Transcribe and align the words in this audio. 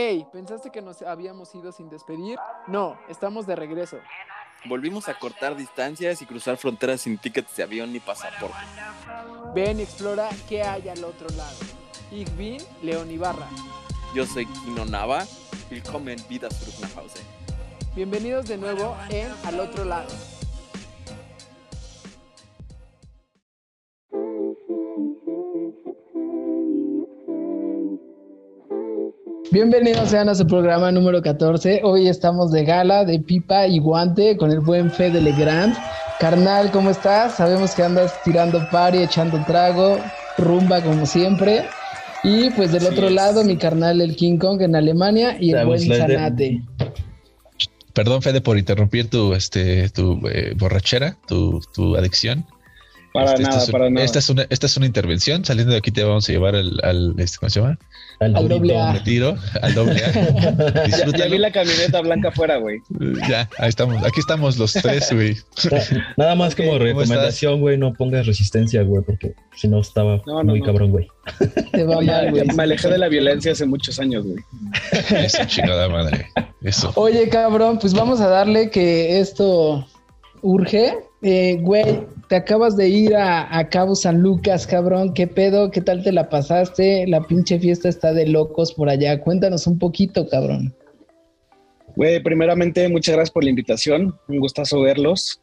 Hey, 0.00 0.24
¿pensaste 0.32 0.70
que 0.70 0.80
nos 0.80 1.02
habíamos 1.02 1.52
ido 1.56 1.72
sin 1.72 1.88
despedir? 1.88 2.38
No, 2.68 2.96
estamos 3.08 3.48
de 3.48 3.56
regreso. 3.56 3.98
Volvimos 4.66 5.08
a 5.08 5.18
cortar 5.18 5.56
distancias 5.56 6.22
y 6.22 6.26
cruzar 6.26 6.56
fronteras 6.56 7.00
sin 7.00 7.18
tickets 7.18 7.56
de 7.56 7.64
avión 7.64 7.92
ni 7.92 7.98
pasaporte. 7.98 8.54
Ven 9.56 9.80
y 9.80 9.82
explora 9.82 10.28
qué 10.48 10.62
hay 10.62 10.88
al 10.88 11.02
otro 11.02 11.28
lado. 11.30 11.58
Ich 12.12 12.30
bin 12.36 12.58
León 12.80 13.10
Ibarra. 13.10 13.48
Yo 14.14 14.24
soy 14.24 14.46
Kino 14.46 14.84
Nava. 14.84 15.26
Willkommen 15.68 16.16
vida 16.28 16.48
zurück 16.48 16.78
nach 16.78 16.94
Hause. 16.96 17.20
Bienvenidos 17.96 18.46
de 18.46 18.56
nuevo 18.56 18.96
en 19.10 19.32
Al 19.46 19.58
otro 19.58 19.84
lado. 19.84 20.10
Bienvenidos 29.50 30.10
sean 30.10 30.28
a 30.28 30.34
su 30.34 30.46
programa 30.46 30.92
número 30.92 31.22
14. 31.22 31.80
Hoy 31.82 32.06
estamos 32.06 32.52
de 32.52 32.64
gala, 32.64 33.06
de 33.06 33.18
pipa 33.18 33.66
y 33.66 33.78
guante 33.78 34.36
con 34.36 34.50
el 34.50 34.60
buen 34.60 34.90
Fede 34.90 35.22
Legrand. 35.22 35.74
Carnal, 36.20 36.70
¿cómo 36.70 36.90
estás? 36.90 37.36
Sabemos 37.36 37.74
que 37.74 37.82
andas 37.82 38.12
tirando 38.22 38.68
pari, 38.70 38.98
echando 38.98 39.42
trago, 39.46 39.98
rumba 40.36 40.82
como 40.82 41.06
siempre. 41.06 41.64
Y 42.22 42.50
pues 42.50 42.72
del 42.72 42.84
otro 42.84 43.08
lado, 43.08 43.42
mi 43.42 43.56
carnal 43.56 44.02
el 44.02 44.16
King 44.16 44.36
Kong 44.36 44.60
en 44.60 44.76
Alemania 44.76 45.38
y 45.40 45.52
el 45.52 45.64
buen 45.64 45.80
Zanate. 45.80 46.60
Perdón, 47.94 48.20
Fede, 48.20 48.42
por 48.42 48.58
interrumpir 48.58 49.08
tu, 49.08 49.32
este, 49.32 49.88
tu 49.88 50.20
eh, 50.28 50.52
borrachera, 50.58 51.16
tu, 51.26 51.62
tu 51.74 51.96
adicción. 51.96 52.44
Para 53.12 53.30
Este, 53.32 53.42
nada, 53.42 53.54
esta 53.56 53.64
es, 53.64 53.70
para 53.70 53.90
nada. 53.90 54.04
Esta 54.04 54.18
es, 54.18 54.30
una, 54.30 54.46
esta 54.50 54.66
es 54.66 54.76
una 54.76 54.86
intervención. 54.86 55.44
Saliendo 55.44 55.72
de 55.72 55.78
aquí 55.78 55.90
te 55.90 56.04
vamos 56.04 56.28
a 56.28 56.32
llevar 56.32 56.54
al, 56.54 56.78
al 56.82 57.14
este, 57.18 57.38
¿cómo 57.38 57.50
se 57.50 57.60
llama? 57.60 57.78
Al 58.20 58.36
Al 58.36 58.48
doble 58.48 58.76
A. 58.78 58.92
Retiro, 58.92 59.36
al 59.62 59.74
doble 59.74 60.04
A. 60.04 60.12
Ya, 60.88 61.06
ya 61.16 61.26
vi 61.26 61.38
la 61.38 61.50
camioneta 61.52 62.00
blanca 62.00 62.28
afuera, 62.28 62.56
güey. 62.58 62.80
Ya, 63.28 63.48
ahí 63.58 63.68
estamos. 63.68 64.02
Aquí 64.04 64.20
estamos 64.20 64.58
los 64.58 64.72
tres, 64.72 65.12
güey. 65.12 65.36
Nada 66.16 66.34
más 66.34 66.54
como 66.54 66.70
¿cómo 66.72 66.80
recomendación, 66.80 67.60
güey, 67.60 67.78
no 67.78 67.92
pongas 67.94 68.26
resistencia, 68.26 68.82
güey, 68.82 69.02
porque 69.04 69.34
si 69.56 69.68
no 69.68 69.80
estaba 69.80 70.20
No, 70.26 70.42
no, 70.42 70.50
muy 70.50 70.60
no. 70.60 70.66
cabrón, 70.66 70.90
güey. 70.90 71.08
Te 71.72 71.84
va 71.84 72.00
mal, 72.02 72.30
güey. 72.30 72.44
me 72.56 72.62
alejé 72.62 72.88
de 72.88 72.98
la 72.98 73.08
violencia 73.08 73.52
hace 73.52 73.66
muchos 73.66 73.98
años, 74.00 74.24
güey. 74.26 74.38
Eso, 75.24 75.44
chingada 75.46 75.88
madre. 75.88 76.26
Eso. 76.62 76.92
Oye, 76.96 77.28
cabrón, 77.28 77.78
pues 77.78 77.94
vamos 77.94 78.20
a 78.20 78.28
darle 78.28 78.70
que 78.70 79.20
esto 79.20 79.86
urge. 80.42 80.94
Eh, 81.22 81.56
güey, 81.60 82.00
te 82.28 82.36
acabas 82.36 82.76
de 82.76 82.88
ir 82.88 83.16
a, 83.16 83.58
a 83.58 83.68
Cabo 83.68 83.94
San 83.94 84.20
Lucas, 84.20 84.66
cabrón. 84.66 85.14
¿Qué 85.14 85.26
pedo? 85.26 85.70
¿Qué 85.70 85.80
tal 85.80 86.02
te 86.02 86.12
la 86.12 86.28
pasaste? 86.28 87.06
La 87.06 87.22
pinche 87.26 87.58
fiesta 87.58 87.88
está 87.88 88.12
de 88.12 88.26
locos 88.26 88.74
por 88.74 88.90
allá. 88.90 89.20
Cuéntanos 89.20 89.66
un 89.66 89.78
poquito, 89.78 90.28
cabrón. 90.28 90.74
Güey, 91.96 92.22
primeramente, 92.22 92.88
muchas 92.88 93.14
gracias 93.14 93.32
por 93.32 93.44
la 93.44 93.50
invitación. 93.50 94.14
Un 94.28 94.40
gustazo 94.40 94.82
verlos. 94.82 95.40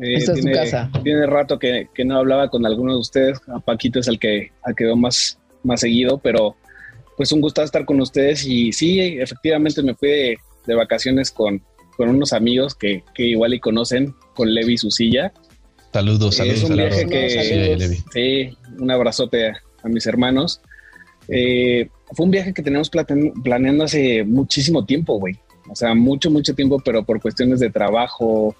Eh, 0.00 0.14
Esta 0.14 0.32
es 0.32 0.40
tu 0.40 0.50
casa. 0.50 0.90
Tiene 1.04 1.26
rato 1.26 1.58
que, 1.58 1.88
que 1.94 2.04
no 2.04 2.18
hablaba 2.18 2.50
con 2.50 2.66
alguno 2.66 2.92
de 2.94 2.98
ustedes. 2.98 3.40
A 3.46 3.60
Paquito 3.60 4.00
es 4.00 4.08
el 4.08 4.18
que, 4.18 4.50
al 4.62 4.74
que 4.74 4.84
veo 4.84 4.96
más, 4.96 5.38
más 5.62 5.80
seguido, 5.80 6.18
pero 6.18 6.56
pues 7.16 7.32
un 7.32 7.40
gusto 7.40 7.62
estar 7.62 7.84
con 7.84 8.00
ustedes. 8.00 8.44
Y 8.44 8.72
sí, 8.72 9.00
efectivamente 9.00 9.80
me 9.82 9.94
fui 9.94 10.08
de, 10.08 10.36
de 10.66 10.74
vacaciones 10.74 11.30
con, 11.30 11.62
con 11.96 12.08
unos 12.08 12.32
amigos 12.32 12.74
que, 12.74 13.04
que 13.14 13.22
igual 13.22 13.54
y 13.54 13.60
conocen, 13.60 14.12
con 14.34 14.52
Levi 14.52 14.74
y 14.74 14.78
su 14.78 14.90
silla. 14.90 15.32
Saludos, 16.00 16.36
saludos. 16.36 16.58
es 16.58 16.62
un 16.64 16.68
saludos. 16.76 16.96
viaje 16.96 17.06
que. 17.08 17.88
Sí, 18.12 18.56
un 18.78 18.90
abrazote 18.90 19.48
a, 19.48 19.62
a 19.82 19.88
mis 19.88 20.06
hermanos. 20.06 20.60
Eh, 21.28 21.88
fue 22.12 22.24
un 22.26 22.30
viaje 22.30 22.52
que 22.54 22.62
tenemos 22.62 22.90
plate- 22.90 23.32
planeando 23.42 23.84
hace 23.84 24.22
muchísimo 24.24 24.84
tiempo, 24.84 25.18
güey. 25.18 25.34
O 25.70 25.74
sea, 25.74 25.94
mucho, 25.94 26.30
mucho 26.30 26.54
tiempo, 26.54 26.80
pero 26.84 27.02
por 27.04 27.20
cuestiones 27.20 27.58
de 27.60 27.70
trabajo, 27.70 28.54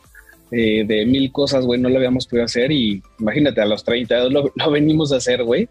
eh, 0.51 0.85
de 0.87 1.07
mil 1.07 1.31
cosas, 1.31 1.65
güey, 1.65 1.81
no 1.81 1.89
lo 1.89 1.97
habíamos 1.97 2.27
podido 2.27 2.45
hacer. 2.47 2.73
Y 2.73 3.03
imagínate, 3.21 3.61
a 3.61 3.67
los 3.67 3.85
30 3.85 4.25
lo, 4.31 4.51
lo 4.55 4.71
venimos 4.71 5.13
a 5.13 5.17
hacer, 5.17 5.45
güey. 5.45 5.69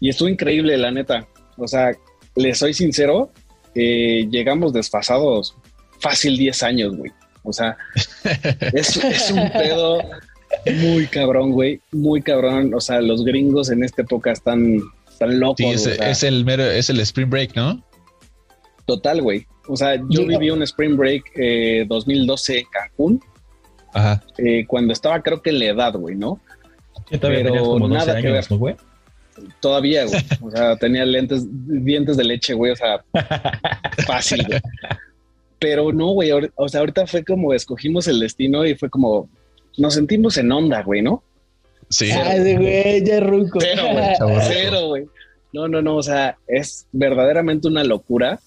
Y 0.00 0.08
estuvo 0.08 0.28
increíble, 0.28 0.76
la 0.76 0.90
neta. 0.90 1.26
O 1.56 1.68
sea, 1.68 1.92
les 2.34 2.58
soy 2.58 2.74
sincero, 2.74 3.30
eh, 3.74 4.26
llegamos 4.30 4.72
desfasados 4.72 5.54
fácil 6.00 6.36
10 6.36 6.62
años, 6.64 6.96
güey. 6.96 7.12
O 7.44 7.52
sea, 7.52 7.76
es, 8.72 8.96
es 8.96 9.30
un 9.30 9.48
pedo 9.52 9.98
muy 10.82 11.06
cabrón, 11.06 11.52
güey. 11.52 11.80
Muy 11.92 12.22
cabrón. 12.22 12.72
O 12.74 12.80
sea, 12.80 13.00
los 13.00 13.24
gringos 13.24 13.70
en 13.70 13.84
esta 13.84 14.02
época 14.02 14.32
están, 14.32 14.80
están 15.08 15.38
locos. 15.40 15.56
Sí, 15.58 15.66
es, 15.66 15.86
o 15.86 15.94
sea, 15.94 16.10
es 16.10 16.22
el 16.22 16.44
mero, 16.44 16.64
es 16.64 16.90
el 16.90 17.00
Spring 17.00 17.30
Break, 17.30 17.54
¿no? 17.56 17.82
Total, 18.86 19.20
güey. 19.22 19.46
O 19.68 19.76
sea, 19.76 19.96
yo 19.96 20.04
Yo- 20.22 20.26
viví 20.26 20.50
un 20.50 20.62
Spring 20.62 20.96
Break 20.96 21.24
eh, 21.36 21.84
2012 21.88 22.58
en 22.60 22.66
Cancún, 22.70 23.20
Ajá. 23.92 24.22
eh, 24.38 24.64
cuando 24.66 24.92
estaba 24.92 25.20
creo 25.22 25.42
que 25.42 25.50
en 25.50 25.58
la 25.58 25.64
edad, 25.66 25.94
güey, 25.94 26.14
¿no? 26.14 26.40
Que 27.08 27.18
todavía 27.18 27.40
Pero 27.42 27.52
tenías 27.54 27.68
como 27.68 27.88
12 27.88 28.06
nada 28.06 28.20
que 28.22 28.30
ver. 28.30 28.44
¿no, 28.50 28.58
güey? 28.58 28.76
Todavía, 29.60 30.04
güey. 30.06 30.22
O 30.40 30.50
sea, 30.50 30.76
tenía 30.76 31.04
lentes, 31.04 31.44
dientes 31.50 32.16
de 32.16 32.24
leche, 32.24 32.54
güey. 32.54 32.72
O 32.72 32.76
sea, 32.76 33.04
fácil, 34.06 34.44
güey. 34.46 34.60
Pero 35.58 35.92
no, 35.92 36.08
güey. 36.12 36.30
O 36.54 36.68
sea, 36.68 36.80
ahorita 36.80 37.06
fue 37.06 37.24
como 37.24 37.52
escogimos 37.52 38.06
el 38.08 38.20
destino 38.20 38.64
y 38.64 38.74
fue 38.76 38.88
como 38.88 39.28
nos 39.78 39.94
sentimos 39.94 40.36
en 40.38 40.52
onda, 40.52 40.82
güey, 40.82 41.02
¿no? 41.02 41.22
Sí. 41.88 42.10
Ay, 42.10 42.56
güey, 42.56 43.04
ya 43.04 43.20
ruco. 43.20 43.58
Cero, 43.60 43.82
güey. 43.92 44.38
Cero, 44.42 44.88
güey. 44.88 45.06
No, 45.52 45.68
no, 45.68 45.82
no. 45.82 45.96
O 45.96 46.02
sea, 46.02 46.38
es 46.46 46.86
verdaderamente 46.92 47.68
una 47.68 47.84
locura. 47.84 48.40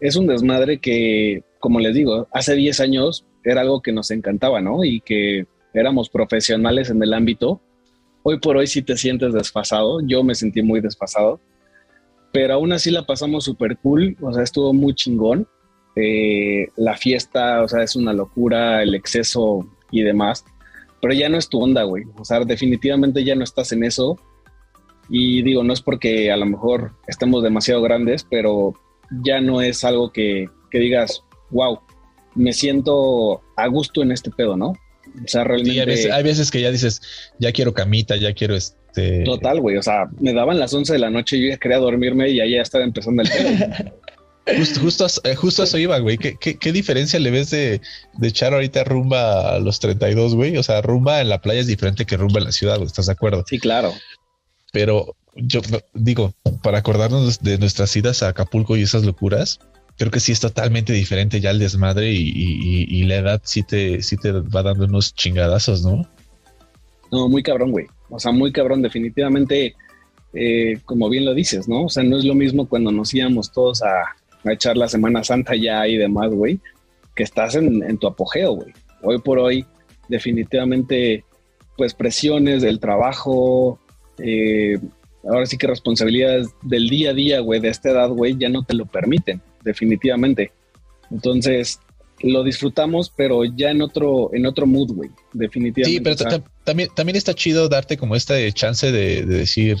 Es 0.00 0.16
un 0.16 0.26
desmadre 0.26 0.78
que, 0.78 1.42
como 1.58 1.80
les 1.80 1.94
digo, 1.94 2.28
hace 2.32 2.54
10 2.54 2.80
años 2.80 3.24
era 3.44 3.62
algo 3.62 3.80
que 3.80 3.92
nos 3.92 4.10
encantaba, 4.10 4.60
¿no? 4.60 4.84
Y 4.84 5.00
que 5.00 5.46
éramos 5.74 6.08
profesionales 6.08 6.90
en 6.90 7.02
el 7.02 7.14
ámbito. 7.14 7.60
Hoy 8.22 8.38
por 8.38 8.56
hoy 8.56 8.66
sí 8.66 8.82
te 8.82 8.96
sientes 8.96 9.32
desfasado. 9.32 10.00
Yo 10.06 10.22
me 10.22 10.34
sentí 10.34 10.62
muy 10.62 10.80
desfasado. 10.80 11.40
Pero 12.32 12.54
aún 12.54 12.72
así 12.72 12.90
la 12.90 13.06
pasamos 13.06 13.44
súper 13.44 13.78
cool. 13.78 14.16
O 14.20 14.32
sea, 14.32 14.42
estuvo 14.42 14.72
muy 14.74 14.94
chingón. 14.94 15.48
Eh, 15.96 16.68
la 16.76 16.96
fiesta, 16.96 17.62
o 17.62 17.68
sea, 17.68 17.82
es 17.82 17.96
una 17.96 18.12
locura, 18.12 18.82
el 18.82 18.94
exceso 18.94 19.66
y 19.90 20.02
demás. 20.02 20.44
Pero 21.00 21.14
ya 21.14 21.28
no 21.28 21.38
es 21.38 21.48
tu 21.48 21.60
onda, 21.60 21.84
güey. 21.84 22.04
O 22.18 22.24
sea, 22.24 22.40
definitivamente 22.40 23.24
ya 23.24 23.34
no 23.34 23.44
estás 23.44 23.72
en 23.72 23.84
eso. 23.84 24.18
Y 25.08 25.42
digo, 25.42 25.62
no 25.62 25.72
es 25.72 25.80
porque 25.80 26.30
a 26.30 26.36
lo 26.36 26.46
mejor 26.46 26.92
estemos 27.06 27.42
demasiado 27.42 27.80
grandes, 27.82 28.26
pero 28.28 28.74
ya 29.22 29.40
no 29.40 29.62
es 29.62 29.84
algo 29.84 30.12
que, 30.12 30.48
que 30.70 30.78
digas, 30.78 31.24
wow, 31.50 31.80
me 32.34 32.52
siento 32.52 33.40
a 33.56 33.66
gusto 33.68 34.02
en 34.02 34.12
este 34.12 34.30
pedo, 34.30 34.56
¿no? 34.56 34.68
O 34.70 35.26
sea, 35.26 35.44
realmente... 35.44 35.72
Sí, 35.72 35.80
hay 35.80 35.86
veces, 35.86 36.12
hay 36.12 36.22
veces 36.22 36.50
que 36.50 36.60
ya 36.60 36.70
dices, 36.70 37.00
ya 37.38 37.52
quiero 37.52 37.72
camita, 37.72 38.16
ya 38.16 38.34
quiero 38.34 38.54
este. 38.54 39.24
Total, 39.24 39.60
güey. 39.60 39.76
O 39.76 39.82
sea, 39.82 40.08
me 40.20 40.32
daban 40.32 40.58
las 40.58 40.74
11 40.74 40.92
de 40.92 40.98
la 40.98 41.10
noche 41.10 41.36
y 41.36 41.42
yo 41.42 41.48
ya 41.48 41.56
quería 41.56 41.78
dormirme 41.78 42.28
y 42.28 42.36
ya 42.36 42.60
estaba 42.60 42.84
empezando 42.84 43.22
el 43.22 43.28
Justo, 44.80 45.04
a- 45.06 45.28
eh, 45.28 45.34
justo 45.34 45.62
a 45.62 45.64
eso 45.66 45.78
iba, 45.78 45.98
güey. 45.98 46.16
¿Qué, 46.18 46.36
qué, 46.36 46.58
qué 46.58 46.72
diferencia 46.72 47.18
le 47.18 47.30
ves 47.30 47.50
de, 47.50 47.80
de 48.14 48.28
echar 48.28 48.54
ahorita 48.54 48.84
rumba 48.84 49.54
a 49.54 49.58
los 49.58 49.78
32, 49.80 50.34
güey? 50.34 50.56
O 50.56 50.62
sea, 50.62 50.80
rumba 50.80 51.20
en 51.20 51.28
la 51.28 51.40
playa 51.40 51.60
es 51.60 51.66
diferente 51.66 52.06
que 52.06 52.16
rumba 52.16 52.38
en 52.38 52.44
la 52.46 52.52
ciudad, 52.52 52.82
¿estás 52.82 53.06
de 53.06 53.12
acuerdo? 53.12 53.44
Sí, 53.46 53.58
claro. 53.58 53.92
Pero 54.72 55.16
yo 55.34 55.60
digo, 55.94 56.34
para 56.62 56.78
acordarnos 56.78 57.40
de 57.42 57.58
nuestras 57.58 57.94
idas 57.96 58.22
a 58.22 58.28
Acapulco 58.28 58.76
y 58.76 58.82
esas 58.82 59.04
locuras, 59.04 59.60
creo 59.96 60.10
que 60.10 60.20
sí 60.20 60.32
es 60.32 60.40
totalmente 60.40 60.92
diferente 60.92 61.40
ya 61.40 61.50
el 61.50 61.58
desmadre 61.58 62.12
y- 62.12 62.32
y 62.88 63.02
la 63.04 63.16
edad 63.16 63.40
sí 63.44 63.62
te, 63.62 64.02
sí 64.02 64.16
te 64.16 64.32
va 64.32 64.62
dando 64.62 64.84
unos 64.86 65.14
chingadazos, 65.14 65.82
¿no? 65.84 66.08
No, 67.10 67.28
muy 67.28 67.42
cabrón, 67.42 67.70
güey. 67.72 67.86
O 68.10 68.18
sea, 68.18 68.32
muy 68.32 68.52
cabrón. 68.52 68.82
Definitivamente, 68.82 69.74
eh, 70.34 70.78
como 70.84 71.08
bien 71.08 71.24
lo 71.24 71.34
dices, 71.34 71.66
¿no? 71.68 71.84
O 71.84 71.88
sea, 71.88 72.02
no 72.02 72.18
es 72.18 72.24
lo 72.24 72.34
mismo 72.34 72.68
cuando 72.68 72.92
nos 72.92 73.12
íbamos 73.14 73.50
todos 73.52 73.82
a, 73.82 74.14
a 74.48 74.54
echar 74.54 74.76
la 74.76 74.88
Semana 74.88 75.24
Santa 75.24 75.54
ya 75.54 75.86
y 75.86 75.96
demás, 75.96 76.30
güey, 76.30 76.60
que 77.14 77.22
estás 77.22 77.54
en, 77.54 77.82
en 77.82 77.98
tu 77.98 78.06
apogeo, 78.06 78.52
güey. 78.52 78.72
Hoy 79.02 79.18
por 79.20 79.38
hoy, 79.38 79.64
definitivamente, 80.08 81.24
pues 81.76 81.94
presiones 81.94 82.62
del 82.62 82.80
trabajo, 82.80 83.78
eh, 84.18 84.78
ahora 85.24 85.46
sí 85.46 85.56
que 85.56 85.66
responsabilidades 85.66 86.48
del 86.62 86.88
día 86.88 87.10
a 87.10 87.14
día, 87.14 87.40
güey, 87.40 87.60
de 87.60 87.68
esta 87.68 87.90
edad, 87.90 88.08
güey, 88.08 88.36
ya 88.38 88.48
no 88.48 88.64
te 88.64 88.74
lo 88.74 88.86
permiten, 88.86 89.40
definitivamente. 89.62 90.52
Entonces, 91.10 91.80
lo 92.20 92.42
disfrutamos, 92.42 93.12
pero 93.14 93.44
ya 93.44 93.70
en 93.70 93.82
otro, 93.82 94.30
en 94.32 94.46
otro 94.46 94.66
mood, 94.66 94.92
güey, 94.92 95.10
definitivamente. 95.32 96.14
Sí, 96.14 96.24
pero 96.24 96.42
también, 96.64 96.88
también 96.94 97.16
está 97.16 97.34
chido 97.34 97.68
darte 97.68 97.96
como 97.96 98.16
esta 98.16 98.34
chance 98.52 98.90
de, 98.90 99.24
de 99.24 99.38
decir, 99.38 99.78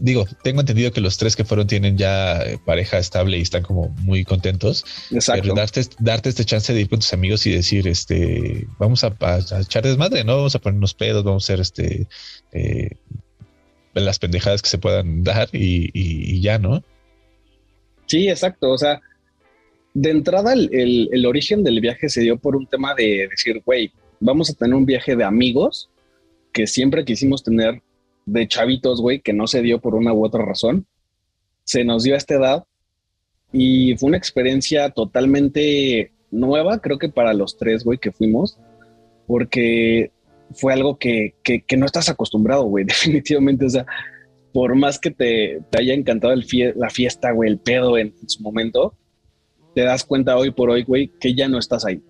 digo, 0.00 0.26
tengo 0.42 0.60
entendido 0.60 0.92
que 0.92 1.00
los 1.00 1.16
tres 1.18 1.34
que 1.36 1.44
fueron 1.44 1.66
tienen 1.66 1.96
ya 1.96 2.42
eh, 2.42 2.58
pareja 2.64 2.98
estable 2.98 3.38
y 3.38 3.42
están 3.42 3.62
como 3.62 3.88
muy 4.00 4.24
contentos. 4.24 4.84
exacto. 5.10 5.42
Pero 5.42 5.54
darte, 5.54 5.82
darte 5.98 6.28
este 6.28 6.44
chance 6.44 6.72
de 6.72 6.80
ir 6.82 6.88
con 6.88 6.98
tus 7.00 7.12
amigos 7.12 7.46
y 7.46 7.52
decir, 7.52 7.86
este, 7.88 8.66
vamos 8.78 9.04
a, 9.04 9.14
a- 9.20 9.34
a 9.50 9.60
echar 9.60 9.82
desmadre, 9.84 10.24
¿no? 10.24 10.36
Vamos 10.36 10.54
a 10.54 10.58
ponernos 10.58 10.94
pedos, 10.94 11.24
vamos 11.24 11.44
a 11.44 11.46
hacer 11.52 11.60
este, 11.60 12.06
eh, 12.52 12.90
las 13.94 14.18
pendejadas 14.18 14.62
que 14.62 14.68
se 14.68 14.78
puedan 14.78 15.22
dar 15.24 15.48
y, 15.52 15.84
y- 15.92 16.36
y 16.36 16.40
ya, 16.40 16.58
¿no? 16.58 16.82
Sí, 18.06 18.28
exacto. 18.28 18.70
O 18.70 18.78
sea, 18.78 19.00
de 19.94 20.10
entrada 20.10 20.52
el, 20.52 20.68
el- 20.72 21.08
el 21.12 21.26
origen 21.26 21.62
del 21.64 21.80
viaje 21.80 22.08
se 22.08 22.20
dio 22.22 22.38
por 22.38 22.56
un 22.56 22.66
tema 22.66 22.94
de 22.94 23.28
decir, 23.30 23.62
güey, 23.64 23.92
vamos 24.20 24.50
a 24.50 24.54
tener 24.54 24.74
un 24.74 24.86
viaje 24.86 25.16
de 25.16 25.24
amigos 25.24 25.88
que 26.52 26.66
siempre 26.66 27.04
quisimos 27.04 27.42
tener 27.42 27.82
de 28.26 28.46
chavitos, 28.48 29.00
güey, 29.00 29.20
que 29.20 29.32
no 29.32 29.46
se 29.46 29.62
dio 29.62 29.80
por 29.80 29.94
una 29.94 30.12
u 30.12 30.24
otra 30.24 30.44
razón. 30.44 30.86
Se 31.64 31.84
nos 31.84 32.02
dio 32.02 32.14
a 32.14 32.18
esta 32.18 32.34
edad 32.34 32.64
y 33.52 33.96
fue 33.96 34.08
una 34.08 34.16
experiencia 34.18 34.90
totalmente 34.90 36.12
nueva, 36.30 36.80
creo 36.80 36.98
que 36.98 37.08
para 37.08 37.34
los 37.34 37.56
tres, 37.58 37.84
güey, 37.84 37.98
que 37.98 38.12
fuimos, 38.12 38.58
porque 39.26 40.10
fue 40.54 40.72
algo 40.72 40.98
que, 40.98 41.34
que, 41.42 41.62
que 41.62 41.76
no 41.76 41.86
estás 41.86 42.08
acostumbrado, 42.08 42.64
güey, 42.64 42.84
definitivamente. 42.86 43.66
O 43.66 43.70
sea, 43.70 43.86
por 44.52 44.74
más 44.74 44.98
que 44.98 45.10
te, 45.10 45.60
te 45.70 45.80
haya 45.80 45.94
encantado 45.94 46.32
el 46.32 46.44
fie- 46.46 46.74
la 46.76 46.90
fiesta, 46.90 47.30
güey, 47.32 47.50
el 47.50 47.58
pedo 47.58 47.96
en, 47.98 48.14
en 48.20 48.28
su 48.28 48.42
momento, 48.42 48.94
te 49.74 49.82
das 49.82 50.04
cuenta 50.04 50.36
hoy 50.36 50.50
por 50.50 50.70
hoy, 50.70 50.82
güey, 50.84 51.08
que 51.20 51.34
ya 51.34 51.48
no 51.48 51.58
estás 51.58 51.84
ahí. 51.84 52.02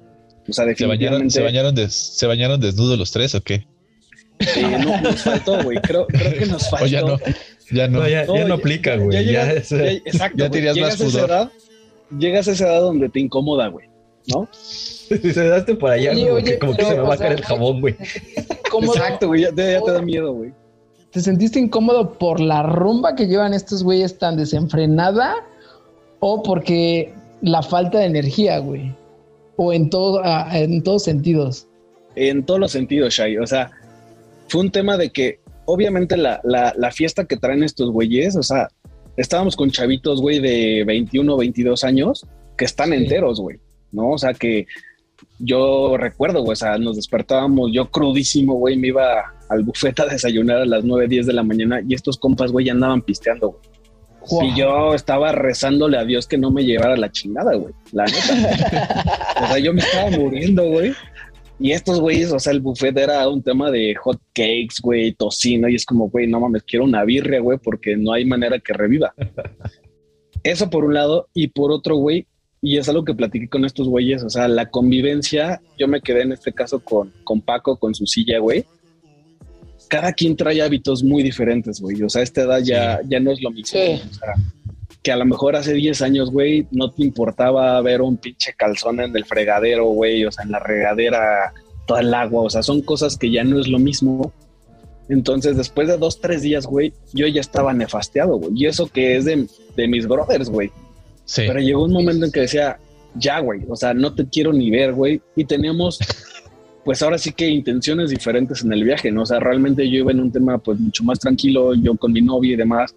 O 0.48 0.52
sea, 0.52 0.64
¿Se 0.74 0.86
bañaron, 0.86 1.28
definitivamente 1.28 1.34
se 1.34 1.42
bañaron, 1.42 1.74
des- 1.74 1.94
¿Se 1.94 2.26
bañaron 2.26 2.60
desnudos 2.60 2.98
los 2.98 3.12
tres 3.12 3.34
o 3.36 3.40
qué? 3.42 3.66
No, 4.84 5.00
nos 5.00 5.22
faltó, 5.22 5.62
güey. 5.62 5.78
Creo, 5.82 6.06
creo 6.06 6.32
que 6.34 6.46
nos 6.46 6.68
faltó. 6.70 6.84
O 6.84 6.88
ya 6.88 7.00
no, 7.02 7.18
ya 7.70 7.88
no. 7.88 8.00
No, 8.00 8.08
ya, 8.08 8.26
ya 8.26 8.44
no 8.44 8.54
aplica, 8.54 8.96
güey. 8.96 9.24
Ya, 9.24 9.32
ya- 9.44 9.52
exacto. 9.52 10.36
ya 10.38 10.50
llegas 10.50 10.76
más 10.78 10.90
a 10.90 10.94
esa 10.94 11.04
pudor. 11.04 11.30
edad, 11.30 11.50
llegas 12.18 12.48
a 12.48 12.52
esa 12.52 12.66
edad 12.66 12.80
donde 12.80 13.08
te 13.08 13.20
incomoda, 13.20 13.68
güey. 13.68 13.88
¿No? 14.26 14.48
se 14.52 15.48
daste 15.48 15.74
por 15.74 15.90
allá, 15.90 16.12
Oye, 16.12 16.22
como, 16.22 16.34
oye, 16.34 16.44
que, 16.44 16.58
como 16.58 16.72
que 16.72 16.76
pero, 16.78 16.88
se 16.90 16.96
me 16.96 17.02
va 17.02 17.14
a 17.14 17.18
caer 17.18 17.32
el 17.32 17.42
jabón, 17.44 17.80
güey. 17.80 17.96
¿Cómo 18.70 18.92
Exacto, 18.94 19.26
güey. 19.28 19.42
Ya, 19.42 19.52
te- 19.52 19.72
ya 19.72 19.80
te 19.82 19.90
da 19.92 20.02
miedo, 20.02 20.32
güey. 20.32 20.52
¿Te 21.10 21.20
sentiste 21.20 21.58
incómodo 21.58 22.14
por 22.18 22.40
la 22.40 22.62
rumba 22.62 23.14
que 23.14 23.26
llevan 23.26 23.52
estos 23.52 23.82
güeyes 23.82 24.18
tan 24.18 24.36
desenfrenada 24.36 25.34
o 26.20 26.42
porque 26.42 27.12
la 27.42 27.62
falta 27.62 27.98
de 27.98 28.06
energía, 28.06 28.58
güey? 28.58 28.94
O 29.56 29.72
en 29.74 29.90
todo, 29.90 30.22
en 30.52 30.82
todos 30.82 31.04
sentidos. 31.04 31.66
En 32.16 32.44
todos 32.44 32.58
los 32.60 32.72
sentidos, 32.72 33.12
Shai. 33.14 33.36
O 33.36 33.46
sea, 33.46 33.70
fue 34.52 34.60
un 34.60 34.70
tema 34.70 34.98
de 34.98 35.08
que, 35.10 35.40
obviamente, 35.64 36.18
la, 36.18 36.40
la, 36.44 36.74
la 36.76 36.90
fiesta 36.90 37.24
que 37.24 37.38
traen 37.38 37.62
estos 37.62 37.90
güeyes, 37.90 38.36
o 38.36 38.42
sea, 38.42 38.68
estábamos 39.16 39.56
con 39.56 39.70
chavitos, 39.70 40.20
güey, 40.20 40.40
de 40.40 40.84
21, 40.86 41.36
22 41.38 41.84
años 41.84 42.26
que 42.58 42.66
están 42.66 42.90
Sí. 42.90 42.96
enteros, 42.96 43.40
güey. 43.40 43.56
¿No? 43.92 44.10
O 44.10 44.18
sea, 44.18 44.34
que 44.34 44.66
yo 45.38 45.96
recuerdo, 45.96 46.40
güey, 46.42 46.52
o 46.52 46.56
sea, 46.56 46.76
nos 46.76 46.96
despertábamos, 46.96 47.70
yo 47.72 47.90
crudísimo, 47.90 48.54
güey, 48.56 48.76
me 48.76 48.88
iba 48.88 49.34
al 49.48 49.62
buffet 49.64 49.98
a 50.00 50.06
desayunar 50.06 50.58
a 50.58 50.66
las 50.66 50.84
9, 50.84 51.08
10 51.08 51.26
de 51.26 51.32
la 51.32 51.42
mañana 51.42 51.80
y 51.88 51.94
estos 51.94 52.18
compas, 52.18 52.52
güey, 52.52 52.66
ya 52.66 52.72
andaban 52.72 53.00
pisteando, 53.00 53.52
güey. 53.52 53.62
Guau. 54.28 54.46
Y 54.46 54.56
yo 54.56 54.94
estaba 54.94 55.32
rezándole 55.32 55.96
a 55.98 56.04
Dios 56.04 56.26
que 56.26 56.36
no 56.38 56.50
me 56.50 56.64
llevara 56.64 56.96
la 56.96 57.10
chingada, 57.10 57.54
güey. 57.54 57.72
La 57.92 58.04
neta. 58.04 59.34
o 59.44 59.46
sea, 59.48 59.58
yo 59.58 59.72
me 59.72 59.80
estaba 59.80 60.10
muriendo, 60.10 60.64
güey. 60.68 60.92
Y 61.62 61.70
estos 61.70 62.00
güeyes, 62.00 62.32
o 62.32 62.40
sea, 62.40 62.52
el 62.52 62.60
buffet 62.60 62.98
era 62.98 63.28
un 63.28 63.40
tema 63.40 63.70
de 63.70 63.94
hot 63.94 64.20
cakes, 64.32 64.76
güey, 64.82 65.12
tocino. 65.12 65.68
Y 65.68 65.76
es 65.76 65.86
como, 65.86 66.10
güey, 66.10 66.26
no 66.26 66.40
mames, 66.40 66.64
quiero 66.64 66.84
una 66.84 67.04
birria, 67.04 67.38
güey, 67.38 67.56
porque 67.56 67.96
no 67.96 68.12
hay 68.12 68.24
manera 68.24 68.58
que 68.58 68.72
reviva. 68.72 69.14
Eso 70.42 70.68
por 70.68 70.84
un 70.84 70.94
lado. 70.94 71.28
Y 71.32 71.46
por 71.48 71.70
otro, 71.70 71.94
güey, 71.94 72.26
y 72.60 72.78
es 72.78 72.88
algo 72.88 73.04
que 73.04 73.14
platiqué 73.14 73.48
con 73.48 73.64
estos 73.64 73.88
güeyes, 73.88 74.24
o 74.24 74.30
sea, 74.30 74.48
la 74.48 74.70
convivencia, 74.70 75.62
yo 75.78 75.86
me 75.86 76.00
quedé 76.00 76.22
en 76.22 76.32
este 76.32 76.52
caso 76.52 76.80
con, 76.80 77.12
con 77.22 77.40
Paco, 77.40 77.76
con 77.76 77.94
su 77.94 78.06
silla, 78.06 78.40
güey. 78.40 78.64
Cada 79.88 80.12
quien 80.12 80.36
trae 80.36 80.62
hábitos 80.62 81.04
muy 81.04 81.22
diferentes, 81.22 81.80
güey. 81.80 82.02
O 82.02 82.08
sea, 82.08 82.20
a 82.20 82.24
esta 82.24 82.42
edad 82.42 82.60
ya, 82.60 83.00
ya 83.06 83.20
no 83.20 83.30
es 83.30 83.40
lo 83.40 83.52
mismo. 83.52 83.78
Sí. 83.78 84.02
O 84.10 84.14
sea, 84.14 84.34
que 85.02 85.12
a 85.12 85.16
lo 85.16 85.24
mejor 85.24 85.56
hace 85.56 85.74
10 85.74 86.02
años, 86.02 86.30
güey, 86.30 86.66
no 86.70 86.90
te 86.90 87.02
importaba 87.02 87.80
ver 87.80 88.02
un 88.02 88.16
pinche 88.16 88.54
calzón 88.56 89.00
en 89.00 89.16
el 89.16 89.24
fregadero, 89.24 89.86
güey, 89.86 90.24
o 90.24 90.30
sea, 90.30 90.44
en 90.44 90.52
la 90.52 90.60
regadera, 90.60 91.52
toda 91.86 92.00
el 92.00 92.14
agua, 92.14 92.42
o 92.42 92.50
sea, 92.50 92.62
son 92.62 92.82
cosas 92.82 93.16
que 93.16 93.30
ya 93.30 93.42
no 93.42 93.58
es 93.60 93.68
lo 93.68 93.78
mismo. 93.78 94.32
Entonces, 95.08 95.56
después 95.56 95.88
de 95.88 95.98
dos, 95.98 96.20
tres 96.20 96.42
días, 96.42 96.66
güey, 96.66 96.92
yo 97.12 97.26
ya 97.26 97.40
estaba 97.40 97.72
nefasteado, 97.72 98.36
güey. 98.36 98.52
Y 98.54 98.66
eso 98.66 98.86
que 98.86 99.16
es 99.16 99.24
de, 99.24 99.46
de 99.76 99.88
mis 99.88 100.06
brothers, 100.06 100.48
güey. 100.48 100.70
Sí. 101.24 101.42
Pero 101.46 101.58
llegó 101.58 101.84
un 101.84 101.92
momento 101.92 102.24
en 102.24 102.32
que 102.32 102.40
decía, 102.40 102.78
ya, 103.16 103.40
güey, 103.40 103.62
o 103.68 103.76
sea, 103.76 103.94
no 103.94 104.14
te 104.14 104.26
quiero 104.28 104.52
ni 104.52 104.70
ver, 104.70 104.92
güey. 104.92 105.20
Y 105.34 105.44
teníamos, 105.44 105.98
pues 106.84 107.02
ahora 107.02 107.18
sí 107.18 107.32
que 107.32 107.48
intenciones 107.48 108.10
diferentes 108.10 108.62
en 108.64 108.72
el 108.72 108.84
viaje, 108.84 109.10
¿no? 109.10 109.22
O 109.22 109.26
sea, 109.26 109.40
realmente 109.40 109.90
yo 109.90 109.98
iba 109.98 110.12
en 110.12 110.20
un 110.20 110.30
tema, 110.30 110.58
pues 110.58 110.78
mucho 110.78 111.02
más 111.02 111.18
tranquilo, 111.18 111.74
yo 111.74 111.96
con 111.96 112.12
mi 112.12 112.22
novia 112.22 112.52
y 112.52 112.56
demás. 112.56 112.94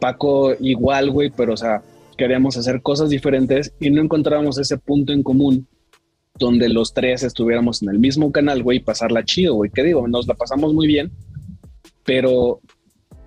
Paco 0.00 0.52
igual, 0.58 1.10
güey, 1.10 1.30
pero 1.30 1.54
o 1.54 1.56
sea, 1.56 1.82
queríamos 2.16 2.56
hacer 2.56 2.82
cosas 2.82 3.10
diferentes 3.10 3.72
y 3.80 3.90
no 3.90 4.02
encontrábamos 4.02 4.58
ese 4.58 4.76
punto 4.78 5.12
en 5.12 5.22
común 5.22 5.66
donde 6.38 6.68
los 6.68 6.94
tres 6.94 7.22
estuviéramos 7.22 7.82
en 7.82 7.90
el 7.90 7.98
mismo 7.98 8.32
canal, 8.32 8.62
güey, 8.62 8.80
pasarla 8.80 9.24
chido, 9.24 9.54
güey. 9.54 9.70
¿Qué 9.72 9.82
digo? 9.84 10.08
Nos 10.08 10.26
la 10.26 10.34
pasamos 10.34 10.72
muy 10.72 10.86
bien, 10.86 11.12
pero 12.04 12.60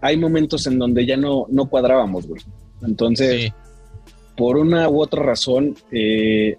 hay 0.01 0.17
momentos 0.17 0.65
en 0.67 0.79
donde 0.79 1.05
ya 1.05 1.15
no, 1.17 1.45
no 1.49 1.69
cuadrábamos, 1.69 2.27
güey. 2.27 2.41
Entonces, 2.81 3.41
Sí. 3.45 3.53
por 4.35 4.57
una 4.57 4.89
u 4.89 5.01
otra 5.01 5.21
razón, 5.23 5.75
eh, 5.91 6.57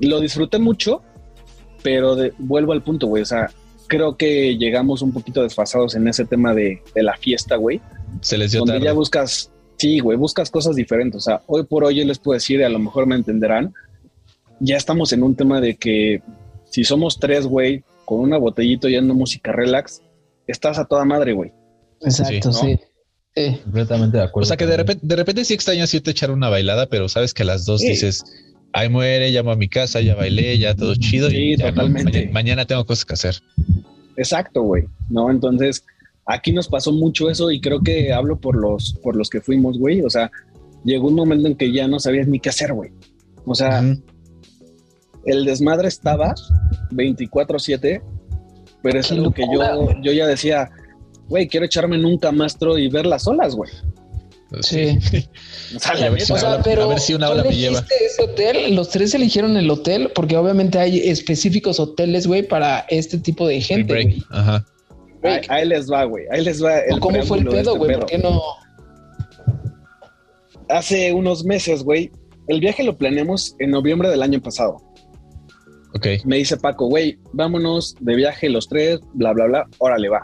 lo 0.00 0.20
disfruté 0.20 0.58
mucho, 0.58 1.02
pero 1.82 2.16
de- 2.16 2.32
vuelvo 2.38 2.72
al 2.72 2.82
punto, 2.82 3.06
güey. 3.06 3.22
O 3.22 3.26
sea, 3.26 3.50
creo 3.86 4.16
que 4.16 4.56
llegamos 4.58 5.00
un 5.00 5.12
poquito 5.12 5.42
desfasados 5.42 5.94
en 5.94 6.08
ese 6.08 6.24
tema 6.24 6.54
de, 6.54 6.82
de 6.94 7.02
la 7.02 7.16
fiesta, 7.16 7.56
güey. 7.56 7.80
Se 8.20 8.36
les 8.38 8.52
dio 8.52 8.60
Donde 8.60 8.74
tarde. 8.74 8.84
ya 8.86 8.92
buscas, 8.92 9.50
sí, 9.76 9.98
güey, 10.00 10.16
buscas 10.18 10.50
cosas 10.50 10.76
diferentes. 10.76 11.16
O 11.16 11.20
sea, 11.20 11.42
hoy 11.46 11.64
por 11.64 11.84
hoy 11.84 11.96
yo 11.96 12.04
les 12.04 12.18
puedo 12.18 12.34
decir, 12.34 12.60
y 12.60 12.64
a 12.64 12.68
lo 12.68 12.78
mejor 12.78 13.06
me 13.06 13.14
entenderán, 13.14 13.72
ya 14.60 14.76
estamos 14.76 15.12
en 15.12 15.22
un 15.22 15.34
tema 15.36 15.60
de 15.60 15.76
que 15.76 16.20
si 16.70 16.84
somos 16.84 17.18
tres, 17.18 17.46
güey, 17.46 17.84
con 18.04 18.20
una 18.20 18.38
botellita 18.38 18.88
yendo 18.88 19.14
música 19.14 19.52
relax, 19.52 20.02
estás 20.46 20.78
a 20.78 20.84
toda 20.86 21.04
madre, 21.04 21.32
güey. 21.32 21.52
Exacto, 22.02 22.52
Sí. 22.52 22.78
Sí. 23.36 23.56
Completamente 23.62 24.16
de 24.16 24.24
acuerdo. 24.24 24.44
O 24.44 24.48
sea 24.48 24.56
que 24.56 24.66
de 24.66 24.76
repente, 24.76 25.06
de 25.06 25.14
repente 25.16 25.44
sí 25.44 25.54
extrañas 25.54 25.94
irte 25.94 26.10
a 26.10 26.12
echar 26.12 26.30
una 26.32 26.48
bailada, 26.48 26.86
pero 26.86 27.08
sabes 27.08 27.32
que 27.34 27.42
a 27.44 27.46
las 27.46 27.64
dos 27.66 27.80
Sí. 27.82 27.88
dices, 27.90 28.24
ay 28.72 28.88
muere, 28.88 29.30
llamo 29.30 29.52
a 29.52 29.56
mi 29.56 29.68
casa, 29.68 30.00
ya 30.00 30.16
bailé, 30.16 30.58
ya 30.58 30.74
todo 30.74 30.94
chido 30.96 31.30
Sí, 31.30 31.36
y 31.36 31.56
ya 31.56 31.66
no, 31.66 31.70
totalmente. 31.74 32.10
mañana, 32.12 32.32
mañana 32.32 32.64
tengo 32.66 32.84
cosas 32.84 33.04
que 33.04 33.14
hacer. 33.14 33.36
Exacto, 34.16 34.62
güey. 34.62 34.84
¿No? 35.08 35.30
Entonces, 35.30 35.84
aquí 36.28 36.52
nos 36.52 36.68
pasó 36.68 36.92
mucho 36.92 37.28
eso 37.30 37.50
y 37.50 37.60
creo 37.60 37.80
que 37.80 38.12
hablo 38.12 38.38
por 38.38 38.54
los, 38.56 38.94
por 39.02 39.16
los 39.16 39.28
que 39.30 39.40
fuimos, 39.40 39.78
güey. 39.78 40.02
O 40.02 40.10
sea, 40.10 40.30
llegó 40.84 41.08
un 41.08 41.14
momento 41.14 41.48
en 41.48 41.56
que 41.56 41.72
ya 41.72 41.88
no 41.88 41.98
sabías 41.98 42.28
ni 42.28 42.38
qué 42.38 42.50
hacer, 42.50 42.72
güey. 42.72 42.90
O 43.44 43.54
sea, 43.54 43.82
el 45.24 45.44
desmadre 45.44 45.88
estaba 45.88 46.34
24-7, 46.92 48.02
pero 48.82 49.00
es 49.00 49.10
algo 49.10 49.30
que 49.32 49.42
yo, 49.52 49.60
yo 50.02 50.12
ya 50.12 50.26
decía, 50.26 50.70
güey, 51.28 51.48
quiero 51.48 51.66
echarme 51.66 51.96
en 51.96 52.04
un 52.04 52.18
camastro 52.18 52.78
y 52.78 52.88
ver 52.88 53.06
las 53.06 53.26
olas, 53.26 53.54
güey. 53.54 53.70
Sí. 54.62 54.98
Sea, 55.78 55.94
Y 55.96 56.00
la 56.00 56.06
a 56.06 56.10
ver 56.10 56.20
si 56.22 56.32
O 56.32 56.34
una 56.36 56.40
sea, 56.40 56.50
ola- 56.54 56.62
pero 56.62 56.82
a 56.84 56.86
ver 56.86 57.00
si 57.00 57.12
una 57.14 57.26
¿tú 57.26 57.32
ola 57.34 57.44
me 57.44 57.54
lleva. 57.54 57.78
elegiste 57.80 58.04
ese 58.06 58.22
hotel? 58.22 58.74
¿Los 58.74 58.88
tres 58.88 59.12
eligieron 59.14 59.56
el 59.58 59.68
hotel? 59.70 60.10
Porque 60.14 60.36
obviamente 60.38 60.78
hay 60.78 61.00
específicos 61.00 61.78
hoteles, 61.78 62.26
güey, 62.26 62.46
para 62.48 62.80
este 62.88 63.18
tipo 63.18 63.46
de 63.46 63.60
gente. 63.60 64.16
Ajá. 64.30 64.64
Ahí, 65.22 65.40
ahí 65.48 65.68
les 65.68 65.90
va, 65.90 66.04
güey. 66.04 66.24
Ahí 66.30 66.44
les 66.44 66.62
va. 66.62 66.78
¿O 66.90 67.00
¿Cómo 67.00 67.22
fue 67.22 67.38
el 67.38 67.44
pedo, 67.46 67.58
este 67.58 67.78
güey? 67.78 67.94
¿Por 67.96 68.06
qué 68.06 68.18
no? 68.18 68.40
Hace 70.68 71.12
unos 71.12 71.44
meses, 71.44 71.82
güey, 71.82 72.10
el 72.48 72.60
viaje 72.60 72.82
lo 72.84 72.96
planeamos 72.96 73.54
en 73.58 73.70
noviembre 73.70 74.08
del 74.10 74.22
año 74.22 74.40
pasado. 74.40 74.82
Ok. 75.94 76.06
me 76.26 76.36
dice 76.36 76.56
Paco, 76.58 76.86
güey, 76.86 77.18
vámonos 77.32 77.96
de 78.00 78.14
viaje 78.14 78.50
los 78.50 78.68
tres, 78.68 79.00
bla, 79.14 79.32
bla, 79.32 79.46
bla, 79.46 79.66
órale, 79.78 80.10
va. 80.10 80.22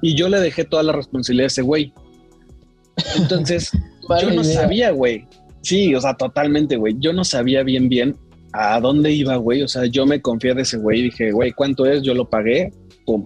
Y 0.00 0.14
yo 0.14 0.28
le 0.28 0.38
dejé 0.38 0.64
toda 0.64 0.84
la 0.84 0.92
responsabilidad 0.92 1.44
a 1.44 1.48
ese 1.48 1.62
güey. 1.62 1.92
Entonces, 3.16 3.72
yo 4.20 4.30
no 4.30 4.42
idea. 4.42 4.60
sabía, 4.60 4.90
güey. 4.92 5.26
Sí, 5.62 5.94
o 5.94 6.00
sea, 6.00 6.14
totalmente, 6.14 6.76
güey. 6.76 6.94
Yo 6.98 7.12
no 7.12 7.24
sabía 7.24 7.62
bien, 7.62 7.88
bien 7.88 8.16
a 8.52 8.78
dónde 8.80 9.10
iba, 9.12 9.36
güey. 9.36 9.62
O 9.62 9.68
sea, 9.68 9.86
yo 9.86 10.06
me 10.06 10.20
confié 10.20 10.54
de 10.54 10.62
ese 10.62 10.76
güey 10.78 11.00
y 11.00 11.02
dije, 11.04 11.32
güey, 11.32 11.52
¿cuánto 11.52 11.86
es? 11.86 12.02
Yo 12.02 12.14
lo 12.14 12.28
pagué, 12.28 12.70
pum. 13.04 13.24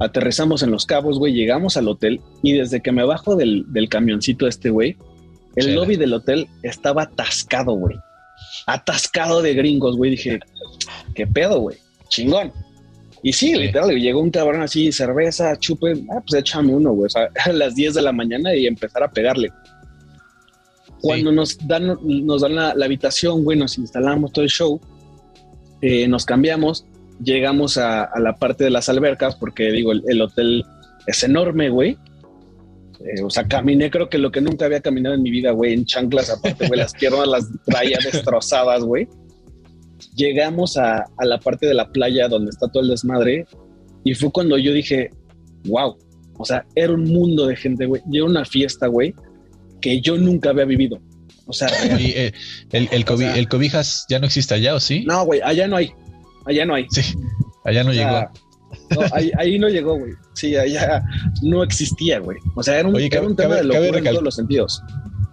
Aterrizamos 0.00 0.62
en 0.62 0.70
Los 0.70 0.86
Cabos, 0.86 1.18
güey, 1.18 1.32
llegamos 1.34 1.76
al 1.76 1.88
hotel 1.88 2.20
y 2.42 2.52
desde 2.54 2.80
que 2.82 2.90
me 2.92 3.04
bajo 3.04 3.36
del, 3.36 3.64
del 3.68 3.88
camioncito 3.88 4.46
este, 4.48 4.70
güey, 4.70 4.96
el 5.56 5.66
Chela. 5.66 5.76
lobby 5.76 5.96
del 5.96 6.12
hotel 6.14 6.48
estaba 6.62 7.02
atascado, 7.02 7.74
güey. 7.74 7.96
Atascado 8.66 9.40
de 9.40 9.54
gringos, 9.54 9.96
güey. 9.96 10.12
Dije, 10.12 10.40
¿qué 11.14 11.26
pedo, 11.26 11.60
güey? 11.60 11.76
Chingón. 12.08 12.52
Y 13.22 13.32
sí, 13.32 13.52
Sí. 13.52 13.54
literal, 13.58 13.90
güey, 13.90 14.02
llegó 14.02 14.20
un 14.20 14.30
cabrón 14.30 14.62
así, 14.62 14.90
cerveza, 14.92 15.56
chupe, 15.58 15.92
ah, 16.10 16.20
pues 16.26 16.40
échame 16.40 16.74
uno, 16.74 16.92
güey. 16.92 17.06
O 17.06 17.10
sea, 17.10 17.28
a 17.44 17.52
las 17.52 17.74
10 17.76 17.94
de 17.94 18.02
la 18.02 18.12
mañana 18.12 18.54
y 18.54 18.66
empezar 18.66 19.02
a 19.04 19.10
pegarle. 19.10 19.50
Cuando 21.00 21.30
nos 21.32 21.56
dan, 21.66 21.98
nos 22.02 22.40
dan 22.42 22.54
la, 22.54 22.74
la 22.74 22.84
habitación, 22.86 23.44
güey, 23.44 23.58
nos 23.58 23.76
instalamos 23.78 24.32
todo 24.32 24.44
el 24.44 24.50
show, 24.50 24.80
eh, 25.82 26.08
nos 26.08 26.24
cambiamos, 26.24 26.86
llegamos 27.22 27.76
a, 27.78 28.04
a 28.04 28.18
la 28.20 28.36
parte 28.36 28.64
de 28.64 28.70
las 28.70 28.88
albercas, 28.88 29.36
porque 29.36 29.70
digo, 29.70 29.92
el, 29.92 30.02
el 30.08 30.22
hotel 30.22 30.64
es 31.06 31.22
enorme, 31.22 31.68
güey. 31.70 31.96
Eh, 33.00 33.22
o 33.22 33.28
sea, 33.30 33.46
caminé 33.46 33.90
creo 33.90 34.08
que 34.08 34.18
lo 34.18 34.30
que 34.30 34.40
nunca 34.40 34.64
había 34.64 34.80
caminado 34.80 35.14
en 35.14 35.22
mi 35.22 35.30
vida, 35.30 35.50
güey, 35.50 35.74
en 35.74 35.84
chanclas, 35.84 36.30
aparte, 36.30 36.66
güey, 36.68 36.78
las 36.80 36.92
piernas 36.94 37.26
las 37.28 37.48
traía 37.66 37.98
destrozadas, 38.02 38.82
güey. 38.82 39.06
Llegamos 40.16 40.76
a, 40.76 40.98
a 41.16 41.24
la 41.24 41.38
parte 41.38 41.66
de 41.66 41.74
la 41.74 41.90
playa 41.90 42.28
donde 42.28 42.50
está 42.50 42.68
todo 42.68 42.82
el 42.82 42.90
desmadre 42.90 43.46
y 44.04 44.14
fue 44.14 44.30
cuando 44.30 44.58
yo 44.58 44.72
dije, 44.72 45.10
wow, 45.64 45.96
o 46.36 46.44
sea, 46.44 46.64
era 46.74 46.92
un 46.92 47.04
mundo 47.04 47.46
de 47.46 47.56
gente, 47.56 47.86
güey. 47.86 48.02
Y 48.10 48.18
era 48.18 48.26
una 48.26 48.44
fiesta, 48.44 48.86
güey, 48.86 49.14
que 49.80 50.00
yo 50.00 50.16
nunca 50.16 50.50
había 50.50 50.64
vivido. 50.64 51.00
O 51.46 51.52
sea, 51.52 51.68
eh, 51.98 52.32
el, 52.72 52.88
el, 52.92 53.04
cobi- 53.04 53.14
O 53.14 53.18
sea- 53.18 53.36
el 53.38 53.48
cobijas 53.48 54.06
ya 54.08 54.18
no 54.18 54.26
existe 54.26 54.54
allá, 54.54 54.74
¿o 54.74 54.80
sí? 54.80 55.04
no, 55.06 55.24
güey, 55.24 55.40
allá 55.42 55.66
no 55.68 55.76
hay. 55.76 55.92
Allá 56.46 56.64
no 56.66 56.74
hay. 56.74 56.86
Sí, 56.90 57.02
allá 57.64 57.84
no 57.84 57.90
O 57.90 57.94
sea, 57.94 58.30
llegó. 58.90 59.00
no, 59.02 59.06
ahí, 59.14 59.30
ahí 59.38 59.58
no 59.58 59.68
llegó, 59.68 59.98
güey. 59.98 60.12
Sí, 60.34 60.56
allá 60.56 61.02
no 61.42 61.62
existía, 61.62 62.18
güey. 62.18 62.38
O 62.54 62.62
sea, 62.62 62.78
era 62.78 62.88
un, 62.88 62.94
Oye, 62.96 63.06
era 63.06 63.16
cabe- 63.18 63.26
un 63.28 63.36
tema 63.36 63.48
cabe- 63.56 63.60
de 63.62 63.66
locura 63.68 63.98
en 63.98 64.04
todos 64.04 64.22
los 64.22 64.34
sentidos. 64.34 64.82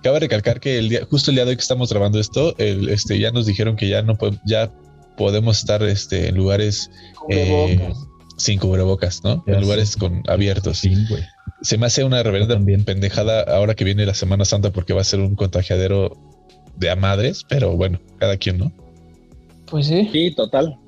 Cabe 0.03 0.19
recalcar 0.19 0.59
que 0.59 0.79
el 0.79 0.89
día, 0.89 1.05
justo 1.09 1.29
el 1.31 1.35
día 1.35 1.45
de 1.45 1.51
hoy 1.51 1.55
que 1.57 1.61
estamos 1.61 1.89
grabando 1.91 2.19
esto, 2.19 2.55
el, 2.57 2.89
este, 2.89 3.19
ya 3.19 3.31
nos 3.31 3.45
dijeron 3.45 3.75
que 3.75 3.87
ya 3.87 4.01
no 4.01 4.15
podemos, 4.17 4.41
ya 4.45 4.71
podemos 5.17 5.59
estar 5.59 5.83
este, 5.83 6.27
en 6.29 6.35
lugares 6.37 6.89
eh, 7.29 7.91
sin 8.37 8.57
cubrebocas, 8.57 9.23
¿no? 9.23 9.43
Ya 9.45 9.53
en 9.55 9.61
lugares 9.61 9.95
con 9.95 10.23
abiertos. 10.27 10.79
Sí, 10.79 10.95
güey. 11.09 11.21
Se 11.61 11.77
me 11.77 11.85
hace 11.85 12.03
una 12.03 12.23
reverenda 12.23 12.55
También. 12.55 12.83
pendejada 12.83 13.43
ahora 13.43 13.75
que 13.75 13.83
viene 13.83 14.03
la 14.07 14.15
Semana 14.15 14.45
Santa 14.45 14.71
porque 14.71 14.93
va 14.93 15.01
a 15.01 15.03
ser 15.03 15.19
un 15.19 15.35
contagiadero 15.35 16.17
de 16.77 16.89
a 16.89 16.95
madres, 16.95 17.45
pero 17.47 17.77
bueno, 17.77 17.99
cada 18.17 18.37
quien, 18.37 18.57
¿no? 18.57 18.71
Pues 19.67 19.85
sí. 19.85 20.09
Sí, 20.11 20.33
total. 20.35 20.79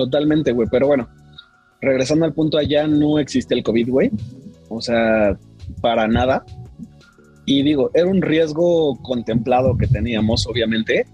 Totalmente, 0.00 0.52
güey. 0.52 0.66
Pero 0.70 0.86
bueno, 0.86 1.10
regresando 1.82 2.24
al 2.24 2.32
punto, 2.32 2.56
allá 2.56 2.86
no 2.86 3.18
existe 3.18 3.54
el 3.54 3.62
COVID, 3.62 3.90
güey. 3.90 4.10
O 4.70 4.80
sea, 4.80 5.38
para 5.82 6.08
nada. 6.08 6.42
Y 7.44 7.62
digo, 7.62 7.90
era 7.92 8.06
un 8.06 8.22
riesgo 8.22 8.98
contemplado 9.02 9.76
que 9.76 9.86
teníamos, 9.86 10.46
obviamente, 10.46 11.04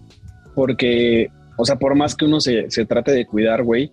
porque, 0.55 1.29
o 1.57 1.65
sea, 1.65 1.77
por 1.77 1.97
más 1.97 2.15
que 2.15 2.27
uno 2.27 2.41
se, 2.41 2.71
se 2.71 2.87
trate 2.87 3.11
de 3.11 3.27
cuidar, 3.27 3.65
güey, 3.65 3.91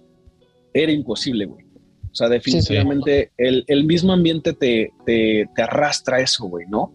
era 0.75 0.91
imposible, 0.91 1.45
güey. 1.45 1.65
O 2.11 2.15
sea, 2.15 2.29
definitivamente 2.29 3.31
El, 3.35 3.63
el 3.65 3.85
mismo 3.85 4.13
ambiente 4.13 4.53
te, 4.53 4.91
te, 5.07 5.47
arrastra 5.57 6.21
eso, 6.21 6.45
güey, 6.45 6.67
¿no? 6.67 6.93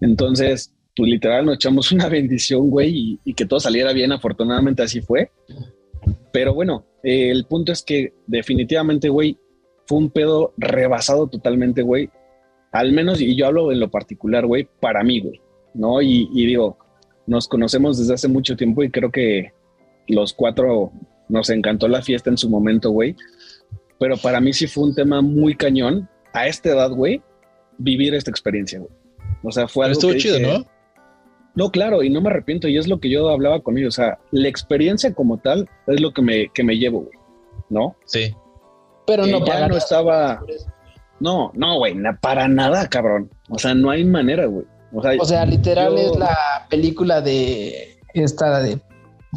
Entonces, 0.00 0.72
pues 0.96 1.10
literal 1.10 1.44
nos 1.44 1.56
echamos 1.56 1.92
una 1.92 2.08
bendición, 2.08 2.70
güey, 2.70 2.96
y, 2.96 3.20
y 3.24 3.34
que 3.34 3.44
todo 3.44 3.60
saliera 3.60 3.92
bien. 3.92 4.12
Afortunadamente 4.12 4.82
así 4.82 5.02
fue. 5.02 5.30
Pero 6.32 6.54
bueno, 6.54 6.86
eh, 7.02 7.30
el 7.30 7.46
punto 7.46 7.72
es 7.72 7.82
que 7.82 8.12
definitivamente, 8.26 9.08
güey, 9.08 9.38
fue 9.86 9.98
un 9.98 10.10
pedo 10.10 10.52
rebasado 10.56 11.28
totalmente, 11.28 11.82
güey. 11.82 12.10
Al 12.72 12.92
menos, 12.92 13.20
y 13.20 13.36
yo 13.36 13.46
hablo 13.46 13.72
en 13.72 13.80
lo 13.80 13.90
particular, 13.90 14.46
güey, 14.46 14.68
para 14.80 15.02
mí, 15.02 15.20
güey, 15.20 15.40
¿no? 15.74 16.02
Y, 16.02 16.28
y 16.32 16.46
digo, 16.46 16.76
nos 17.26 17.48
conocemos 17.48 17.98
desde 17.98 18.14
hace 18.14 18.28
mucho 18.28 18.56
tiempo 18.56 18.82
y 18.82 18.90
creo 18.90 19.10
que 19.10 19.52
los 20.08 20.32
cuatro 20.32 20.92
nos 21.28 21.50
encantó 21.50 21.88
la 21.88 22.02
fiesta 22.02 22.30
en 22.30 22.38
su 22.38 22.48
momento, 22.48 22.90
güey. 22.90 23.16
Pero 23.98 24.16
para 24.16 24.40
mí 24.40 24.52
sí 24.52 24.66
fue 24.66 24.84
un 24.84 24.94
tema 24.94 25.22
muy 25.22 25.54
cañón 25.54 26.08
a 26.32 26.46
esta 26.46 26.70
edad, 26.70 26.90
güey, 26.90 27.22
vivir 27.78 28.14
esta 28.14 28.30
experiencia, 28.30 28.78
güey. 28.78 28.90
O 29.42 29.50
sea, 29.50 29.68
fue 29.68 29.84
Pero 29.84 29.86
algo 29.86 29.92
estuvo 29.92 30.12
que 30.12 30.18
chido, 30.18 30.38
dije, 30.38 30.58
¿no? 30.58 30.66
No, 31.56 31.70
claro, 31.70 32.02
y 32.04 32.10
no 32.10 32.20
me 32.20 32.28
arrepiento, 32.30 32.68
y 32.68 32.78
es 32.78 32.86
lo 32.86 33.00
que 33.00 33.10
yo 33.10 33.28
hablaba 33.28 33.60
con 33.60 33.76
ellos. 33.78 33.98
O 33.98 34.02
sea, 34.02 34.18
la 34.30 34.46
experiencia 34.48 35.12
como 35.14 35.38
tal 35.38 35.68
es 35.88 36.00
lo 36.00 36.12
que 36.12 36.22
me, 36.22 36.48
que 36.54 36.62
me 36.62 36.76
llevo, 36.78 37.00
güey. 37.00 37.18
¿No? 37.68 37.96
Sí. 38.04 38.32
Pero 39.06 39.24
Que 39.24 39.32
no 39.32 39.40
ya 39.40 39.44
para 39.52 39.68
no 39.68 39.76
estaba. 39.76 40.40
No, 41.18 41.50
no, 41.54 41.78
güey, 41.78 41.94
na- 41.94 42.18
para 42.20 42.46
nada, 42.46 42.86
cabrón. 42.88 43.30
O 43.48 43.58
sea, 43.58 43.74
no 43.74 43.90
hay 43.90 44.04
manera, 44.04 44.46
güey. 44.46 44.66
O 44.92 45.02
sea, 45.02 45.12
O 45.20 45.24
sea, 45.24 45.46
literal 45.46 45.92
yo- 45.96 46.12
es 46.12 46.16
la 46.18 46.36
película 46.70 47.20
de 47.20 47.98
esta 48.14 48.60
de 48.60 48.80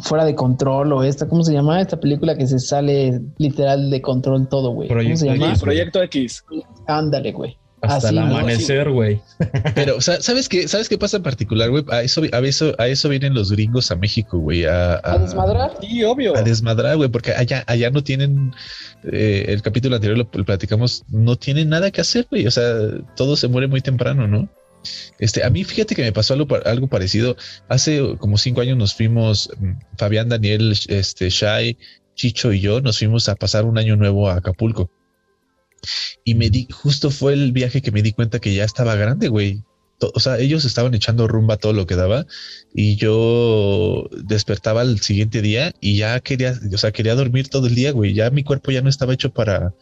fuera 0.02 0.24
de 0.24 0.34
control 0.34 0.92
o 0.92 1.02
esta, 1.02 1.28
¿cómo 1.28 1.42
se 1.42 1.52
llama? 1.52 1.80
Esta 1.80 1.98
película 1.98 2.36
que 2.36 2.46
se 2.46 2.58
sale 2.58 3.20
literal 3.38 3.90
de 3.90 4.00
control 4.00 4.48
todo, 4.48 4.70
güey. 4.70 4.88
¿Cómo 4.88 5.16
se 5.16 5.26
llama? 5.26 5.48
X. 5.50 5.60
Proyecto 5.62 6.02
X. 6.02 6.44
Ándale, 6.86 7.32
güey. 7.32 7.56
Hasta 7.82 8.10
el 8.10 8.16
¿no? 8.16 8.22
amanecer, 8.22 8.90
güey. 8.90 9.20
Pero, 9.74 10.00
sa- 10.00 10.20
¿sabes 10.20 10.48
qué? 10.48 10.68
¿Sabes 10.68 10.88
qué 10.88 10.98
pasa 10.98 11.16
en 11.18 11.22
particular, 11.22 11.70
güey? 11.70 11.84
A 11.88 12.02
eso, 12.02 12.22
a 12.32 12.38
eso, 12.40 12.74
a 12.78 12.88
eso 12.88 13.08
vienen 13.08 13.34
los 13.34 13.50
gringos 13.52 13.90
a 13.90 13.96
México, 13.96 14.38
güey. 14.38 14.64
A, 14.66 15.00
¿A 15.02 15.18
desmadrar? 15.18 15.72
Sí, 15.80 16.04
obvio. 16.04 16.36
a 16.36 16.42
desmadrar, 16.42 16.96
güey, 16.96 17.08
porque 17.08 17.32
allá, 17.32 17.64
allá 17.66 17.90
no 17.90 18.04
tienen, 18.04 18.52
eh, 19.10 19.46
el 19.48 19.62
capítulo 19.62 19.96
anterior 19.96 20.18
lo, 20.18 20.28
lo 20.32 20.44
platicamos, 20.44 21.04
no 21.08 21.36
tienen 21.36 21.68
nada 21.70 21.90
que 21.90 22.00
hacer, 22.02 22.26
güey. 22.30 22.46
O 22.46 22.50
sea, 22.50 22.64
todo 23.16 23.36
se 23.36 23.48
muere 23.48 23.66
muy 23.66 23.80
temprano, 23.80 24.26
¿no? 24.28 24.48
Este, 25.18 25.44
a 25.44 25.50
mí 25.50 25.64
fíjate 25.64 25.94
que 25.94 26.02
me 26.02 26.12
pasó 26.12 26.34
algo, 26.34 26.48
algo 26.64 26.86
parecido. 26.88 27.36
Hace 27.68 28.16
como 28.18 28.38
cinco 28.38 28.60
años 28.62 28.76
nos 28.78 28.94
fuimos, 28.94 29.50
mm, 29.58 29.72
Fabián, 29.98 30.28
Daniel, 30.28 30.74
este, 30.88 31.28
Shai, 31.30 31.76
Chicho 32.14 32.52
y 32.52 32.60
yo 32.60 32.80
nos 32.82 32.98
fuimos 32.98 33.28
a 33.28 33.34
pasar 33.36 33.64
un 33.64 33.78
año 33.78 33.96
nuevo 33.96 34.28
a 34.28 34.36
Acapulco. 34.36 34.90
Y 36.24 36.34
me 36.34 36.50
di, 36.50 36.66
justo 36.70 37.10
fue 37.10 37.32
el 37.32 37.52
viaje 37.52 37.82
que 37.82 37.92
me 37.92 38.02
di 38.02 38.12
cuenta 38.12 38.38
que 38.38 38.54
ya 38.54 38.64
estaba 38.64 38.94
grande, 38.94 39.28
güey. 39.28 39.62
O 40.14 40.20
sea, 40.20 40.38
ellos 40.38 40.64
estaban 40.64 40.94
echando 40.94 41.28
rumba 41.28 41.58
todo 41.58 41.74
lo 41.74 41.86
que 41.86 41.94
daba 41.94 42.24
y 42.74 42.96
yo 42.96 44.08
despertaba 44.24 44.80
el 44.80 45.00
siguiente 45.00 45.42
día 45.42 45.74
y 45.78 45.98
ya 45.98 46.20
quería, 46.20 46.58
o 46.72 46.78
sea, 46.78 46.90
quería 46.90 47.14
dormir 47.14 47.48
todo 47.48 47.66
el 47.66 47.74
día, 47.74 47.92
güey. 47.92 48.14
Ya 48.14 48.30
mi 48.30 48.42
cuerpo 48.42 48.70
ya 48.70 48.80
no 48.80 48.88
estaba 48.88 49.12
hecho 49.12 49.30
para, 49.30 49.74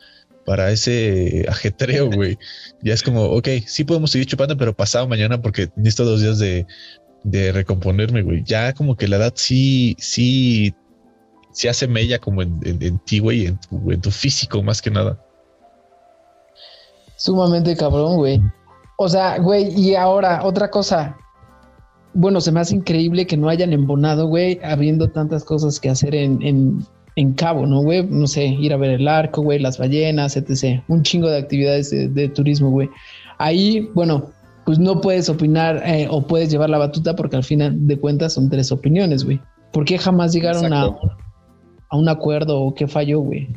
para 0.45 0.73
ese 0.73 1.47
ajetreo, 1.49 2.11
güey. 2.13 2.37
Ya 2.83 2.95
es 2.95 3.03
como, 3.03 3.25
ok, 3.27 3.49
sí 3.67 3.85
podemos 3.85 4.11
seguir 4.11 4.27
chupando, 4.27 4.57
pero 4.57 4.75
pasado 4.75 5.07
mañana 5.07 5.41
porque 5.41 5.69
necesito 5.77 6.05
dos 6.05 6.21
días 6.21 6.41
de, 6.41 6.67
de 7.23 7.53
recomponerme, 7.53 8.23
güey. 8.23 8.43
Ya 8.45 8.73
como 8.73 8.97
que 8.97 9.07
la 9.07 9.17
edad 9.17 9.35
sí, 9.37 9.97
sí, 10.01 10.75
sí 11.53 11.69
hace 11.69 11.87
mella 11.87 12.19
como 12.19 12.43
en, 12.43 12.59
en, 12.65 12.83
en 12.83 12.99
ti, 12.99 13.21
güey, 13.21 13.47
en 13.47 13.61
tu, 13.61 13.93
en 13.93 14.01
tu 14.01 14.11
físico 14.11 14.63
más 14.65 14.83
que 14.83 14.91
nada. 14.91 15.23
Sumamente 17.19 17.77
cabrón, 17.77 18.17
güey. 18.17 18.41
O 18.97 19.09
sea, 19.09 19.39
güey, 19.39 19.69
y 19.79 19.95
ahora, 19.95 20.45
otra 20.45 20.71
cosa. 20.71 21.17
Bueno, 22.15 22.41
se 22.41 22.51
me 22.51 22.61
hace 22.61 22.77
increíble 22.77 23.27
que 23.27 23.37
no 23.37 23.49
hayan 23.49 23.73
embonado, 23.73 24.27
güey, 24.27 24.61
habiendo 24.65 25.09
tantas 25.09 25.45
cosas 25.45 25.79
que 25.79 25.91
hacer 25.91 26.15
en, 26.15 26.41
en, 26.43 26.79
en 27.17 27.35
Cabo, 27.35 27.67
¿no, 27.67 27.83
güey? 27.83 28.07
No 28.07 28.27
sé, 28.27 28.47
ir 28.47 28.73
a 28.73 28.77
ver 28.77 28.93
el 28.93 29.09
arco, 29.09 29.43
güey, 29.43 29.59
las 29.59 29.79
ballenas, 29.79 30.37
etc. 30.37 30.83
Un 30.89 31.03
chingo 31.03 31.29
de 31.29 31.39
actividades 31.39 31.91
de, 31.91 32.09
de 32.09 32.29
turismo, 32.29 32.71
güey. 32.71 32.89
Ahí, 33.39 33.89
bueno, 33.95 34.31
pues 34.65 34.79
no 34.79 35.01
puedes 35.01 35.29
opinar 35.29 35.83
eh, 35.85 36.07
o 36.11 36.27
puedes 36.27 36.51
llevar 36.51 36.71
la 36.71 36.79
batuta 36.79 37.17
porque 37.17 37.37
al 37.37 37.45
final 37.45 37.87
de 37.87 37.99
cuentas 37.99 38.35
son 38.35 38.49
tres 38.49 38.71
opiniones, 38.71 39.25
güey. 39.25 39.41
¿Por 39.73 39.85
qué 39.85 39.99
jamás 39.99 40.33
llegaron 40.33 40.73
a, 40.73 40.85
a 41.89 41.97
un 41.97 42.09
acuerdo 42.09 42.61
o 42.61 42.75
qué 42.75 42.87
falló, 42.87 43.21
güey? 43.21 43.49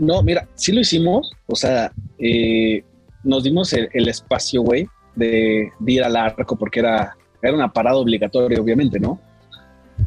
No, 0.00 0.22
mira, 0.22 0.48
sí 0.54 0.72
lo 0.72 0.80
hicimos. 0.80 1.30
O 1.46 1.54
sea, 1.54 1.92
eh, 2.18 2.82
nos 3.22 3.44
dimos 3.44 3.72
el, 3.74 4.08
espacio, 4.08 4.62
güey, 4.62 4.88
de, 5.14 5.70
de 5.78 5.92
ir 5.92 6.02
al 6.02 6.16
arco 6.16 6.56
porque 6.56 6.80
era, 6.80 7.16
era 7.42 7.54
una 7.54 7.70
parada 7.70 7.98
obligatoria, 7.98 8.58
obviamente, 8.58 8.98
¿no? 8.98 9.20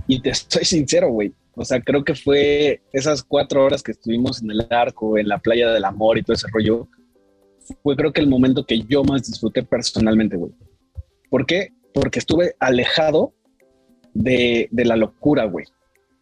Y 0.07 0.19
te 0.19 0.29
estoy 0.31 0.65
sincero, 0.65 1.09
güey. 1.09 1.31
O 1.55 1.63
sea, 1.63 1.79
creo 1.79 2.03
que 2.03 2.15
fue 2.15 2.81
esas 2.91 3.23
cuatro 3.23 3.63
horas 3.63 3.83
que 3.83 3.91
estuvimos 3.91 4.41
en 4.41 4.50
el 4.50 4.65
arco, 4.71 5.19
en 5.19 5.27
la 5.27 5.38
playa 5.38 5.69
del 5.69 5.85
amor 5.85 6.17
y 6.17 6.23
todo 6.23 6.33
ese 6.33 6.47
rollo. 6.51 6.88
Fue 7.83 7.95
creo 7.95 8.12
que 8.12 8.21
el 8.21 8.27
momento 8.27 8.65
que 8.65 8.81
yo 8.81 9.03
más 9.03 9.27
disfruté 9.27 9.62
personalmente, 9.62 10.38
güey. 10.38 10.53
¿Por 11.29 11.45
qué? 11.45 11.69
Porque 11.93 12.17
estuve 12.17 12.55
alejado 12.59 13.35
de, 14.15 14.67
de 14.71 14.85
la 14.85 14.95
locura, 14.95 15.45
güey. 15.45 15.67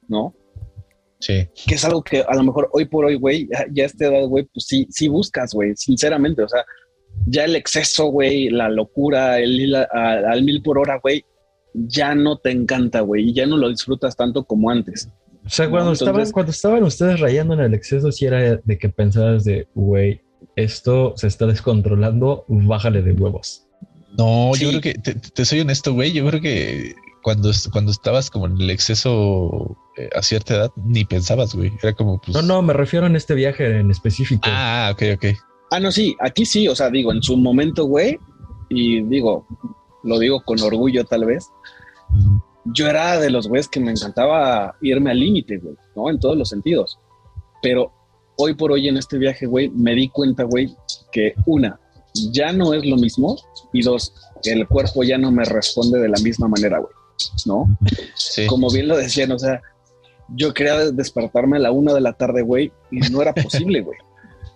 ¿No? 0.10 0.36
Sí. 1.22 1.48
que 1.68 1.76
es 1.76 1.86
algo 1.86 2.04
que 2.04 2.22
a 2.28 2.36
lo 2.36 2.44
mejor 2.44 2.70
hoy 2.74 2.86
por 2.86 3.06
hoy, 3.06 3.16
güey, 3.16 3.48
ya, 3.52 3.66
ya 3.72 3.84
a 3.84 3.86
esta 3.86 4.08
edad, 4.08 4.26
güey, 4.28 4.44
pues 4.54 4.66
sí, 4.66 4.86
sí 4.90 5.08
buscas, 5.08 5.54
güey, 5.54 5.74
sinceramente, 5.76 6.42
o 6.44 6.50
sea, 6.50 6.66
ya 7.28 7.46
el 7.46 7.56
exceso, 7.56 8.08
güey, 8.08 8.50
la 8.50 8.70
locura, 8.70 9.40
el 9.40 9.60
ir 9.60 9.76
al 9.76 10.44
mil 10.44 10.62
por 10.62 10.78
hora, 10.80 11.00
güey, 11.02 11.24
ya 11.74 12.16
no 12.16 12.38
te 12.38 12.52
encanta, 12.52 13.02
güey, 13.02 13.30
y 13.30 13.34
ya 13.34 13.46
no 13.46 13.56
lo 13.58 13.70
disfrutas 13.70 14.16
tanto 14.18 14.44
como 14.46 14.70
antes. 14.70 15.10
O 15.46 15.50
sea, 15.50 15.70
cuando, 15.70 15.92
entonces- 15.92 16.08
estaban, 16.08 16.32
cuando 16.32 16.52
estaban 16.52 16.84
ustedes 16.84 17.20
rayando 17.20 17.54
en 17.54 17.62
el 17.62 17.74
exceso, 17.74 18.12
si 18.12 18.26
era 18.26 18.58
de 18.64 18.78
que 18.78 18.90
pensabas 18.90 19.44
de, 19.44 19.68
güey, 19.76 20.22
esto 20.56 21.14
se 21.16 21.28
está 21.28 21.46
descontrolando, 21.46 22.46
bájale 22.48 23.02
de 23.02 23.14
huevos. 23.14 23.68
No, 24.18 24.52
Sí. 24.56 24.64
yo 24.66 24.70
creo 24.70 24.82
que, 24.82 24.94
te, 24.96 25.16
te 25.16 25.46
soy 25.46 25.62
honesto, 25.62 25.94
güey, 25.94 26.12
yo 26.12 26.26
creo 26.28 26.42
que 26.42 26.94
cuando, 27.22 27.52
cuando 27.72 27.92
estabas 27.92 28.30
como 28.30 28.48
en 28.48 28.60
el 28.60 28.70
exceso 28.70 29.78
eh, 29.98 30.10
a 30.16 30.22
cierta 30.22 30.56
edad, 30.56 30.72
ni 30.76 31.06
pensabas, 31.06 31.56
güey. 31.56 31.72
Era 31.82 31.94
como, 31.94 32.20
pues... 32.20 32.36
No, 32.36 32.42
no, 32.42 32.62
me 32.62 32.74
refiero 32.74 33.06
en 33.06 33.16
este 33.16 33.34
viaje 33.34 33.80
en 33.80 33.92
específico. 33.92 34.42
Ah, 34.46 34.92
ok, 34.94 35.04
ok. 35.16 35.26
Ah, 35.72 35.80
no, 35.80 35.92
sí, 35.92 36.16
aquí 36.20 36.46
sí, 36.46 36.68
o 36.68 36.76
sea, 36.76 36.90
digo, 36.90 37.12
en 37.12 37.24
su 37.24 37.38
momento, 37.38 37.86
güey, 37.86 38.20
y 38.70 39.02
digo, 39.04 39.46
lo 40.04 40.20
digo 40.20 40.42
con 40.44 40.60
orgullo 40.62 41.06
tal 41.06 41.26
vez, 41.26 41.50
yo 42.66 42.88
era 42.88 43.20
de 43.20 43.30
los 43.30 43.48
güeyes 43.48 43.68
que 43.68 43.80
me 43.80 43.92
encantaba 43.92 44.76
irme 44.82 45.12
al 45.12 45.20
límite, 45.20 45.58
güey, 45.58 45.76
¿no? 45.96 46.10
En 46.10 46.20
todos 46.20 46.38
los 46.38 46.50
sentidos. 46.50 47.00
Pero 47.62 47.92
hoy 48.38 48.54
por 48.54 48.72
hoy 48.72 48.88
en 48.88 48.98
este 48.98 49.18
viaje, 49.18 49.46
güey, 49.46 49.70
me 49.70 49.96
di 49.96 50.10
cuenta, 50.10 50.44
güey, 50.44 50.76
que 51.12 51.34
una, 51.46 51.80
ya 52.32 52.52
no 52.52 52.74
es 52.74 52.86
lo 52.86 52.98
mismo. 52.98 53.38
Y 53.74 53.82
dos, 53.82 54.14
el 54.44 54.68
cuerpo 54.68 55.04
ya 55.04 55.18
no 55.18 55.32
me 55.32 55.46
responde 55.46 56.00
de 56.00 56.10
la 56.10 56.20
misma 56.20 56.48
manera, 56.48 56.80
güey. 56.80 56.94
¿No? 57.46 57.66
Sí. 58.16 58.48
Como 58.48 58.70
bien 58.70 58.88
lo 58.88 58.98
decían, 58.98 59.32
o 59.32 59.40
sea, 59.40 59.62
yo 60.30 60.54
quería 60.54 60.92
despertarme 60.92 61.58
a 61.58 61.62
la 61.62 61.72
una 61.72 61.94
de 61.94 62.02
la 62.02 62.14
tarde, 62.14 62.42
güey, 62.42 62.72
y 62.90 63.00
no 63.12 63.22
era 63.22 63.34
posible, 63.34 63.82
güey. 63.82 63.98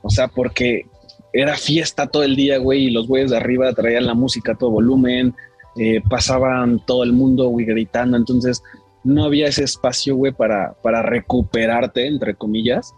O 0.01 0.09
sea, 0.09 0.27
porque 0.27 0.85
era 1.33 1.55
fiesta 1.57 2.07
todo 2.07 2.23
el 2.23 2.35
día, 2.35 2.57
güey, 2.57 2.85
y 2.85 2.89
los 2.91 3.07
güeyes 3.07 3.31
de 3.31 3.37
arriba 3.37 3.73
traían 3.73 4.05
la 4.05 4.13
música 4.13 4.53
a 4.53 4.55
todo 4.55 4.71
volumen, 4.71 5.35
eh, 5.77 6.01
pasaban 6.09 6.83
todo 6.85 7.03
el 7.03 7.11
mundo, 7.11 7.49
güey, 7.49 7.65
gritando. 7.65 8.15
Entonces, 8.15 8.63
no 9.03 9.25
había 9.25 9.47
ese 9.47 9.63
espacio, 9.63 10.15
güey, 10.15 10.31
para, 10.31 10.73
para 10.81 11.01
recuperarte, 11.01 12.07
entre 12.07 12.35
comillas. 12.35 12.93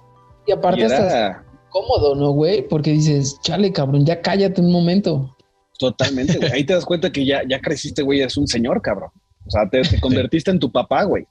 Y 0.46 0.52
aparte 0.52 0.82
Y 0.82 0.84
estás 0.84 1.12
era 1.12 1.46
cómodo, 1.70 2.16
¿no, 2.16 2.32
güey? 2.32 2.68
Porque 2.68 2.92
dices, 2.92 3.40
chale, 3.42 3.72
cabrón, 3.72 4.06
ya 4.06 4.22
cállate 4.22 4.62
un 4.62 4.72
momento. 4.72 5.36
totalmente, 5.80 6.38
güey. 6.38 6.52
Ahí 6.52 6.64
te 6.64 6.74
das 6.74 6.86
cuenta 6.86 7.12
que 7.12 7.26
ya, 7.26 7.42
ya 7.48 7.60
creciste, 7.60 8.02
güey, 8.04 8.22
es 8.22 8.38
un 8.38 8.48
señor, 8.48 8.82
cabrón. 8.82 9.10
O 9.48 9.52
sea, 9.52 9.70
te, 9.70 9.82
te 9.82 10.00
convertiste 10.02 10.52
en 10.52 10.60
tu 10.60 10.72
papá, 10.72 11.04
güey. 11.04 11.26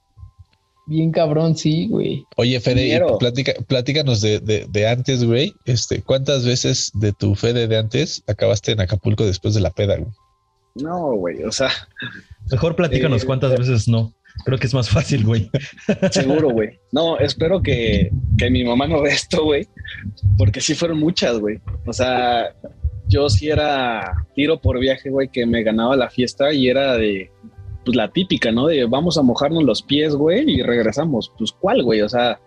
Bien 0.87 1.11
cabrón, 1.11 1.57
sí, 1.57 1.87
güey. 1.89 2.23
Oye, 2.37 2.59
Fede, 2.61 3.01
platica, 3.19 3.53
platícanos 3.67 4.21
de, 4.21 4.39
de, 4.39 4.65
de 4.69 4.87
antes, 4.87 5.23
güey. 5.23 5.53
Este, 5.65 6.01
¿cuántas 6.01 6.45
veces 6.45 6.91
de 6.93 7.11
tu 7.11 7.35
Fede 7.35 7.67
de 7.67 7.77
antes 7.77 8.23
acabaste 8.25 8.71
en 8.71 8.79
Acapulco 8.79 9.25
después 9.25 9.53
de 9.53 9.59
la 9.59 9.71
peda, 9.71 9.97
güey? 9.97 10.11
No, 10.75 11.15
güey, 11.15 11.43
o 11.43 11.51
sea, 11.51 11.69
Mejor 12.51 12.75
platícanos 12.75 13.23
Eh, 13.23 13.25
cuántas 13.25 13.57
veces 13.57 13.87
no. 13.87 14.13
Creo 14.45 14.59
que 14.59 14.67
es 14.67 14.73
más 14.73 14.89
fácil, 14.89 15.25
güey. 15.25 15.49
seguro, 16.11 16.51
güey. 16.51 16.79
No, 16.91 17.17
espero 17.19 17.61
que, 17.61 18.11
que 18.37 18.49
mi 18.49 18.63
mamá 18.63 18.87
no 18.87 19.01
vea 19.01 19.13
esto, 19.13 19.43
güey, 19.43 19.67
porque 20.37 20.61
sí 20.61 20.73
fueron 20.73 20.99
muchas, 20.99 21.37
güey. 21.39 21.59
O 21.85 21.91
sea, 21.91 22.55
yo 23.07 23.29
sí 23.29 23.49
era 23.49 24.25
tiro 24.35 24.61
por 24.61 24.79
viaje, 24.79 25.09
güey, 25.09 25.29
que 25.29 25.45
me 25.45 25.63
ganaba 25.63 25.95
la 25.95 26.09
fiesta 26.09 26.53
y 26.53 26.69
era 26.69 26.95
de, 26.95 27.31
pues 27.87 27.95
la 27.95 28.11
típica, 28.11 28.51
¿no? 28.51 28.67
De 28.67 28.83
vamos 28.83 29.17
a 29.17 29.21
mojarnos 29.21 29.63
los 29.63 29.81
pies, 29.81 30.13
güey, 30.13 30.43
y 30.51 30.61
regresamos. 30.61 31.31
Pues, 31.37 31.53
¿cuál, 31.53 31.83
güey? 31.83 32.01
O 32.01 32.09
sea, 32.09 32.37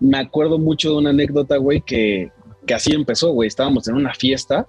me 0.00 0.16
acuerdo 0.16 0.58
mucho 0.58 0.92
de 0.92 0.96
una 0.96 1.10
anécdota, 1.10 1.58
güey, 1.58 1.82
que, 1.82 2.32
que 2.66 2.72
así 2.72 2.94
empezó, 2.94 3.30
güey. 3.32 3.46
Estábamos 3.46 3.86
en 3.88 3.96
una 3.96 4.14
fiesta, 4.14 4.66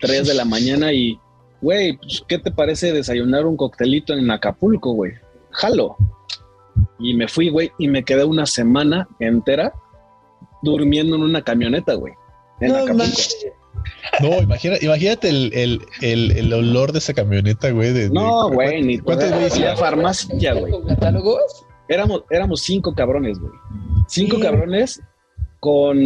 3 0.00 0.28
de 0.28 0.32
la 0.32 0.44
mañana 0.46 0.94
y, 0.94 1.20
güey, 1.60 1.98
pues, 1.98 2.24
¿qué 2.26 2.38
te 2.38 2.50
parece 2.50 2.94
desayunar 2.94 3.44
un 3.44 3.58
coctelito 3.58 4.14
en 4.14 4.30
Acapulco, 4.30 4.94
güey? 4.94 5.12
Jalo. 5.50 5.98
Y 6.98 7.12
me 7.12 7.28
fui, 7.28 7.50
güey, 7.50 7.72
y 7.78 7.86
me 7.86 8.02
quedé 8.02 8.24
una 8.24 8.46
semana 8.46 9.06
entera 9.18 9.74
durmiendo 10.62 11.16
en 11.16 11.22
una 11.22 11.42
camioneta, 11.42 11.92
güey. 11.96 12.14
En 12.62 12.68
No 12.68 12.76
Acapulco. 12.76 12.96
manches. 12.96 13.46
No, 14.20 14.40
imagina, 14.42 14.76
imagínate 14.80 15.28
el, 15.28 15.50
el, 15.54 15.80
el, 16.02 16.30
el 16.32 16.52
olor 16.52 16.92
de 16.92 16.98
esa 16.98 17.14
camioneta, 17.14 17.70
güey. 17.70 17.92
de- 17.92 18.08
de- 18.08 18.10
No, 18.14 18.50
güey, 18.50 18.82
ni 18.82 18.98
¿Cuántos 18.98 19.30
güeyes 19.30 19.54
Fui 19.54 19.62
a 19.62 19.66
iban? 19.66 19.76
farmacia, 19.78 20.52
güey. 20.54 20.72
¿Con 20.72 20.86
catálogos? 20.86 21.64
Éramos, 21.88 22.22
éramos 22.30 22.60
cinco 22.62 22.94
cabrones, 22.94 23.38
güey. 23.38 23.52
Cinco 24.08 24.36
Sí. 24.36 24.42
cabrones 24.42 25.00
con, 25.58 25.98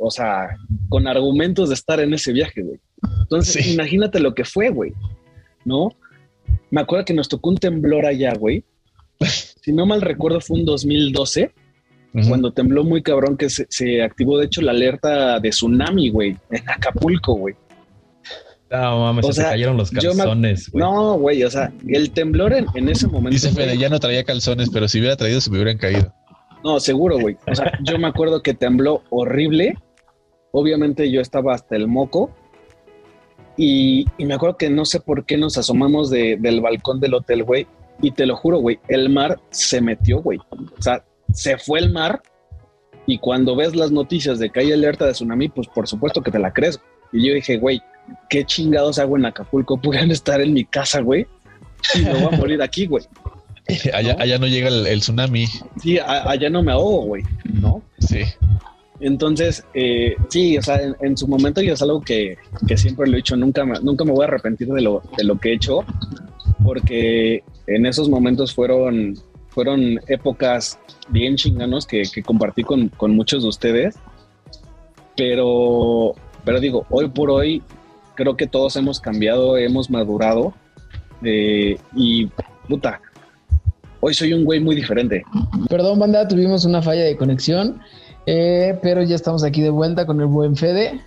o 0.00 0.10
sea, 0.10 0.56
con 0.88 1.06
argumentos 1.06 1.68
de 1.68 1.74
estar 1.74 2.00
en 2.00 2.12
ese 2.14 2.32
viaje, 2.32 2.62
güey. 2.62 2.78
Entonces, 3.22 3.64
Sí. 3.64 3.74
imagínate 3.74 4.20
lo 4.20 4.34
que 4.34 4.44
fue, 4.44 4.70
güey. 4.70 4.92
¿No? 5.64 5.90
Me 6.70 6.80
acuerdo 6.80 7.04
que 7.04 7.14
nos 7.14 7.28
tocó 7.28 7.50
un 7.50 7.56
temblor 7.58 8.06
allá, 8.06 8.34
güey. 8.34 8.64
Si 9.62 9.72
no 9.72 9.84
mal 9.84 10.00
recuerdo, 10.00 10.40
fue 10.40 10.58
un 10.58 10.64
2012, 10.64 11.52
Cuando 12.28 12.52
tembló 12.52 12.82
muy 12.84 13.02
cabrón, 13.02 13.36
que 13.36 13.48
se, 13.48 13.66
se 13.70 14.02
activó, 14.02 14.36
de 14.38 14.46
hecho, 14.46 14.62
la 14.62 14.72
alerta 14.72 15.38
de 15.38 15.50
tsunami, 15.50 16.10
güey, 16.10 16.36
en 16.50 16.68
Acapulco, 16.68 17.34
güey. 17.34 17.54
No 18.70 19.00
mames, 19.00 19.24
O 19.26 19.32
se 19.32 19.40
sea, 19.42 19.50
cayeron 19.50 19.76
los 19.76 19.90
calzones, 19.90 20.70
güey. 20.70 20.84
No, 20.84 21.14
güey, 21.18 21.42
o 21.44 21.50
sea, 21.50 21.72
el 21.88 22.10
temblor 22.12 22.52
en, 22.52 22.66
en 22.74 22.88
ese 22.88 23.06
momento. 23.08 23.30
Dice 23.30 23.50
Fede, 23.50 23.76
ya 23.78 23.88
no 23.88 23.98
traía 23.98 24.22
calzones, 24.24 24.70
pero 24.70 24.86
si 24.88 24.98
hubiera 25.00 25.16
traído 25.16 25.40
se 25.40 25.50
me 25.50 25.56
hubieran 25.58 25.78
caído. 25.78 26.12
No, 26.62 26.78
seguro, 26.78 27.18
güey. 27.18 27.36
O 27.50 27.54
sea, 27.54 27.72
yo 27.82 27.98
me 27.98 28.06
acuerdo 28.08 28.42
que 28.42 28.54
tembló 28.54 29.02
horrible. 29.10 29.74
Obviamente 30.52 31.10
yo 31.10 31.20
estaba 31.20 31.54
hasta 31.54 31.74
el 31.76 31.88
moco. 31.88 32.30
Y, 33.56 34.06
y 34.18 34.24
me 34.24 34.34
acuerdo 34.34 34.56
que 34.56 34.70
no 34.70 34.84
sé 34.84 35.00
por 35.00 35.24
qué 35.26 35.36
nos 35.36 35.58
asomamos 35.58 36.10
de- 36.10 36.36
del 36.40 36.60
balcón 36.60 37.00
del 37.00 37.14
hotel, 37.14 37.44
güey. 37.44 37.66
Y 38.02 38.12
te 38.12 38.24
lo 38.24 38.36
juro, 38.36 38.58
güey, 38.58 38.78
el 38.88 39.10
mar 39.10 39.38
se 39.50 39.80
metió, 39.80 40.22
güey. 40.22 40.38
O 40.50 40.82
sea, 40.82 41.04
se 41.32 41.58
fue 41.58 41.78
el 41.80 41.92
mar. 41.92 42.22
Y 43.06 43.18
cuando 43.18 43.56
ves 43.56 43.74
las 43.74 43.90
noticias 43.90 44.38
de 44.38 44.50
que 44.50 44.60
hay 44.60 44.72
alerta 44.72 45.06
de 45.06 45.12
tsunami, 45.12 45.48
pues 45.48 45.66
por 45.68 45.88
supuesto 45.88 46.22
que 46.22 46.30
te 46.30 46.38
la 46.38 46.52
crees. 46.52 46.78
Y 47.12 47.26
yo 47.26 47.34
dije, 47.34 47.56
güey, 47.56 47.80
¿qué 48.28 48.44
chingados 48.44 48.98
hago 48.98 49.16
en 49.16 49.24
Acapulco? 49.26 49.76
Pudieran 49.82 50.10
estar 50.10 50.40
en 50.40 50.52
mi 50.52 50.64
casa, 50.64 51.00
güey. 51.00 51.26
Y 51.94 52.00
me 52.02 52.12
voy 52.14 52.34
a 52.34 52.36
morir 52.36 52.62
aquí, 52.62 52.86
güey. 52.86 53.04
Allá, 53.94 54.14
¿No? 54.14 54.20
allá 54.22 54.38
no 54.38 54.46
llega 54.48 54.68
el, 54.68 54.86
el 54.86 55.00
tsunami. 55.00 55.46
Sí, 55.80 55.98
a- 55.98 56.28
allá 56.28 56.50
no 56.50 56.62
me 56.62 56.72
ahogo, 56.72 57.02
güey. 57.06 57.22
¿No? 57.44 57.82
Sí. 58.00 58.20
Entonces, 59.00 59.64
eh, 59.74 60.14
sí, 60.28 60.58
o 60.58 60.62
sea, 60.62 60.80
en, 60.82 60.94
en 61.00 61.16
su 61.16 61.26
momento 61.26 61.62
yo 61.62 61.72
es 61.74 61.80
algo 61.82 62.00
que, 62.02 62.36
que 62.68 62.76
siempre 62.76 63.06
lo 63.08 63.14
he 63.14 63.16
dicho, 63.16 63.34
nunca 63.36 63.64
me, 63.64 63.78
nunca 63.80 64.04
me 64.04 64.12
voy 64.12 64.24
a 64.24 64.28
arrepentir 64.28 64.68
de 64.68 64.82
lo, 64.82 65.02
de 65.16 65.24
lo 65.24 65.38
que 65.38 65.50
he 65.50 65.54
hecho, 65.54 65.84
porque 66.64 67.42
en 67.66 67.86
esos 67.86 68.08
momentos 68.08 68.54
fueron, 68.54 69.14
fueron 69.50 70.00
épocas 70.08 70.78
bien 71.08 71.36
chinganos 71.36 71.86
que, 71.86 72.02
compartí 72.24 72.62
con, 72.62 72.88
con 72.88 73.14
muchos 73.14 73.42
de 73.42 73.48
ustedes, 73.48 73.96
pero, 75.16 76.14
pero 76.44 76.60
digo, 76.60 76.86
hoy 76.90 77.08
por 77.08 77.30
hoy 77.30 77.62
creo 78.14 78.36
que 78.36 78.46
todos 78.46 78.76
hemos 78.76 79.00
cambiado, 79.00 79.56
hemos 79.56 79.90
madurado 79.90 80.54
eh, 81.22 81.78
y 81.94 82.26
puta, 82.68 83.00
hoy 84.00 84.14
soy 84.14 84.32
un 84.32 84.44
güey 84.44 84.60
muy 84.60 84.76
diferente. 84.76 85.22
Perdón, 85.68 85.98
banda, 85.98 86.26
tuvimos 86.26 86.64
una 86.64 86.82
falla 86.82 87.02
de 87.02 87.16
conexión, 87.16 87.80
eh, 88.26 88.78
pero 88.82 89.02
ya 89.02 89.16
estamos 89.16 89.44
aquí 89.44 89.60
de 89.60 89.70
vuelta 89.70 90.06
con 90.06 90.20
el 90.20 90.26
buen 90.26 90.56
Fede. 90.56 91.00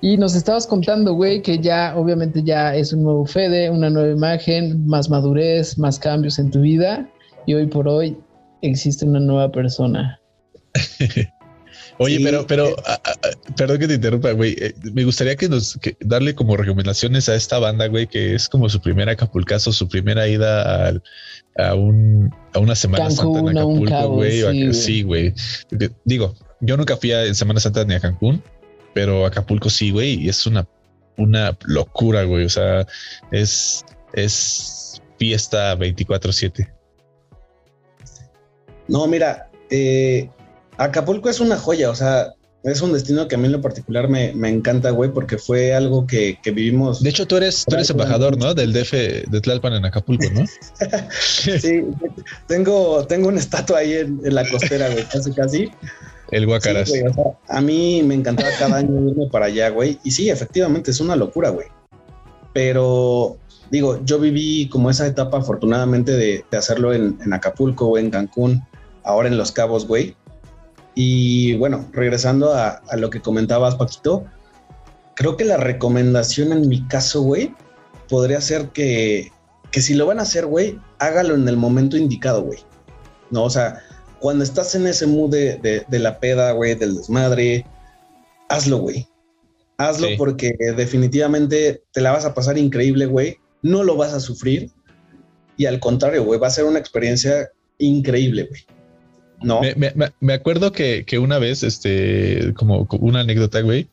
Y 0.00 0.16
nos 0.16 0.36
estabas 0.36 0.66
contando, 0.66 1.14
güey, 1.14 1.42
que 1.42 1.58
ya 1.58 1.94
obviamente 1.96 2.42
ya 2.44 2.74
es 2.74 2.92
un 2.92 3.02
nuevo 3.02 3.26
Fede, 3.26 3.68
una 3.68 3.90
nueva 3.90 4.12
imagen, 4.12 4.86
más 4.86 5.10
madurez, 5.10 5.76
más 5.76 5.98
cambios 5.98 6.38
en 6.38 6.50
tu 6.52 6.60
vida. 6.60 7.08
Y 7.48 7.54
hoy 7.54 7.66
por 7.66 7.88
hoy 7.88 8.14
existe 8.60 9.06
una 9.06 9.20
nueva 9.20 9.50
persona. 9.50 10.20
Oye, 11.98 12.18
Sí, 12.18 12.22
pero, 12.22 12.46
pero, 12.46 12.68
eh. 12.68 12.74
perdón 13.56 13.78
que 13.78 13.88
te 13.88 13.94
interrumpa, 13.94 14.32
güey. 14.32 14.54
Eh, 14.60 14.74
me 14.92 15.02
gustaría 15.04 15.34
que 15.34 15.48
nos 15.48 15.78
que 15.78 15.96
darle 16.00 16.34
como 16.34 16.58
recomendaciones 16.58 17.26
a 17.30 17.34
esta 17.34 17.58
banda, 17.58 17.86
güey, 17.88 18.06
que 18.06 18.34
es 18.34 18.50
como 18.50 18.68
su 18.68 18.82
primer 18.82 19.08
Acapulcazo, 19.08 19.72
su 19.72 19.88
primera 19.88 20.28
ida 20.28 20.88
al- 20.88 21.02
a 21.56 21.74
un 21.74 22.30
a 22.52 22.58
una 22.58 22.74
Semana 22.74 23.06
Cancún, 23.08 23.16
Santa 23.36 23.50
en 23.50 23.58
a 23.58 23.64
un 23.64 23.88
Acapulco, 23.88 24.14
güey. 24.16 24.42
a- 24.42 24.72
sí, 24.74 25.02
güey. 25.02 25.32
Sí, 25.36 25.88
Digo, 26.04 26.34
yo 26.60 26.76
nunca 26.76 26.98
fui 26.98 27.12
a 27.12 27.24
en 27.24 27.34
Semana 27.34 27.60
Santa 27.60 27.82
ni 27.86 27.94
a 27.94 28.00
Cancún, 28.00 28.42
pero 28.92 29.24
Acapulco 29.24 29.70
sí, 29.70 29.90
güey, 29.90 30.22
y 30.22 30.28
es 30.28 30.46
una 30.46 30.68
una 31.16 31.56
locura, 31.64 32.24
güey. 32.24 32.44
O 32.44 32.50
sea, 32.50 32.86
es 33.32 33.86
es 34.12 35.00
fiesta 35.18 35.74
24/7. 35.76 36.74
No, 38.88 39.06
mira, 39.06 39.50
eh, 39.70 40.28
Acapulco 40.76 41.28
es 41.28 41.40
una 41.40 41.56
joya, 41.56 41.90
o 41.90 41.94
sea, 41.94 42.34
es 42.64 42.82
un 42.82 42.92
destino 42.92 43.28
que 43.28 43.36
a 43.36 43.38
mí 43.38 43.46
en 43.46 43.52
lo 43.52 43.60
particular 43.60 44.08
me, 44.08 44.32
me 44.34 44.48
encanta, 44.48 44.90
güey, 44.90 45.10
porque 45.12 45.38
fue 45.38 45.74
algo 45.74 46.06
que, 46.06 46.38
que 46.42 46.50
vivimos. 46.50 47.02
De 47.02 47.10
hecho, 47.10 47.26
tú 47.26 47.36
eres, 47.36 47.64
tú 47.66 47.74
eres 47.74 47.90
embajador, 47.90 48.36
¿no? 48.36 48.54
Del 48.54 48.72
DF 48.72 48.92
de 48.92 49.40
Tlalpan 49.40 49.74
en 49.74 49.84
Acapulco, 49.84 50.28
¿no? 50.32 50.44
Sí, 51.20 51.84
tengo, 52.46 53.06
tengo 53.06 53.28
una 53.28 53.38
estatua 53.38 53.78
ahí 53.78 53.94
en, 53.94 54.20
en 54.24 54.34
la 54.34 54.48
costera, 54.48 54.88
güey, 54.90 55.04
casi, 55.04 55.32
casi. 55.32 55.70
El 56.30 56.46
Guacaras. 56.46 56.90
Sí, 56.90 57.00
güey, 57.00 57.10
o 57.10 57.14
sea, 57.14 57.56
a 57.56 57.60
mí 57.60 58.02
me 58.04 58.14
encantaba 58.14 58.50
cada 58.58 58.76
año 58.76 59.08
irme 59.08 59.26
para 59.30 59.46
allá, 59.46 59.70
güey. 59.70 59.98
Y 60.04 60.10
sí, 60.10 60.28
efectivamente, 60.28 60.90
es 60.90 61.00
una 61.00 61.16
locura, 61.16 61.50
güey. 61.50 61.68
Pero, 62.52 63.38
digo, 63.70 64.00
yo 64.04 64.18
viví 64.18 64.68
como 64.68 64.90
esa 64.90 65.06
etapa, 65.06 65.38
afortunadamente, 65.38 66.12
de, 66.12 66.44
de 66.50 66.56
hacerlo 66.56 66.92
en, 66.92 67.18
en 67.24 67.32
Acapulco 67.32 67.86
o 67.86 67.98
en 67.98 68.10
Cancún, 68.10 68.64
ahora 69.08 69.28
en 69.28 69.38
Los 69.38 69.50
Cabos, 69.52 69.86
güey. 69.86 70.14
Y 70.94 71.56
bueno, 71.56 71.88
regresando 71.92 72.52
a, 72.54 72.82
a 72.88 72.96
lo 72.96 73.10
que 73.10 73.20
comentabas, 73.20 73.76
Paquito, 73.76 74.24
creo 75.14 75.36
que 75.36 75.44
la 75.44 75.56
recomendación 75.56 76.52
en 76.52 76.68
mi 76.68 76.86
caso, 76.88 77.22
güey, 77.22 77.54
podría 78.08 78.40
ser 78.40 78.68
que, 78.70 79.30
que 79.70 79.80
si 79.80 79.94
lo 79.94 80.06
van 80.06 80.18
a 80.18 80.22
hacer, 80.22 80.46
güey, 80.46 80.78
hágalo 80.98 81.34
en 81.34 81.48
el 81.48 81.56
momento 81.56 81.96
indicado, 81.96 82.42
güey. 82.42 82.58
No, 83.30 83.44
o 83.44 83.50
sea, 83.50 83.80
cuando 84.18 84.42
estás 84.44 84.74
en 84.74 84.86
ese 84.86 85.06
mood 85.06 85.30
de, 85.30 85.56
de- 85.58 85.84
de 85.88 85.98
la 85.98 86.18
peda, 86.18 86.52
güey, 86.52 86.74
del 86.74 86.96
desmadre, 86.96 87.64
hazlo, 88.48 88.78
güey. 88.78 89.06
Hazlo 89.76 90.08
Sí. 90.08 90.14
porque 90.18 90.52
definitivamente 90.76 91.84
te 91.92 92.00
la 92.00 92.10
vas 92.10 92.24
a 92.24 92.34
pasar 92.34 92.58
increíble, 92.58 93.06
güey. 93.06 93.36
No 93.62 93.84
lo 93.84 93.96
vas 93.96 94.12
a 94.12 94.18
sufrir. 94.20 94.70
Y 95.56 95.66
al 95.66 95.78
contrario, 95.78 96.24
güey, 96.24 96.40
va 96.40 96.48
a 96.48 96.50
ser 96.50 96.64
una 96.64 96.78
experiencia 96.80 97.50
increíble, 97.78 98.44
güey. 98.50 98.66
No. 99.42 99.60
Me, 99.60 99.74
me- 99.74 100.12
me- 100.20 100.32
acuerdo 100.32 100.72
que, 100.72 101.04
que 101.04 101.18
una 101.18 101.38
vez, 101.38 101.62
este, 101.62 102.52
como 102.54 102.86
una 103.00 103.20
anécdota, 103.20 103.60
güey, 103.60 103.88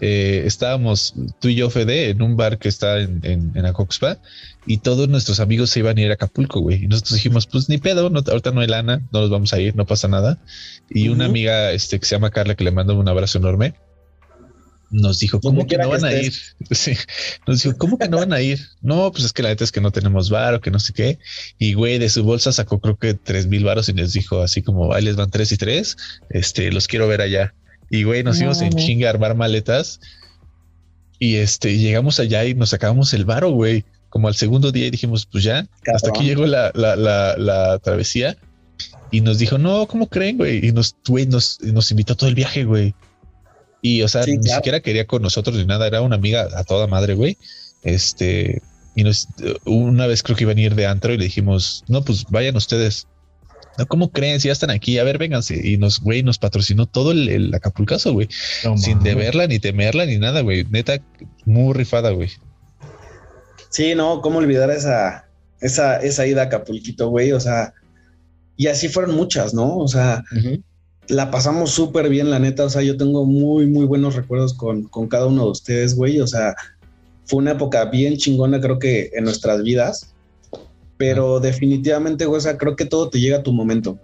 eh, 0.00 0.42
estábamos 0.44 1.14
tú 1.40 1.48
y 1.48 1.54
yo, 1.54 1.70
Fede, 1.70 2.10
en 2.10 2.20
un 2.20 2.36
bar 2.36 2.58
que 2.58 2.68
está 2.68 3.00
en, 3.00 3.20
en, 3.22 3.52
en 3.54 3.64
Acoxpa 3.66 4.18
y 4.66 4.78
todos 4.78 5.08
nuestros 5.08 5.40
amigos 5.40 5.70
se 5.70 5.78
iban 5.80 5.96
a 5.96 6.00
ir 6.02 6.10
a 6.10 6.14
Acapulco, 6.14 6.60
güey. 6.60 6.84
Y 6.84 6.88
nosotros 6.88 7.14
dijimos, 7.14 7.46
pues 7.46 7.68
ni 7.70 7.78
pedo, 7.78 8.10
no, 8.10 8.20
ahorita 8.26 8.50
no 8.50 8.60
hay 8.60 8.66
lana, 8.68 9.00
no 9.12 9.20
nos 9.22 9.30
vamos 9.30 9.52
a 9.54 9.60
ir, 9.60 9.74
no 9.76 9.86
pasa 9.86 10.08
nada. 10.08 10.38
Y 10.90 11.08
una 11.08 11.24
amiga 11.24 11.72
este, 11.72 11.98
que 11.98 12.04
se 12.06 12.14
llama 12.14 12.30
Carla, 12.30 12.54
que 12.54 12.64
le 12.64 12.70
mando 12.70 12.98
un 12.98 13.08
abrazo 13.08 13.38
enorme, 13.38 13.74
nos 14.92 15.18
dijo, 15.18 15.40
¿cómo 15.40 15.66
que 15.66 15.76
no 15.78 15.84
que 15.84 15.88
van 15.88 16.04
a 16.04 16.12
ir? 16.12 16.32
Sí, 16.70 16.92
nos 17.46 17.62
dijo, 17.62 17.76
¿cómo 17.76 17.98
que 17.98 18.08
no 18.08 18.18
van 18.18 18.32
a 18.32 18.40
ir? 18.40 18.60
No, 18.82 19.10
pues 19.10 19.24
es 19.24 19.32
que 19.32 19.42
la 19.42 19.48
neta 19.48 19.64
es 19.64 19.72
que 19.72 19.80
no 19.80 19.90
tenemos 19.90 20.30
bar 20.30 20.54
o 20.54 20.60
que 20.60 20.70
no 20.70 20.78
sé 20.78 20.92
qué. 20.92 21.18
Y 21.58 21.74
güey, 21.74 21.98
de 21.98 22.08
su 22.08 22.22
bolsa 22.22 22.52
sacó 22.52 22.78
creo 22.80 22.96
que 22.96 23.14
tres 23.14 23.46
mil 23.46 23.64
varos 23.64 23.88
y 23.88 23.94
les 23.94 24.12
dijo 24.12 24.40
así 24.42 24.62
como, 24.62 24.94
ahí 24.94 25.02
les 25.02 25.16
van 25.16 25.30
tres 25.30 25.50
y 25.50 25.56
tres, 25.56 25.96
este, 26.30 26.70
los 26.70 26.86
quiero 26.86 27.08
ver 27.08 27.22
allá. 27.22 27.54
Y 27.90 28.04
güey, 28.04 28.22
nos 28.22 28.36
No, 28.36 28.42
íbamos 28.42 28.62
en 28.62 28.70
no. 28.70 28.78
chinga 28.78 29.08
a 29.08 29.10
armar 29.10 29.34
maletas 29.34 29.98
y 31.18 31.36
este, 31.36 31.78
llegamos 31.78 32.18
allá 32.20 32.44
y 32.44 32.54
nos 32.54 32.70
sacábamos 32.70 33.14
el 33.14 33.24
varo, 33.24 33.50
güey. 33.50 33.84
Como 34.08 34.28
al 34.28 34.34
segundo 34.34 34.72
día 34.72 34.86
y 34.88 34.90
dijimos, 34.90 35.24
pues 35.24 35.42
ya, 35.44 35.66
hasta 35.94 36.10
aquí 36.10 36.24
llegó 36.24 36.44
la, 36.46 36.70
la, 36.74 36.96
la, 36.96 37.34
la 37.38 37.78
travesía. 37.78 38.36
Y 39.10 39.20
nos 39.22 39.38
dijo, 39.38 39.56
no, 39.56 39.86
¿cómo 39.86 40.06
creen, 40.08 40.36
güey? 40.36 40.66
Y 40.66 40.72
nos, 40.72 40.96
güey, 41.06 41.26
nos, 41.26 41.60
nos 41.62 41.90
invitó 41.90 42.14
todo 42.14 42.28
el 42.28 42.34
viaje, 42.34 42.64
güey. 42.64 42.94
Y, 43.82 44.02
o 44.02 44.08
sea, 44.08 44.22
Sí, 44.22 44.32
ni 44.38 44.44
claro. 44.44 44.56
siquiera 44.60 44.80
quería 44.80 45.06
con 45.06 45.20
nosotros 45.22 45.56
ni 45.56 45.66
nada, 45.66 45.86
era 45.86 46.00
una 46.00 46.16
amiga 46.16 46.48
a 46.56 46.64
toda 46.64 46.86
madre, 46.86 47.14
güey. 47.14 47.36
Este, 47.82 48.62
y 48.94 49.02
nos, 49.04 49.26
una 49.64 50.06
vez 50.06 50.22
creo 50.22 50.36
que 50.36 50.44
iban 50.44 50.56
a 50.56 50.60
ir 50.60 50.74
de 50.76 50.86
antro 50.86 51.12
y 51.12 51.18
le 51.18 51.24
dijimos, 51.24 51.84
no, 51.88 52.04
pues 52.04 52.24
vayan 52.30 52.56
ustedes. 52.56 53.08
No, 53.78 53.86
¿cómo 53.86 54.12
creen? 54.12 54.38
Si 54.40 54.48
ya 54.48 54.52
están 54.52 54.70
aquí, 54.70 54.98
a 54.98 55.04
ver, 55.04 55.18
vénganse. 55.18 55.58
Y 55.66 55.78
nos, 55.78 55.98
güey, 56.00 56.22
nos 56.22 56.38
patrocinó 56.38 56.86
todo 56.86 57.10
el, 57.10 57.28
el 57.28 57.54
Acapulcazo, 57.54 58.12
güey. 58.12 58.28
No 58.64 58.76
Sin 58.78 59.00
deberla 59.00 59.46
ni 59.46 59.58
temerla 59.58 60.06
ni 60.06 60.18
nada, 60.18 60.42
güey. 60.42 60.64
Neta, 60.70 60.98
muy 61.44 61.72
rifada, 61.74 62.10
güey. 62.10 62.30
Sí, 63.70 63.94
no, 63.94 64.20
cómo 64.20 64.38
olvidar 64.38 64.70
esa, 64.70 65.26
esa, 65.60 65.96
esa 65.96 66.26
ida 66.26 66.42
a 66.42 66.44
Acapulquito, 66.44 67.08
güey. 67.08 67.32
O 67.32 67.40
sea, 67.40 67.72
y 68.56 68.66
así 68.66 68.88
fueron 68.88 69.16
muchas, 69.16 69.54
¿no? 69.54 69.78
O 69.78 69.88
sea, 69.88 70.22
la 71.08 71.30
pasamos 71.30 71.70
súper 71.70 72.08
bien, 72.08 72.30
la 72.30 72.38
neta. 72.38 72.64
O 72.64 72.70
sea, 72.70 72.82
yo 72.82 72.96
tengo 72.96 73.24
muy, 73.24 73.66
muy 73.66 73.86
buenos 73.86 74.14
recuerdos 74.14 74.54
con, 74.54 74.84
con 74.84 75.08
cada 75.08 75.26
uno 75.26 75.44
de 75.44 75.50
ustedes, 75.50 75.94
güey. 75.94 76.20
O 76.20 76.26
sea, 76.26 76.54
fue 77.24 77.38
una 77.38 77.52
época 77.52 77.84
bien 77.86 78.16
chingona, 78.16 78.60
creo 78.60 78.78
que 78.78 79.10
en 79.14 79.24
nuestras 79.24 79.62
vidas. 79.62 80.14
Pero 80.96 81.40
definitivamente, 81.40 82.26
güey, 82.26 82.38
o 82.38 82.42
sea, 82.42 82.56
creo 82.56 82.76
que 82.76 82.84
todo 82.84 83.10
te 83.10 83.20
llega 83.20 83.38
a 83.38 83.42
tu 83.42 83.52
momento. 83.52 83.98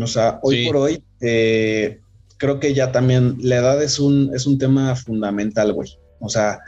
O 0.00 0.06
sea, 0.06 0.38
hoy 0.42 0.58
Sí. 0.58 0.66
por 0.66 0.76
hoy, 0.76 1.02
eh, 1.20 1.98
creo 2.36 2.60
que 2.60 2.74
ya 2.74 2.92
también 2.92 3.36
la 3.40 3.56
edad 3.56 3.82
es 3.82 3.98
un, 3.98 4.30
es 4.34 4.46
un 4.46 4.58
tema 4.58 4.94
fundamental, 4.94 5.72
güey. 5.72 5.90
O 6.20 6.28
sea, 6.28 6.60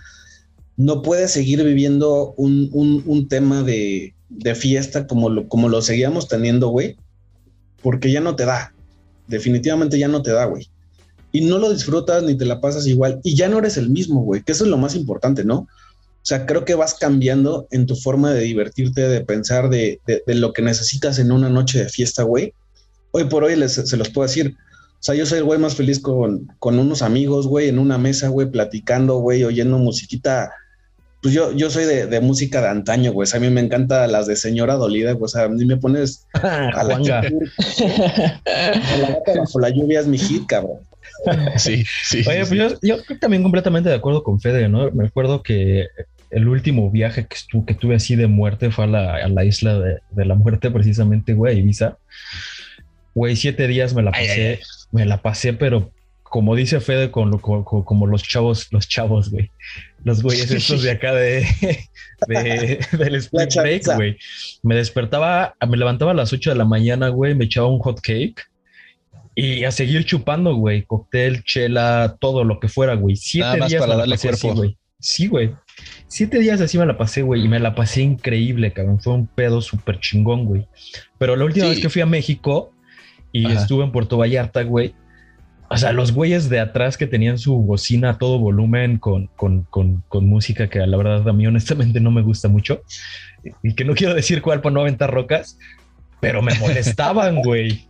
no 0.77 1.03
puedes 1.03 1.31
seguir 1.31 1.63
viviendo 1.63 2.35
un, 2.37 2.71
un- 2.73 3.03
un 3.07 3.29
tema 3.29 3.63
de, 3.63 4.15
de 4.29 4.55
fiesta 4.55 5.07
como 5.07 5.29
lo, 5.29 5.49
como 5.49 5.69
lo 5.69 5.83
seguíamos 5.83 6.27
teniendo, 6.29 6.69
güey, 6.69 6.97
porque 7.83 8.11
ya 8.11 8.21
no 8.21 8.35
te 8.35 8.45
da. 8.47 8.73
Definitivamente 9.29 9.99
ya 9.99 10.09
no 10.09 10.23
te 10.23 10.33
da, 10.33 10.47
güey. 10.47 10.69
Y 11.31 11.43
no 11.43 11.59
lo 11.59 11.71
disfrutas 11.73 12.23
ni 12.23 12.37
te 12.37 12.47
la 12.47 12.61
pasas 12.61 12.87
igual. 12.87 13.21
Y 13.23 13.37
ya 13.37 13.49
no 13.49 13.59
eres 13.59 13.77
el 13.77 13.91
mismo, 13.91 14.23
güey, 14.23 14.43
que 14.43 14.53
eso 14.53 14.65
es 14.65 14.71
lo 14.71 14.79
más 14.79 14.95
importante, 14.95 15.45
¿no? 15.45 15.59
O 15.59 16.29
sea, 16.29 16.47
creo 16.47 16.65
que 16.65 16.75
vas 16.75 16.95
cambiando 16.95 17.67
en 17.71 17.87
tu 17.87 17.95
forma 17.97 18.33
de 18.33 18.41
divertirte, 18.43 19.09
de 19.09 19.21
pensar, 19.23 19.71
de, 19.71 20.01
de- 20.07 20.35
lo 20.35 20.53
que 20.53 20.63
necesitas 20.63 21.19
en 21.19 21.31
una 21.33 21.49
noche 21.49 21.79
de 21.85 21.89
fiesta, 21.89 22.23
güey. 22.23 22.53
Hoy 23.13 23.25
por 23.25 23.45
hoy 23.45 23.57
les, 23.57 23.73
se 23.75 23.97
los 23.97 24.11
puedo 24.11 24.27
decir. 24.27 24.57
O 24.95 25.03
sea, 25.03 25.15
yo 25.15 25.25
soy 25.27 25.39
el 25.39 25.45
güey 25.45 25.59
más 25.59 25.75
feliz 25.77 26.01
con, 26.01 26.49
con 26.59 26.79
unos 26.79 27.03
amigos, 27.03 27.47
güey, 27.47 27.69
en 27.69 27.79
una 27.79 27.99
mesa, 27.99 28.29
güey, 28.29 28.51
platicando, 28.51 29.19
güey, 29.19 29.45
oyendo 29.45 29.79
musiquita. 29.79 30.51
Pues 31.21 31.35
yo, 31.35 31.53
yo 31.53 31.69
soy 31.69 31.85
de, 31.85 32.07
de 32.07 32.21
música 32.21 32.61
de 32.61 32.69
antaño, 32.69 33.13
güey. 33.13 33.25
O 33.25 33.27
sea, 33.27 33.39
a 33.39 33.41
mí 33.43 33.51
me 33.51 33.61
encanta 33.61 34.07
las 34.07 34.27
de 34.27 34.37
Señora 34.37 34.75
Dolida, 34.75 35.13
güey. 35.13 35.25
O 35.25 35.29
sea, 35.29 35.45
a 35.45 35.49
mí 35.49 35.65
me 35.65 35.77
pones 35.77 36.27
a 36.35 36.85
la, 36.85 36.97
Juanga. 36.97 37.21
a 38.47 38.97
la 38.99 39.09
gata 39.09 39.35
bajo 39.39 39.59
la 39.61 39.71
lluvia 39.71 40.01
es 40.01 40.07
mi 40.07 40.19
hit, 40.19 40.47
cabrón. 40.47 40.79
Sí, 41.57 41.85
sí. 42.05 42.23
Oye, 42.29 42.45
sí, 42.45 42.55
pues 42.55 42.79
yo, 42.83 42.97
yo 43.09 43.19
también 43.19 43.43
completamente 43.43 43.89
de 43.89 43.97
acuerdo 43.97 44.23
con 44.23 44.41
Fede, 44.41 44.69
¿no? 44.69 44.91
Me 44.93 45.07
acuerdo 45.07 45.43
que 45.43 45.89
el 46.31 46.47
último 46.47 46.91
viaje 46.91 47.27
que, 47.27 47.65
que 47.65 47.75
tuve 47.75 47.97
así 47.97 48.15
de 48.15 48.27
muerte 48.29 48.71
fue 48.71 48.85
a 48.85 48.89
la, 48.89 49.15
a 49.17 49.29
la 49.29 49.45
isla 49.45 49.79
de, 49.79 49.99
de 50.11 50.25
la 50.25 50.35
muerte, 50.37 50.71
precisamente, 50.71 51.35
güey, 51.35 51.57
a 51.57 51.59
Ibiza. 51.59 51.99
Güey, 53.15 53.35
siete 53.35 53.67
días 53.67 53.95
me 53.95 54.03
la 54.03 54.13
Ay, 54.15 54.29
pasé, 54.29 54.41
ay, 54.41 54.53
ay. 54.53 54.59
me 54.93 55.07
la 55.07 55.21
pasé, 55.23 55.55
pero 55.55 55.91
como 56.31 56.55
dice 56.57 56.81
Fede, 56.81 57.11
con, 57.11 57.31
lo- 57.31 57.41
co- 57.41 57.65
co- 57.65 57.85
como 57.85 58.07
los 58.07 58.23
chavos, 58.23 58.69
los 58.73 58.89
chavos, 58.89 59.31
güey. 59.31 59.51
Los 60.05 60.23
güeyes 60.23 60.51
estos 60.51 60.83
de 60.83 60.91
acá 60.93 61.13
de, 61.15 61.47
de- 62.29 62.79
del 62.99 63.21
chaviza. 63.49 63.63
break, 63.63 63.85
güey. 63.97 64.17
Me 64.63 64.75
despertaba, 64.77 65.55
me 65.69 65.77
levantaba 65.77 66.13
a 66.13 66.15
las 66.15 66.33
8 66.33 66.51
de 66.51 66.57
la 66.57 66.65
mañana, 66.65 67.09
güey, 67.09 67.35
me 67.35 67.47
echaba 67.47 67.67
un 67.69 67.79
hot 67.81 68.01
cake 68.01 68.43
y 69.35 69.65
a 69.65 69.71
seguir 69.71 70.05
chupando, 70.05 70.55
güey. 70.55 70.83
Cóctel, 70.83 71.45
chela, 71.45 72.17
todo 72.21 72.45
lo 72.45 72.59
que 72.61 72.69
fuera, 72.69 72.95
güey. 72.95 73.17
Siete 73.17 73.45
Nada 73.47 73.57
más 73.59 73.69
días 73.71 73.81
para 73.81 73.91
me 73.93 73.95
la 73.97 73.99
darle 74.03 74.15
pasé 74.17 74.29
así, 74.31 74.41
cuerpo. 74.43 74.59
güey. 74.59 74.79
Sí, 75.01 75.27
güey. 75.29 75.55
Siete 76.09 76.41
días 76.41 76.61
así 76.61 76.77
me 76.77 76.87
la 76.87 76.99
pasé, 76.99 77.23
güey, 77.23 77.45
y 77.45 77.49
me 77.49 77.61
la 77.61 77.75
pasé 77.77 78.03
increíble, 78.03 78.73
cabrón. 78.73 79.01
Fue 79.01 79.13
un 79.13 79.29
pedo 79.29 79.61
súper 79.63 80.01
chingón, 80.01 80.45
güey. 80.45 80.67
Pero 81.19 81.37
la 81.37 81.45
última 81.45 81.67
Sí. 81.67 81.71
vez 81.71 81.81
que 81.81 81.89
fui 81.89 82.03
a 82.03 82.07
México 82.07 82.73
y 83.31 83.47
Ajá. 83.47 83.61
estuve 83.61 83.85
en 83.85 83.93
Puerto 83.93 84.17
Vallarta, 84.17 84.63
güey, 84.65 84.95
o 85.71 85.77
sea, 85.77 85.93
los 85.93 86.13
güeyes 86.13 86.49
de 86.49 86.61
atrás 86.61 86.97
que 86.97 87.07
tenían 87.07 87.39
su 87.39 87.57
bocina 87.59 88.11
a 88.11 88.19
todo 88.19 88.39
volumen 88.39 88.99
con, 88.99 89.27
con, 89.37 89.65
con, 89.65 90.03
con 90.09 90.27
música 90.27 90.69
que 90.69 90.79
la 90.87 90.97
verdad 90.97 91.29
a 91.29 91.33
mí 91.33 91.47
honestamente 91.47 92.01
no 92.01 92.11
me 92.11 92.23
gusta 92.23 92.49
mucho 92.49 92.83
y 93.63 93.75
que 93.75 93.85
no 93.85 93.95
quiero 93.95 94.15
decir 94.15 94.41
cuál 94.41 94.61
para 94.63 94.75
no 94.75 94.81
aventar 94.81 95.13
rocas, 95.13 95.59
pero 96.21 96.43
me 96.43 96.55
molestaban, 96.59 97.37
güey. 97.43 97.87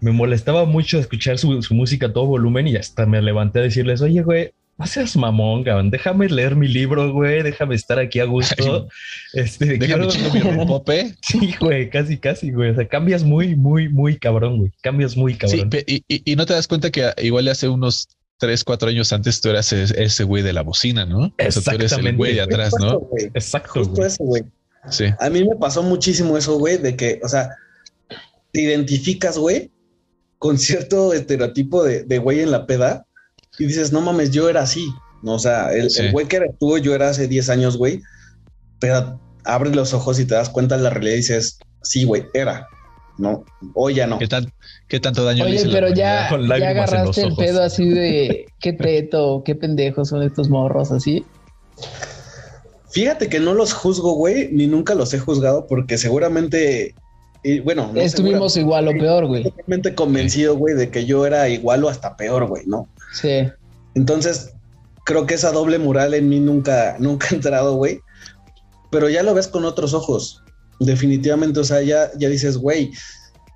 Me 0.00 0.10
molestaba 0.10 0.64
mucho 0.64 0.98
escuchar 0.98 1.38
su, 1.38 1.62
su 1.62 1.74
música 1.74 2.06
a 2.06 2.12
todo 2.12 2.26
volumen 2.26 2.66
y 2.66 2.74
hasta 2.74 3.06
me 3.06 3.22
levanté 3.22 3.60
a 3.60 3.62
decirles, 3.62 4.02
oye, 4.02 4.22
güey, 4.22 4.52
no 4.82 4.86
seas 4.88 5.16
mamón, 5.16 5.62
cabrón. 5.64 5.90
Déjame 5.90 6.28
leer 6.28 6.56
mi 6.56 6.66
libro, 6.68 7.12
güey. 7.12 7.42
Déjame 7.42 7.74
estar 7.76 7.98
aquí 7.98 8.18
a 8.20 8.24
gusto. 8.24 8.88
Este, 9.32 9.78
Déjame 9.78 10.08
quiero- 10.08 10.32
mi 10.32 10.40
rompope. 10.40 11.14
Sí, 11.22 11.54
güey, 11.60 11.88
casi, 11.88 12.18
casi, 12.18 12.50
güey. 12.50 12.70
O 12.70 12.74
sea, 12.74 12.88
cambias 12.88 13.22
muy, 13.22 13.54
muy, 13.54 13.88
muy 13.88 14.18
cabrón, 14.18 14.58
güey. 14.58 14.72
Cambias 14.82 15.16
muy 15.16 15.32
Sí, 15.34 15.38
cabrón. 15.38 15.70
pe- 15.70 15.84
y, 15.86 16.02
y- 16.08 16.32
y 16.32 16.36
no 16.36 16.46
te 16.46 16.54
das 16.54 16.66
cuenta 16.66 16.90
que 16.90 17.10
igual 17.18 17.46
hace 17.48 17.68
unos 17.68 18.08
tres, 18.38 18.64
cuatro 18.64 18.88
años 18.88 19.12
antes 19.12 19.40
tú 19.40 19.50
eras 19.50 19.72
ese, 19.72 20.02
ese 20.02 20.24
güey 20.24 20.42
de 20.42 20.52
la 20.52 20.62
bocina, 20.62 21.06
¿no? 21.06 21.18
O 21.26 21.32
sea, 21.36 21.36
tú 21.36 21.40
eres 21.46 21.56
el 21.68 21.82
Exactamente, 21.82 22.16
güey 22.16 22.34
de 22.34 22.44
güey. 22.44 22.54
atrás, 22.54 22.72
¿no? 22.80 22.98
güey. 22.98 23.26
Exacto, 23.34 23.70
Justo 23.74 23.94
güey. 23.94 24.06
eso, 24.08 24.24
güey. 24.24 24.42
Sí. 24.90 25.04
A 25.20 25.30
mí 25.30 25.44
me 25.44 25.54
pasó 25.54 25.84
muchísimo 25.84 26.36
eso, 26.36 26.58
güey, 26.58 26.76
de 26.78 26.96
que, 26.96 27.20
o 27.22 27.28
sea, 27.28 27.50
te 28.50 28.60
identificas, 28.62 29.38
güey, 29.38 29.70
con 30.38 30.58
cierto 30.58 31.12
estereotipo 31.12 31.84
de, 31.84 32.02
de 32.02 32.18
güey 32.18 32.40
en 32.40 32.50
la 32.50 32.66
peda 32.66 33.06
y 33.58 33.66
dices, 33.66 33.92
no 33.92 34.00
mames, 34.00 34.30
yo 34.30 34.48
era 34.48 34.62
así. 34.62 34.86
No, 35.22 35.34
o 35.34 35.38
sea, 35.38 35.72
el, 35.72 35.90
Sí. 35.90 36.02
el 36.02 36.12
güey 36.12 36.26
que 36.26 36.36
eres 36.36 36.52
tú, 36.58 36.78
yo 36.78 36.94
era 36.94 37.10
hace 37.10 37.28
10 37.28 37.48
años, 37.50 37.76
güey, 37.76 38.00
pero 38.80 39.20
abres 39.44 39.74
los 39.76 39.92
ojos 39.94 40.18
y 40.18 40.24
te 40.24 40.34
das 40.34 40.48
cuenta 40.48 40.76
de 40.76 40.82
la 40.82 40.90
realidad 40.90 41.14
y 41.14 41.18
dices, 41.18 41.58
sí, 41.82 42.04
güey, 42.04 42.24
era. 42.34 42.66
No, 43.18 43.44
hoy 43.74 43.94
ya 43.94 44.06
no. 44.06 44.18
¿Qué, 44.18 44.26
tan, 44.26 44.50
¿Qué 44.88 44.98
tanto 44.98 45.22
daño 45.22 45.44
le 45.44 45.50
Oye, 45.50 45.60
hizo 45.60 45.66
la 45.68 45.72
pero 45.74 45.88
ya, 45.94 46.28
con 46.30 46.48
ya 46.48 46.54
agarraste 46.70 47.22
el 47.22 47.36
pedo 47.36 47.62
así 47.62 47.88
de 47.88 48.46
qué 48.58 48.72
teto, 48.72 49.42
qué 49.44 49.54
pendejos 49.54 50.08
son 50.08 50.22
estos 50.22 50.48
morros 50.48 50.90
así. 50.90 51.24
Fíjate 52.90 53.28
que 53.28 53.38
no 53.38 53.54
los 53.54 53.72
juzgo, 53.74 54.14
güey, 54.14 54.50
ni 54.52 54.66
nunca 54.66 54.94
los 54.94 55.12
he 55.14 55.18
juzgado 55.18 55.66
porque 55.66 55.98
seguramente, 55.98 56.94
y 57.42 57.60
bueno, 57.60 57.90
no 57.92 58.00
Estuvimos 58.00 58.56
igual 58.56 58.88
o 58.88 58.92
peor, 58.92 59.26
güey. 59.26 59.44
totalmente 59.44 59.94
convencido, 59.94 60.56
güey, 60.56 60.74
de 60.74 60.90
que 60.90 61.04
yo 61.06 61.26
era 61.26 61.48
igual 61.48 61.84
o 61.84 61.88
hasta 61.88 62.16
peor, 62.16 62.46
güey, 62.46 62.64
¿no? 62.66 62.88
Sí. 63.12 63.50
Entonces, 63.94 64.54
creo 65.04 65.26
que 65.26 65.34
esa 65.34 65.52
doble 65.52 65.78
moral 65.78 66.14
en 66.14 66.28
mí 66.28 66.40
nunca, 66.40 66.96
nunca 67.00 67.28
ha 67.30 67.34
entrado, 67.34 67.76
güey. 67.76 68.00
Pero 68.90 69.08
ya 69.08 69.22
lo 69.22 69.34
ves 69.34 69.48
con 69.48 69.64
otros 69.64 69.94
ojos. 69.94 70.42
Definitivamente, 70.80 71.60
o 71.60 71.64
sea, 71.64 71.82
ya, 71.82 72.10
ya 72.18 72.28
dices, 72.28 72.56
güey, 72.56 72.92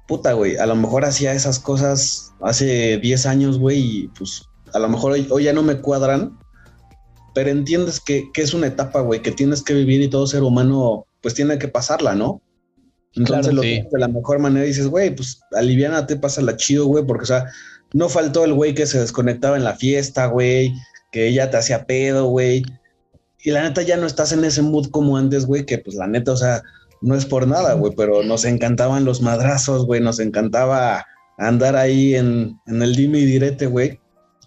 puta, 0.06 0.32
güey, 0.32 0.56
a 0.56 0.66
lo 0.66 0.76
mejor 0.76 1.04
hacía 1.04 1.32
esas 1.32 1.58
cosas 1.58 2.32
hace 2.40 2.98
10 2.98 3.26
años, 3.26 3.58
güey, 3.58 3.78
y 3.78 4.08
pues 4.08 4.42
a 4.72 4.78
lo 4.78 4.88
mejor 4.88 5.12
hoy, 5.12 5.26
hoy 5.30 5.44
ya 5.44 5.52
no 5.52 5.62
me 5.62 5.80
cuadran. 5.80 6.38
Pero 7.34 7.50
entiendes 7.50 8.00
que, 8.00 8.30
que 8.32 8.40
es 8.40 8.54
una 8.54 8.68
etapa, 8.68 9.00
güey, 9.00 9.20
que 9.20 9.32
tienes 9.32 9.62
que 9.62 9.74
vivir 9.74 10.00
y 10.00 10.08
todo 10.08 10.26
ser 10.26 10.42
humano, 10.42 11.06
pues 11.20 11.34
tiene 11.34 11.58
que 11.58 11.68
pasarla, 11.68 12.14
¿no? 12.14 12.40
Entonces 13.14 13.46
Claro, 13.46 13.56
lo 13.56 13.62
sí. 13.62 13.82
de 13.90 13.98
la 13.98 14.08
mejor 14.08 14.38
manera 14.38 14.64
dices, 14.64 14.88
güey, 14.88 15.14
pues 15.14 15.40
aliviánate, 15.52 16.16
pásala 16.16 16.56
chido, 16.56 16.86
güey, 16.86 17.04
porque, 17.04 17.24
o 17.24 17.26
sea, 17.26 17.46
no 17.92 18.08
faltó 18.08 18.44
el 18.44 18.54
güey 18.54 18.74
que 18.74 18.86
se 18.86 19.00
desconectaba 19.00 19.56
en 19.56 19.64
la 19.64 19.74
fiesta, 19.74 20.26
güey, 20.26 20.72
que 21.12 21.28
ella 21.28 21.50
te 21.50 21.56
hacía 21.56 21.84
pedo, 21.86 22.26
güey. 22.26 22.62
Y 23.42 23.50
la 23.50 23.62
neta 23.62 23.82
ya 23.82 23.96
no 23.96 24.06
estás 24.06 24.32
en 24.32 24.44
ese 24.44 24.62
mood 24.62 24.90
como 24.90 25.16
antes, 25.16 25.46
güey, 25.46 25.64
que 25.64 25.78
pues 25.78 25.96
la 25.96 26.06
neta, 26.06 26.32
o 26.32 26.36
sea, 26.36 26.62
no 27.00 27.14
es 27.14 27.24
por 27.26 27.46
nada, 27.46 27.74
güey, 27.74 27.92
pero 27.96 28.22
nos 28.22 28.44
encantaban 28.44 29.04
los 29.04 29.22
madrazos, 29.22 29.86
güey, 29.86 30.00
nos 30.00 30.18
encantaba 30.18 31.04
andar 31.38 31.76
ahí 31.76 32.14
en, 32.14 32.58
en 32.66 32.82
el 32.82 32.96
dime 32.96 33.18
y 33.18 33.24
direte, 33.26 33.66
güey. 33.66 34.00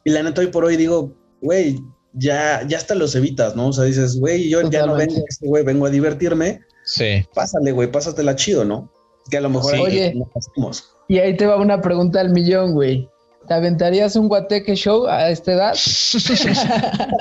Y 0.03 0.09
la 0.11 0.23
neta 0.23 0.41
hoy 0.41 0.47
por 0.47 0.65
hoy 0.65 0.75
digo, 0.75 1.13
güey, 1.41 1.79
ya, 2.13 2.63
ya 2.67 2.77
hasta 2.77 2.95
los 2.95 3.15
evitas, 3.15 3.55
¿no? 3.55 3.67
O 3.67 3.73
sea, 3.73 3.85
dices, 3.85 4.19
güey, 4.19 4.49
yo 4.49 4.67
ya 4.69 4.85
no 4.85 4.95
vengo, 4.95 5.15
a 5.15 5.23
este 5.29 5.47
güey, 5.47 5.63
vengo 5.63 5.85
a 5.85 5.89
divertirme, 5.89 6.61
Sí. 6.83 7.23
pásale, 7.35 7.71
güey, 7.71 7.91
pásatela 7.91 8.35
chido, 8.35 8.65
¿no? 8.65 8.91
Que 9.29 9.37
a 9.37 9.41
lo 9.41 9.49
mejor 9.49 9.71
Sí. 9.75 9.77
ahí 9.77 9.83
Oye. 9.83 10.25
nos. 10.57 10.89
Y 11.07 11.19
ahí 11.19 11.37
te 11.37 11.45
va 11.45 11.57
una 11.57 11.81
pregunta 11.81 12.19
al 12.19 12.31
millón, 12.31 12.73
güey. 12.73 13.07
¿Te 13.49 13.55
aventarías 13.55 14.15
un 14.15 14.27
guateque 14.27 14.75
show 14.75 15.07
a 15.07 15.29
esta 15.31 15.53
edad? 15.53 15.73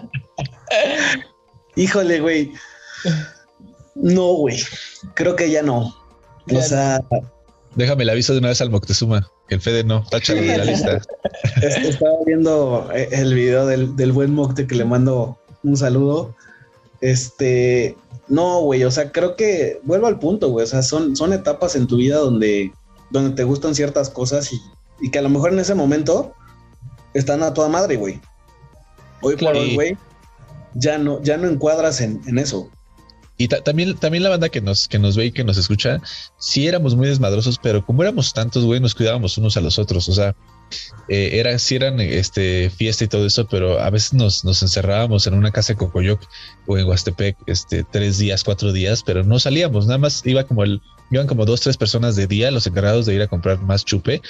Híjole, 1.75 2.21
güey. 2.21 2.53
No, 3.95 4.35
güey. 4.35 4.59
Creo 5.15 5.35
que 5.37 5.51
ya 5.51 5.63
no. 5.63 5.97
O 6.55 6.61
sea, 6.63 7.01
Déjame 7.75 8.03
el 8.03 8.11
aviso 8.11 8.33
de 8.35 8.41
una 8.41 8.49
vez 8.49 8.61
al 8.61 8.69
Moctezuma. 8.71 9.27
que 9.49 9.55
El 9.55 9.61
Fede 9.63 9.85
no, 9.85 10.05
táchalo 10.11 10.43
de 10.43 10.59
la 10.59 10.65
lista. 10.65 11.01
es- 11.63 11.77
estaba 11.77 12.13
viendo 12.27 12.91
eh, 12.95 13.09
el 13.13 13.33
video 13.35 13.67
del, 13.67 13.97
del 13.97 14.13
buen 14.13 14.35
Mocte 14.35 14.67
que 14.67 14.75
le 14.75 14.85
mando 14.85 15.39
un 15.63 15.77
saludo. 15.79 16.35
Este, 17.01 17.97
no, 18.29 18.61
güey, 18.61 18.85
o 18.85 18.91
sea, 18.91 19.13
creo 19.13 19.35
que 19.37 19.81
vuelvo 19.85 20.09
al 20.09 20.19
punto, 20.19 20.51
güey. 20.51 20.65
O 20.65 20.69
sea, 20.69 20.83
son, 20.83 21.17
son 21.17 21.33
etapas 21.33 21.75
en 21.75 21.87
tu 21.87 21.97
vida 21.97 22.19
donde, 22.19 22.71
donde 23.11 23.35
te 23.35 23.45
gustan 23.45 23.75
ciertas 23.75 24.11
cosas 24.11 24.53
y, 24.53 24.61
y 25.01 25.11
que 25.11 25.19
a 25.19 25.23
lo 25.23 25.29
mejor 25.29 25.53
en 25.53 25.59
ese 25.61 25.75
momento 25.75 26.35
están 27.15 27.43
a 27.43 27.55
toda 27.55 27.69
madre, 27.69 27.97
güey. 27.97 28.21
Hoy 29.21 29.37
por 29.37 29.57
hoy, 29.57 29.75
güey, 29.75 29.97
ya 30.75 30.99
no, 30.99 31.23
ya 31.23 31.37
no 31.37 31.49
encuadras 31.49 32.01
en, 32.01 32.21
en 32.27 32.39
eso. 32.39 32.71
Y 33.41 33.47
ta- 33.47 33.63
también, 33.63 33.97
también 33.97 34.25
la 34.25 34.31
banda 34.31 34.49
que 34.49 34.61
nos, 34.61 34.89
que 34.89 34.99
nos 34.99 35.17
ve 35.17 35.27
y 35.27 35.33
que 35.33 35.45
nos 35.45 35.57
escucha, 35.57 36.01
sí 36.39 36.67
éramos 36.67 36.97
muy 36.97 37.07
desmadrosos, 37.09 37.59
pero 37.63 37.85
como 37.87 38.03
éramos 38.03 38.33
tantos, 38.33 38.65
güey, 38.65 38.81
nos 38.81 38.95
cuidábamos 38.97 39.39
unos 39.39 39.57
a 39.57 39.61
los 39.61 39.79
otros. 39.79 40.09
O 40.09 40.13
sea, 40.13 40.35
eh, 41.09 41.31
era, 41.35 41.57
sí 41.61 41.77
eran 41.77 42.01
este, 42.01 42.69
fiesta 42.71 43.05
y 43.05 43.09
todo 43.09 43.25
eso, 43.25 43.47
pero 43.47 43.79
a 43.81 43.91
veces 43.91 44.13
nos, 44.15 44.45
nos 44.45 44.61
encerrábamos 44.63 45.27
en 45.29 45.35
una 45.35 45.53
casa 45.53 45.73
de 45.73 45.79
Cocoyoc 45.79 46.21
o 46.67 46.79
en 46.79 46.87
Huastepec, 46.87 47.37
este, 47.47 47.85
tres 47.85 48.19
días, 48.19 48.43
cuatro 48.43 48.73
días, 48.73 49.05
pero 49.05 49.23
no 49.23 49.39
salíamos, 49.39 49.87
nada 49.87 49.99
más 49.99 50.21
iba 50.27 50.43
como 50.43 50.65
el, 50.65 50.83
iban 51.11 51.27
como 51.27 51.45
dos, 51.45 51.61
tres 51.61 51.77
personas 51.77 52.17
de 52.17 52.27
día, 52.27 52.51
los 52.51 52.67
encargados 52.67 53.07
de 53.07 53.15
ir 53.15 53.23
a 53.23 53.29
comprar 53.29 53.61
más 53.63 53.85
chupe, 53.85 54.21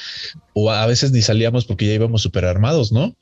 o 0.53 0.71
a 0.71 0.87
veces 0.87 1.13
ni 1.13 1.23
salíamos 1.23 1.65
porque 1.65 1.87
ya 1.87 1.95
íbamos 1.95 2.23
súper 2.23 2.45
armados, 2.45 2.93
¿no? 2.93 3.15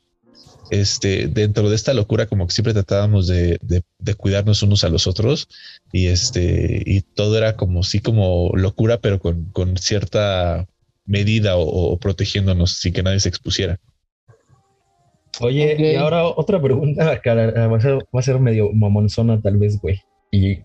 Este, 0.69 1.27
dentro 1.27 1.69
de 1.69 1.75
esta 1.75 1.93
locura, 1.93 2.27
como 2.27 2.45
que 2.45 2.53
siempre 2.53 2.73
tratábamos 2.73 3.27
de, 3.27 3.57
de, 3.61 3.83
de 3.99 4.15
cuidarnos 4.15 4.61
unos 4.63 4.83
a 4.83 4.89
los 4.89 5.07
otros 5.07 5.47
y 5.93 6.07
este, 6.07 6.83
y 6.85 7.01
todo 7.01 7.37
era 7.37 7.55
como 7.55 7.83
sí, 7.83 8.01
como 8.01 8.51
locura, 8.53 8.99
pero 8.99 9.19
con, 9.19 9.45
con 9.51 9.77
cierta 9.77 10.67
medida 11.05 11.55
o, 11.55 11.63
o 11.63 11.97
protegiéndonos 11.97 12.79
sin 12.79 12.93
que 12.93 13.03
nadie 13.03 13.21
se 13.21 13.29
expusiera. 13.29 13.79
Oye, 15.39 15.75
y 15.79 15.95
ahora 15.95 16.25
otra 16.25 16.61
pregunta, 16.61 17.19
cara, 17.23 17.67
va 17.67 17.77
a 17.77 17.81
ser, 17.81 17.95
va 17.95 18.19
a 18.19 18.23
ser 18.23 18.39
medio 18.39 18.71
mamonzona 18.73 19.41
tal 19.41 19.57
vez, 19.57 19.79
güey. 19.79 20.01
Y 20.31 20.59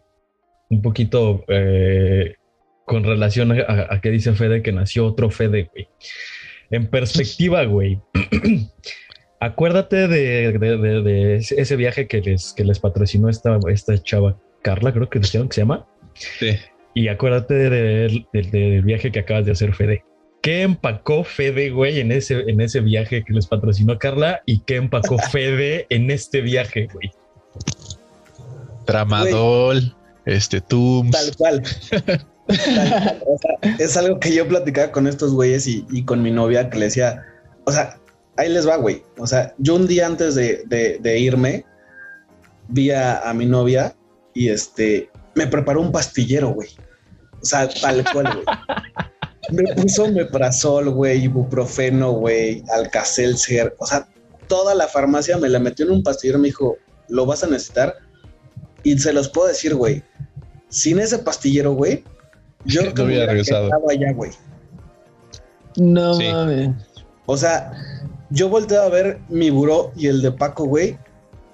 un 0.70 0.82
poquito 0.82 1.44
eh, 1.48 2.34
con 2.86 3.04
relación 3.04 3.52
a, 3.52 3.62
a- 3.62 3.94
a 3.94 4.00
qué 4.00 4.10
dice 4.10 4.32
Fede 4.34 4.62
que 4.62 4.72
nació 4.72 5.06
otro 5.06 5.30
Fede, 5.30 5.68
güey. 5.72 5.88
En 6.70 6.86
perspectiva, 6.88 7.64
güey. 7.64 8.00
Acuérdate 9.40 10.08
de, 10.08 10.52
de- 10.58 10.76
de- 10.78 11.02
de 11.02 11.36
ese 11.36 11.76
viaje 11.76 12.06
que 12.06 12.20
les, 12.20 12.52
que 12.52 12.64
les 12.64 12.78
patrocinó 12.78 13.28
esta, 13.28 13.58
esta 13.70 14.00
chava 14.02 14.38
Carla, 14.62 14.92
creo 14.92 15.08
que 15.10 15.18
dijeron 15.18 15.48
que 15.48 15.54
se 15.56 15.60
llama. 15.62 15.86
Sí. 16.14 16.56
Y 16.94 17.08
acuérdate 17.08 17.54
de- 17.54 18.24
de- 18.32 18.42
de- 18.42 18.50
del 18.70 18.82
viaje 18.82 19.10
que 19.10 19.18
acabas 19.20 19.44
de 19.46 19.52
hacer, 19.52 19.74
Fede. 19.74 20.04
¿Qué 20.42 20.62
empacó 20.62 21.24
Fede, 21.24 21.70
güey, 21.70 22.00
en 22.00 22.10
ese, 22.12 22.40
en 22.48 22.60
ese 22.60 22.80
viaje 22.80 23.22
que 23.24 23.32
les 23.32 23.46
patrocinó 23.46 23.98
Carla? 23.98 24.42
¿Y 24.46 24.60
qué 24.60 24.76
empacó 24.76 25.16
Fede 25.32 25.86
en 25.88 26.10
este 26.10 26.40
viaje, 26.40 26.88
güey? 26.92 27.10
Tramadol, 28.86 29.94
este 30.26 30.60
Tums. 30.60 31.10
Tal 31.12 31.36
cual. 31.36 31.62
Es 33.78 33.96
algo 33.96 34.18
que 34.18 34.34
yo 34.34 34.46
platicaba 34.46 34.92
con 34.92 35.06
estos 35.06 35.32
güeyes 35.32 35.66
y, 35.66 36.04
con 36.04 36.22
mi 36.22 36.30
novia 36.30 36.68
que 36.70 36.78
le 36.78 36.86
decía, 36.86 37.24
o 37.64 37.72
sea, 37.72 37.98
ahí 38.36 38.48
les 38.48 38.66
va, 38.66 38.76
güey. 38.76 39.04
O 39.18 39.26
sea, 39.26 39.54
yo 39.58 39.76
un 39.76 39.86
día 39.86 40.06
antes 40.06 40.34
de, 40.34 41.18
irme, 41.18 41.64
vi 42.68 42.90
a, 42.90 43.18
a 43.20 43.34
mi 43.34 43.46
novia 43.46 43.94
y 44.34 44.48
este, 44.48 45.10
me 45.34 45.46
preparó 45.46 45.80
un 45.80 45.92
pastillero, 45.92 46.50
güey. 46.50 46.68
O 47.40 47.44
sea, 47.44 47.68
tal 47.68 48.04
cual, 48.12 48.34
güey. 48.34 48.44
Me 49.50 49.74
puso 49.74 50.08
meprazol, 50.08 50.90
güey, 50.90 51.24
ibuprofeno, 51.24 52.12
güey, 52.12 52.62
alcacelser. 52.72 53.74
O 53.78 53.86
sea, 53.86 54.08
toda 54.46 54.74
la 54.74 54.86
farmacia 54.86 55.36
me 55.36 55.48
la 55.48 55.58
metió 55.58 55.84
en 55.84 55.92
un 55.92 56.02
pastillero. 56.02 56.38
Me 56.38 56.48
dijo, 56.48 56.76
lo 57.08 57.26
vas 57.26 57.42
a 57.42 57.48
necesitar. 57.48 57.96
Y 58.84 58.98
se 58.98 59.12
los 59.12 59.28
puedo 59.28 59.48
decir, 59.48 59.74
güey. 59.74 60.02
Sin 60.68 61.00
ese 61.00 61.18
pastillero, 61.18 61.72
güey, 61.72 62.04
yo 62.64 62.82
No 62.96 63.04
hubiera 63.04 63.26
regresado. 63.26 63.66
quedado 63.68 63.90
allá, 63.90 64.12
güey. 64.12 64.30
No 65.76 66.14
Sí. 66.14 66.28
mames. 66.30 66.70
O 67.26 67.36
sea, 67.36 67.72
yo 68.30 68.48
volteé 68.48 68.78
a 68.78 68.88
ver 68.88 69.20
mi 69.28 69.50
buró 69.50 69.92
y 69.96 70.08
el 70.08 70.22
de 70.22 70.32
Paco, 70.32 70.64
güey, 70.64 70.98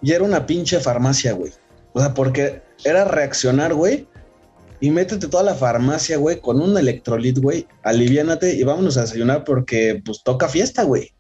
y 0.03 0.13
era 0.13 0.25
una 0.25 0.47
pinche 0.47 0.81
farmacia, 0.81 1.33
güey. 1.33 1.53
O 1.93 2.01
sea, 2.01 2.15
porque 2.15 2.63
era 2.85 3.05
reaccionar, 3.05 3.75
güey, 3.75 4.07
y 4.81 4.91
métete 4.91 5.29
toda 5.29 5.43
la 5.43 5.55
farmacia, 5.55 6.17
güey, 6.17 6.41
con 6.41 6.61
un 6.61 6.77
electrolit, 6.79 7.39
güey, 7.39 7.67
aliviánate 7.83 8.55
y 8.55 8.63
vámonos 8.63 8.97
a 8.97 9.03
desayunar 9.03 9.45
porque, 9.45 10.01
pues, 10.05 10.23
toca 10.25 10.49
fiesta, 10.49 10.85
güey. 10.85 11.13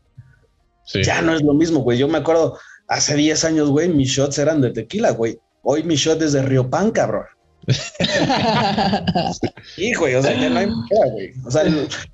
Sí. 0.84 1.02
Ya 1.02 1.20
no 1.20 1.34
es 1.34 1.42
lo 1.42 1.52
mismo, 1.54 1.80
güey. 1.80 1.98
Yo 1.98 2.08
me 2.08 2.18
acuerdo, 2.18 2.56
hace 2.86 3.14
10 3.16 3.44
años, 3.44 3.68
güey, 3.70 3.88
mis 3.88 4.08
shots 4.10 4.38
eran 4.38 4.60
de 4.60 4.70
tequila, 4.70 5.10
güey. 5.10 5.38
Hoy 5.62 5.82
mi 5.82 5.96
shot 5.96 6.22
es 6.22 6.32
de 6.32 6.42
Río 6.42 6.70
Pan, 6.70 6.90
cabrón. 6.92 7.24
Sí, 9.76 9.94
güey, 9.94 10.14
o 10.14 10.22
sea, 10.22 10.32
ya 10.40 10.48
no 10.50 10.58
hay 10.58 10.66
manera, 10.66 11.10
güey. 11.12 11.32
O 11.44 11.50
sea, 11.50 11.64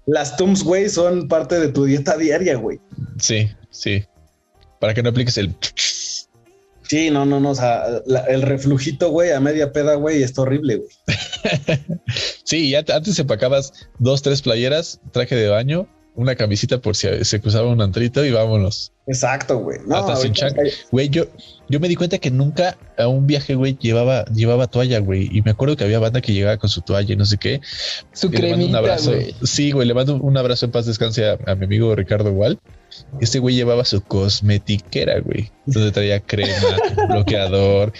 las 0.06 0.36
Tums, 0.36 0.62
güey, 0.62 0.88
son 0.88 1.28
parte 1.28 1.58
de 1.58 1.68
tu 1.68 1.84
dieta 1.84 2.16
diaria, 2.16 2.56
güey. 2.56 2.80
Sí, 3.18 3.48
sí. 3.70 4.04
Para 4.80 4.92
que 4.94 5.02
no 5.02 5.10
apliques 5.10 5.38
el. 5.38 5.54
Sí, 6.86 7.10
no, 7.10 7.24
no, 7.24 7.40
no, 7.40 7.50
o 7.50 7.54
sea, 7.54 7.84
la- 8.06 8.24
el 8.26 8.42
reflujito, 8.42 9.10
güey, 9.10 9.30
a 9.32 9.40
media 9.40 9.72
peda, 9.72 9.94
güey, 9.94 10.22
está 10.22 10.42
horrible, 10.42 10.76
güey. 10.76 10.90
Sí, 12.44 12.70
ya 12.70 12.82
te- 12.82 12.92
antes 12.92 13.18
empacabas 13.18 13.72
dos, 13.98 14.20
tres 14.22 14.42
playeras, 14.42 15.00
traje 15.12 15.34
de 15.34 15.48
baño, 15.48 15.88
una 16.16 16.34
camisita 16.36 16.78
por 16.80 16.94
si 16.96 17.08
se 17.24 17.40
cruzaba 17.40 17.68
un 17.68 17.80
antrito 17.82 18.24
y 18.24 18.30
vámonos. 18.30 18.92
Exacto, 19.06 19.58
güey. 19.58 19.78
No, 19.86 19.96
Hasta 19.96 20.16
sin 20.16 20.32
chan- 20.32 20.54
Güey, 20.90 21.10
yo, 21.10 21.24
yo 21.68 21.78
me 21.80 21.88
di 21.88 21.96
cuenta 21.96 22.18
que 22.18 22.30
nunca 22.30 22.78
a 22.96 23.06
un 23.08 23.26
viaje, 23.26 23.54
güey, 23.54 23.76
llevaba, 23.78 24.24
llevaba 24.26 24.66
toalla, 24.66 24.98
güey. 25.00 25.28
Y 25.30 25.42
me 25.42 25.50
acuerdo 25.50 25.76
que 25.76 25.84
había 25.84 25.98
banda 25.98 26.20
que 26.22 26.32
llegaba 26.32 26.56
con 26.56 26.70
su 26.70 26.80
toalla 26.80 27.12
y 27.12 27.16
no 27.16 27.26
sé 27.26 27.36
qué. 27.36 27.60
Su 28.12 28.28
Y 28.28 28.30
le 28.30 28.38
mando 28.50 28.54
un 28.54 28.60
cremita, 28.72 28.78
abrazo. 28.78 29.10
güey. 29.12 29.34
Sí, 29.42 29.72
güey, 29.72 29.86
le 29.86 29.92
mando 29.94 30.14
un 30.16 30.36
abrazo 30.38 30.64
en 30.66 30.72
paz 30.72 30.86
descanse 30.86 31.26
a, 31.28 31.38
a 31.46 31.54
mi 31.54 31.66
amigo 31.66 31.94
Ricardo 31.94 32.30
Igual. 32.30 32.58
Este 33.20 33.40
güey 33.40 33.56
llevaba 33.56 33.84
su 33.84 34.00
cosmetiquera, 34.02 35.18
güey. 35.20 35.50
Donde 35.66 35.90
traía 35.90 36.20
crema, 36.20 36.52
bloqueador, 37.10 37.92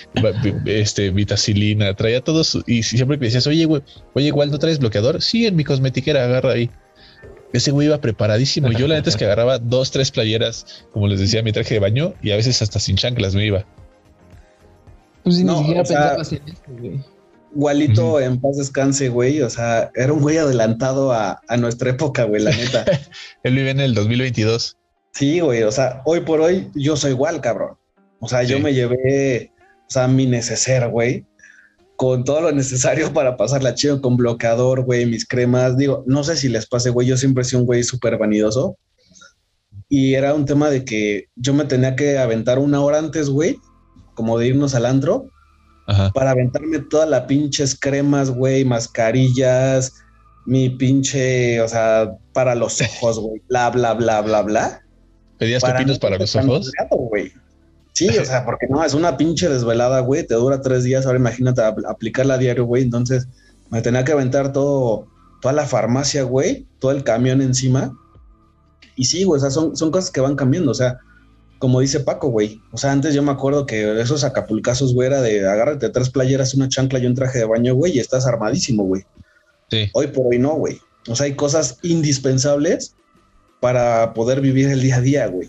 este, 0.67 1.11
vitacilina, 1.11 1.95
traía 1.95 2.21
todo 2.23 2.45
su- 2.45 2.63
y 2.67 2.83
siempre 2.83 3.19
que 3.19 3.25
decías, 3.27 3.47
oye, 3.47 3.65
güey, 3.65 3.83
oye, 4.15 4.27
igual 4.29 4.51
no 4.51 4.59
traes 4.59 4.79
bloqueador. 4.79 5.21
Sí, 5.21 5.47
en 5.47 5.57
mi 5.57 5.65
cosmetiquera, 5.65 6.25
agarra 6.25 6.53
ahí. 6.53 6.71
Ese 7.55 7.71
güey 7.71 7.87
iba 7.87 7.99
preparadísimo. 8.01 8.71
Yo 8.73 8.87
la 8.89 8.97
neta 8.97 9.09
es 9.09 9.17
que 9.17 9.25
agarraba 9.27 9.59
dos, 9.59 9.91
tres 9.91 10.11
playeras, 10.11 10.87
como 10.93 11.07
les 11.07 11.21
decía, 11.21 11.43
mi 11.43 11.53
traje 11.53 11.75
de 11.75 11.81
baño 11.81 12.13
y 12.21 12.33
a 12.33 12.37
veces 12.37 12.61
hasta 12.61 12.79
sin 12.81 12.97
chanclas 12.97 13.35
me 13.35 13.47
iba. 13.47 13.65
Pues 15.23 15.37
si 15.37 15.45
No, 15.45 15.53
ni 15.55 15.59
siquiera 15.61 15.83
o 15.83 15.85
sea- 15.87 16.01
pensabas 16.17 16.33
en 16.33 16.49
esto, 16.49 16.73
güey. 16.79 17.01
Gualito 17.57 18.07
Ujú. 18.09 18.19
en 18.19 18.41
paz 18.41 18.57
descanse, 18.57 19.09
güey. 19.09 19.41
O 19.41 19.49
sea, 19.49 19.91
era 19.95 20.13
un 20.13 20.21
güey 20.21 20.37
adelantado 20.39 21.13
a, 21.13 21.41
a 21.47 21.57
nuestra 21.57 21.91
época, 21.91 22.25
güey, 22.25 22.43
la 22.43 22.51
neta. 22.51 22.85
Él 23.45 23.55
vive 23.55 23.71
en 23.71 23.79
el 23.81 23.95
2022. 23.95 24.77
Sí, 25.13 25.39
güey. 25.39 25.63
O 25.63 25.71
sea, 25.71 26.03
hoy 26.05 26.21
por 26.21 26.41
hoy 26.41 26.71
yo 26.75 26.97
soy 26.97 27.13
igual, 27.13 27.41
cabrón. 27.41 27.77
O 28.19 28.29
sea, 28.29 28.43
yo 28.43 28.59
me 28.59 28.75
llevé, 28.75 29.53
o 29.87 29.91
sea, 29.91 30.09
mi 30.09 30.27
neceser, 30.27 30.89
güey, 30.89 31.27
con 31.97 32.25
todo 32.25 32.41
lo 32.41 32.53
necesario 32.53 33.13
para 33.13 33.37
pasarla 33.37 33.75
chido, 33.75 34.01
con 34.01 34.17
bloqueador, 34.17 34.85
güey, 34.85 35.07
mis 35.07 35.27
cremas. 35.27 35.77
Digo, 35.77 36.05
no 36.07 36.25
sé 36.25 36.37
si 36.37 36.49
les 36.49 36.67
pase, 36.67 36.91
güey. 36.91 37.07
Yo 37.07 37.17
siempre 37.17 37.43
he 37.43 37.45
sido 37.45 37.61
un 37.61 37.67
güey 37.67 37.83
súper 37.83 38.19
vanidoso. 38.19 38.77
Y 39.89 40.15
era 40.15 40.35
un 40.35 40.45
tema 40.45 40.71
de 40.71 40.85
que 40.85 41.27
yo 41.37 41.55
me 41.55 41.67
tenía 41.67 41.95
que 41.95 42.19
aventar 42.19 42.59
una 42.59 42.81
hora 42.81 42.99
antes, 42.99 43.29
güey, 43.29 43.59
como 44.15 44.39
de 44.39 44.49
irnos 44.49 44.75
al 44.75 44.87
antro, 44.87 45.31
Ajá. 45.87 46.11
para 46.13 46.31
aventarme 46.31 46.79
todas 46.79 47.09
las 47.09 47.23
pinches 47.23 47.79
cremas, 47.79 48.31
güey, 48.31 48.65
mascarillas, 48.65 49.93
mi 50.47 50.71
pinche, 50.71 51.61
o 51.61 51.69
sea, 51.69 52.17
para 52.33 52.55
los 52.55 52.81
ojos, 52.81 53.21
güey, 53.21 53.43
bla, 53.49 53.71
bla, 53.71 53.95
bla, 53.95 54.23
bla, 54.23 54.43
bla. 54.43 54.81
¿Pedías 55.39 55.63
no 55.63 55.69
para 55.69 55.83
estar 55.83 56.19
los 56.19 56.37
ojos? 56.37 56.73
güey. 56.91 57.33
Sí, 57.95 58.09
o 58.19 58.25
sea, 58.25 58.45
porque 58.45 58.67
no, 58.69 58.85
es 58.85 58.93
una 58.93 59.17
pinche 59.17 59.49
desvelada, 59.49 60.01
güey, 60.01 60.27
te 60.27 60.35
dura 60.35 60.61
tres 60.61 60.85
días, 60.85 61.07
ahora 61.07 61.19
imagínate 61.19 61.63
apl- 61.63 61.89
aplicarla 61.89 62.35
a 62.35 62.39
diario, 62.39 62.65
güey, 62.67 62.83
entonces 62.83 63.29
me 63.71 63.81
tenía 63.83 64.05
que 64.05 64.13
aventar 64.13 64.53
todo, 64.53 65.07
toda 65.41 65.55
la 65.55 65.65
farmacia, 65.65 66.25
güey, 66.25 66.67
todo 66.81 66.91
el 66.91 67.05
camión 67.05 67.41
encima. 67.41 67.97
Y 68.97 69.05
sí, 69.05 69.25
güey, 69.25 69.39
o 69.39 69.41
sea, 69.41 69.51
son, 69.51 69.77
son 69.77 69.91
cosas 69.91 70.11
que 70.11 70.21
van 70.21 70.35
cambiando, 70.37 70.73
o 70.73 70.75
sea, 70.75 70.99
como 71.61 71.81
dice 71.81 72.01
Paco, 72.01 72.29
güey. 72.29 72.61
O 72.73 72.77
sea, 72.77 72.93
antes 72.93 73.15
yo 73.15 73.23
me 73.23 73.31
acuerdo 73.31 73.65
que 73.65 74.01
esos 74.01 74.25
acapulcazos, 74.25 74.93
güey, 74.93 75.07
era 75.07 75.23
de 75.23 75.49
agárrate 75.49 75.89
tres 75.89 76.11
playeras, 76.11 76.53
una 76.55 76.69
chancla 76.69 76.99
y 76.99 77.07
un 77.07 77.15
traje 77.15 77.39
de 77.39 77.45
baño, 77.45 77.75
güey, 77.75 77.97
y 77.97 78.01
estás 78.01 78.27
armadísimo, 78.27 78.85
güey. 78.85 79.03
Sí. 79.71 79.89
Hoy 79.95 80.09
por 80.09 80.27
hoy 80.27 80.39
no, 80.39 80.55
güey. 80.57 80.79
O 81.09 81.15
sea, 81.17 81.27
hay 81.27 81.35
cosas 81.37 81.79
indispensables 81.83 82.97
para 83.61 84.13
poder 84.15 84.41
vivir 84.41 84.69
el 84.69 84.81
día 84.83 84.97
a 84.97 85.01
día, 85.01 85.27
güey. 85.29 85.49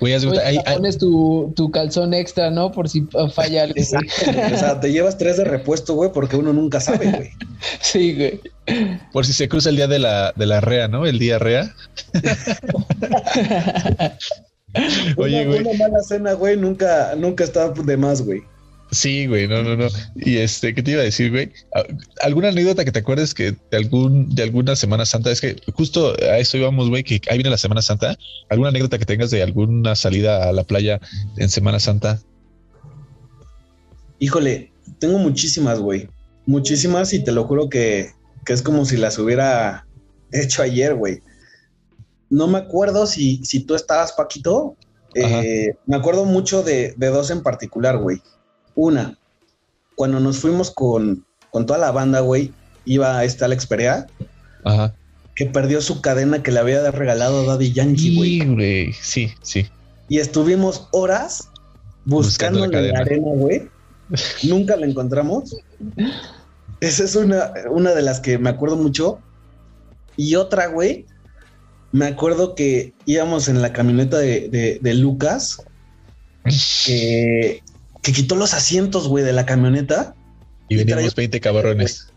Güey, 0.00 0.14
Oye, 0.14 0.40
hay- 0.40 0.58
pones 0.74 0.98
tu, 0.98 1.52
tu 1.54 1.70
calzón 1.70 2.14
extra, 2.14 2.50
¿no? 2.50 2.72
Por 2.72 2.88
si 2.88 3.06
falla 3.32 3.62
algo. 3.62 3.74
o 3.80 4.56
sea, 4.58 4.80
te 4.80 4.90
llevas 4.90 5.16
tres 5.18 5.36
de 5.36 5.44
repuesto, 5.44 5.94
güey, 5.94 6.10
porque 6.12 6.36
uno 6.36 6.52
nunca 6.52 6.80
sabe, 6.80 7.10
güey. 7.10 7.30
Sí, 7.80 8.14
güey. 8.16 8.40
por 9.12 9.24
si 9.24 9.32
se 9.32 9.48
cruza 9.48 9.68
el 9.70 9.76
día 9.76 9.86
de 9.86 10.00
la, 10.00 10.32
de 10.34 10.46
la 10.46 10.60
rea, 10.60 10.88
¿no? 10.88 11.06
El 11.06 11.18
día 11.18 11.38
rea. 11.38 11.74
Oye, 15.16 15.46
una, 15.46 15.46
güey. 15.46 15.60
una 15.60 15.78
mala 15.78 16.02
cena, 16.02 16.32
güey, 16.32 16.56
nunca, 16.56 17.14
nunca 17.16 17.44
está 17.44 17.68
de 17.68 17.96
más, 17.96 18.22
güey. 18.22 18.42
Sí, 18.94 19.26
güey, 19.26 19.48
no, 19.48 19.62
no, 19.62 19.76
no. 19.76 19.88
Y 20.14 20.36
este, 20.36 20.72
¿qué 20.74 20.82
te 20.82 20.92
iba 20.92 21.00
a 21.00 21.04
decir, 21.04 21.30
güey? 21.30 21.50
¿Al- 21.72 21.98
¿Alguna 22.22 22.48
anécdota 22.48 22.84
que 22.84 22.92
te 22.92 23.00
acuerdes 23.00 23.34
que 23.34 23.52
de 23.70 23.76
algún, 23.76 24.32
de 24.34 24.42
alguna 24.44 24.76
Semana 24.76 25.04
Santa? 25.04 25.30
Es 25.32 25.40
que 25.40 25.56
justo 25.74 26.14
a 26.22 26.38
eso 26.38 26.56
íbamos, 26.58 26.88
güey, 26.90 27.02
que 27.02 27.20
ahí 27.28 27.38
viene 27.38 27.50
la 27.50 27.58
Semana 27.58 27.82
Santa. 27.82 28.16
¿Alguna 28.50 28.68
anécdota 28.68 28.98
que 28.98 29.04
tengas 29.04 29.30
de 29.30 29.42
alguna 29.42 29.96
salida 29.96 30.48
a 30.48 30.52
la 30.52 30.62
playa 30.64 31.00
en 31.38 31.48
Semana 31.48 31.80
Santa? 31.80 32.20
Híjole, 34.18 34.72
tengo 34.98 35.18
muchísimas, 35.18 35.80
güey. 35.80 36.08
Muchísimas 36.46 37.12
y 37.12 37.24
te 37.24 37.32
lo 37.32 37.44
juro 37.44 37.68
que, 37.68 38.10
que 38.44 38.52
es 38.52 38.62
como 38.62 38.84
si 38.84 38.96
las 38.96 39.18
hubiera 39.18 39.86
hecho 40.32 40.62
ayer, 40.62 40.94
güey. 40.94 41.20
No 42.30 42.46
me 42.46 42.58
acuerdo 42.58 43.06
si, 43.06 43.44
si 43.44 43.60
tú 43.60 43.74
estabas, 43.74 44.12
Paquito. 44.12 44.76
Eh, 45.14 45.74
me 45.86 45.96
acuerdo 45.96 46.24
mucho 46.24 46.62
de, 46.62 46.94
de 46.96 47.06
dos 47.08 47.30
en 47.30 47.42
particular, 47.42 47.98
güey. 47.98 48.20
Una, 48.74 49.18
cuando 49.94 50.20
nos 50.20 50.38
fuimos 50.38 50.70
con, 50.70 51.24
con 51.50 51.66
toda 51.66 51.78
la 51.78 51.92
banda, 51.92 52.20
güey, 52.20 52.52
iba 52.84 53.22
este 53.24 53.44
Alex 53.44 53.66
Perea, 53.66 54.06
Ajá. 54.64 54.94
que 55.34 55.46
perdió 55.46 55.80
su 55.80 56.00
cadena 56.00 56.42
que 56.42 56.50
le 56.52 56.58
había 56.60 56.90
regalado 56.90 57.44
Daddy 57.46 57.72
Yankee, 57.72 58.16
güey. 58.54 58.92
Sí. 58.94 59.32
Sí. 59.42 59.66
Y 60.08 60.18
estuvimos 60.18 60.88
horas 60.92 61.48
Buscando 62.06 62.58
buscando 62.60 62.78
en 62.86 62.92
la 62.92 62.98
arena, 63.00 63.28
güey. 63.32 63.68
Nunca 64.42 64.76
la 64.76 64.84
encontramos. 64.86 65.56
Esa 66.80 67.04
es 67.04 67.16
una, 67.16 67.50
una 67.70 67.92
de 67.94 68.02
las 68.02 68.20
que 68.20 68.36
me 68.36 68.50
acuerdo 68.50 68.76
mucho. 68.76 69.18
Y 70.16 70.34
otra, 70.36 70.66
güey. 70.66 71.06
Me 71.92 72.06
acuerdo 72.06 72.54
que 72.54 72.92
íbamos 73.06 73.48
en 73.48 73.62
la 73.62 73.72
camioneta 73.72 74.18
de, 74.18 74.48
de- 74.50 74.78
de 74.82 74.94
Lucas, 74.94 75.62
que, 76.84 77.62
que 78.04 78.12
quitó 78.12 78.36
los 78.36 78.54
asientos, 78.54 79.08
güey, 79.08 79.24
de 79.24 79.32
la 79.32 79.44
camioneta. 79.46 80.14
Y 80.68 80.74
Y 80.74 80.78
veníamos 80.78 81.02
traía- 81.14 81.16
20 81.16 81.40
cabrones. 81.40 82.08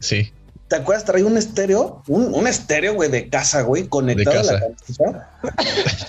Sí. 0.00 0.32
¿Te 0.68 0.76
acuerdas? 0.76 1.04
Traía 1.04 1.26
un 1.26 1.36
estéreo, 1.38 2.02
un, 2.08 2.34
un 2.34 2.46
estéreo, 2.48 2.94
güey, 2.94 3.10
de 3.10 3.28
casa, 3.28 3.62
güey, 3.62 3.86
conectado 3.86 4.40
a 4.40 4.42
la 4.42 4.60
casa. 4.60 4.74
camioneta. 4.96 5.30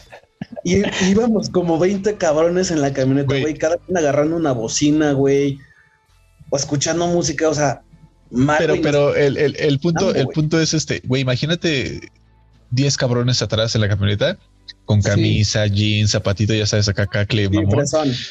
Y 0.64 0.82
íbamos 1.12 1.50
como 1.50 1.78
20 1.78 2.16
cabrones 2.18 2.72
en 2.72 2.82
la 2.82 2.92
camioneta, 2.92 3.38
Güey. 3.40 3.54
cada 3.56 3.78
quien 3.78 3.98
agarrando 3.98 4.36
una 4.36 4.52
bocina, 4.52 5.12
güey, 5.12 5.60
o 6.50 6.58
escuchando 6.58 7.06
música, 7.08 7.48
o 7.50 7.54
sea, 7.54 7.84
mal, 8.32 8.58
Pero, 8.58 8.76
pero 8.82 9.16
el, 9.16 9.38
el- 9.38 9.56
el 9.58 9.80
punto, 9.80 10.14
el 10.16 10.28
punto 10.28 10.60
es 10.60 10.74
este, 10.74 11.02
güey, 11.06 11.22
imagínate 11.22 12.10
10 12.72 12.98
cabrones 12.98 13.42
atrás 13.44 13.76
en 13.76 13.82
la 13.82 13.90
camioneta 13.90 14.38
con 14.86 15.04
Sí. 15.04 15.10
camisa, 15.10 15.68
jeans, 15.68 16.12
zapatito, 16.12 16.54
ya 16.56 16.66
sabes, 16.66 16.88
acá, 16.90 17.06
cacle, 17.06 17.48
sí. 17.48 18.28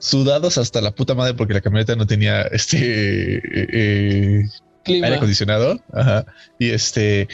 Sudados 0.00 0.58
hasta 0.58 0.80
la 0.80 0.90
puta 0.90 1.14
madre 1.14 1.34
porque 1.34 1.54
la 1.54 1.60
camioneta 1.60 1.94
no 1.94 2.06
tenía 2.06 2.42
este 2.42 3.36
eh, 3.36 3.40
eh, 3.72 4.48
aire 4.86 5.14
acondicionado. 5.14 5.80
Ajá. 5.92 6.26
Y 6.58 6.70
este 6.70 7.28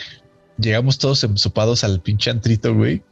llegamos 0.59 0.99
todos 0.99 1.25
ensopados 1.25 1.83
al 1.85 2.01
pinche 2.03 2.31
antrito, 2.31 2.75
güey. 2.75 3.03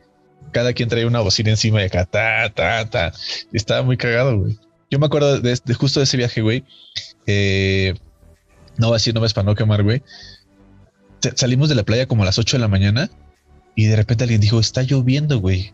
Cada 0.52 0.72
quien 0.74 0.88
traía 0.90 1.06
una 1.06 1.20
bocina 1.20 1.50
encima 1.50 1.80
de 1.80 1.86
acá, 1.86 2.04
ta, 2.04 2.50
ta, 2.54 2.88
ta. 2.90 3.12
Y 3.52 3.56
estaba 3.56 3.82
muy 3.82 3.96
cagado, 3.96 4.38
güey. 4.38 4.58
Yo 4.90 4.98
me 4.98 5.06
acuerdo 5.06 5.40
de, 5.40 5.58
de 5.64 5.74
justo 5.74 5.98
de 6.00 6.04
ese 6.04 6.16
viaje, 6.16 6.42
güey. 6.42 6.64
Eh, 7.26 7.94
no 8.76 8.90
va 8.90 8.96
a 8.96 8.98
decir 8.98 9.14
nombres 9.14 9.32
para 9.32 9.46
no 9.46 9.54
quemar, 9.54 9.82
güey. 9.82 10.02
Sa- 11.20 11.32
Salimos 11.36 11.68
de 11.68 11.74
la 11.74 11.82
playa 11.84 12.06
como 12.06 12.22
a 12.22 12.26
las 12.26 12.38
8 12.38 12.56
de 12.56 12.60
la 12.60 12.68
mañana 12.68 13.10
y 13.74 13.86
de 13.86 13.96
repente 13.96 14.24
alguien 14.24 14.40
dijo, 14.40 14.60
está 14.60 14.82
lloviendo, 14.82 15.40
güey. 15.40 15.72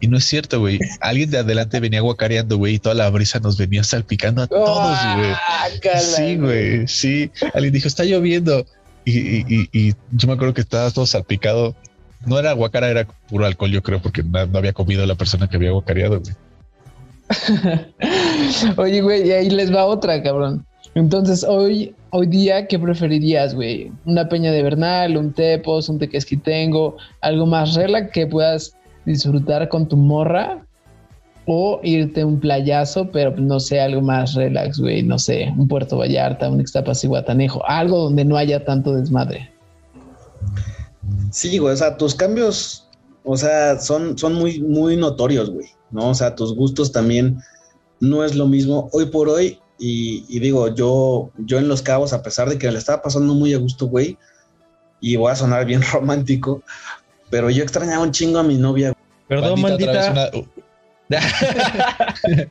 Y 0.00 0.08
no 0.08 0.16
es 0.16 0.24
cierto, 0.24 0.60
güey. 0.60 0.78
Alguien 1.00 1.30
de 1.30 1.38
adelante 1.38 1.78
venía 1.80 2.00
guacareando, 2.00 2.56
güey, 2.56 2.74
y 2.74 2.78
toda 2.78 2.94
la 2.94 3.10
brisa 3.10 3.38
nos 3.40 3.56
venía 3.58 3.84
salpicando 3.84 4.42
a 4.42 4.46
todos, 4.46 4.98
güey. 5.16 5.30
Guácala, 5.30 6.00
Sí, 6.00 6.36
güey, 6.36 6.88
sí. 6.88 7.30
Alguien 7.54 7.74
dijo, 7.74 7.86
está 7.88 8.04
lloviendo. 8.04 8.64
Y, 9.04 9.18
y- 9.18 9.44
y- 9.48 9.68
y 9.72 9.94
yo 10.12 10.26
me 10.28 10.34
acuerdo 10.34 10.54
que 10.54 10.60
estaba 10.62 10.90
todo 10.90 11.06
salpicado. 11.06 11.74
No 12.26 12.38
era 12.38 12.52
guacara, 12.52 12.88
era 12.90 13.06
puro 13.28 13.46
alcohol, 13.46 13.70
yo 13.70 13.82
creo, 13.82 14.00
porque 14.02 14.22
no, 14.22 14.46
no 14.46 14.58
había 14.58 14.72
comido 14.72 15.04
la 15.06 15.14
persona 15.14 15.48
que 15.48 15.56
había 15.56 15.70
guacareado, 15.70 16.20
güey. 16.20 16.34
Oye, 18.76 19.00
güey, 19.02 19.28
y 19.28 19.32
ahí 19.32 19.50
les 19.50 19.74
va 19.74 19.84
otra, 19.86 20.22
cabrón. 20.22 20.66
Entonces, 20.94 21.44
hoy, 21.44 21.94
hoy 22.10 22.26
día, 22.26 22.66
¿qué 22.66 22.78
preferirías, 22.78 23.54
güey? 23.54 23.92
¿Una 24.04 24.28
peña 24.28 24.50
de 24.50 24.62
Bernal, 24.62 25.16
un 25.16 25.32
tepos, 25.32 25.88
un 25.88 25.98
tequesquitengo, 25.98 26.96
algo 27.20 27.46
más 27.46 27.74
relax 27.74 28.10
que 28.12 28.26
puedas 28.26 28.74
disfrutar 29.04 29.68
con 29.68 29.88
tu 29.88 29.96
morra? 29.96 30.64
O 31.46 31.80
irte 31.82 32.20
a 32.20 32.26
un 32.26 32.38
playazo, 32.38 33.10
pero 33.10 33.34
no 33.36 33.58
sé, 33.58 33.80
algo 33.80 34.02
más 34.02 34.34
relax, 34.34 34.78
güey, 34.78 35.02
no 35.02 35.18
sé, 35.18 35.52
un 35.56 35.66
Puerto 35.66 35.98
Vallarta, 35.98 36.48
un 36.48 36.60
Ixtapas 36.60 37.02
y 37.02 37.08
Guatanejo, 37.08 37.66
algo 37.66 37.98
donde 38.04 38.24
no 38.24 38.36
haya 38.36 38.64
tanto 38.64 38.94
desmadre. 38.94 39.50
Sí, 41.32 41.58
güey, 41.58 41.74
o 41.74 41.76
sea, 41.76 41.96
tus 41.96 42.14
cambios, 42.14 42.88
o 43.24 43.36
sea, 43.36 43.80
son, 43.80 44.16
son 44.16 44.34
muy, 44.34 44.60
muy 44.60 44.96
notorios, 44.96 45.50
güey, 45.50 45.68
¿no? 45.90 46.10
O 46.10 46.14
sea, 46.14 46.36
tus 46.36 46.54
gustos 46.54 46.92
también 46.92 47.38
no 48.00 48.24
es 48.24 48.34
lo 48.34 48.46
mismo 48.46 48.88
hoy 48.92 49.06
por 49.06 49.28
hoy. 49.28 49.58
Y, 49.78 50.26
y 50.28 50.40
digo, 50.40 50.68
yo, 50.74 51.30
yo 51.38 51.58
en 51.58 51.68
Los 51.68 51.80
Cabos, 51.80 52.12
a 52.12 52.22
pesar 52.22 52.50
de 52.50 52.58
que 52.58 52.70
le 52.70 52.78
estaba 52.78 53.00
pasando 53.00 53.34
muy 53.34 53.54
a 53.54 53.58
gusto, 53.58 53.86
güey, 53.86 54.18
y 55.00 55.16
voy 55.16 55.32
a 55.32 55.36
sonar 55.36 55.64
bien 55.64 55.82
romántico, 55.92 56.62
pero 57.30 57.48
yo 57.50 57.62
extrañaba 57.62 58.02
un 58.02 58.12
chingo 58.12 58.38
a 58.38 58.42
mi 58.42 58.56
novia. 58.56 58.92
Perdón, 59.28 59.60
maldita. 59.60 60.30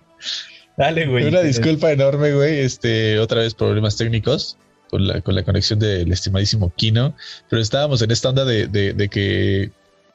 Dale, 0.77 1.07
güey. 1.07 1.27
una 1.27 1.41
disculpa 1.41 1.91
enorme, 1.91 2.33
güey. 2.33 2.59
Este, 2.59 3.19
otra 3.19 3.41
vez 3.41 3.53
problemas 3.53 3.97
técnicos 3.97 4.57
con 4.89 5.05
la, 5.07 5.21
con 5.21 5.35
la 5.35 5.43
conexión 5.43 5.77
del 5.79 6.11
estimadísimo 6.11 6.71
Kino. 6.75 7.15
Pero 7.49 7.61
estábamos 7.61 8.01
en 8.01 8.11
esta 8.11 8.29
onda 8.29 8.45
de, 8.45 8.67
de- 8.67 8.93
de 8.93 9.09
que 9.09 9.71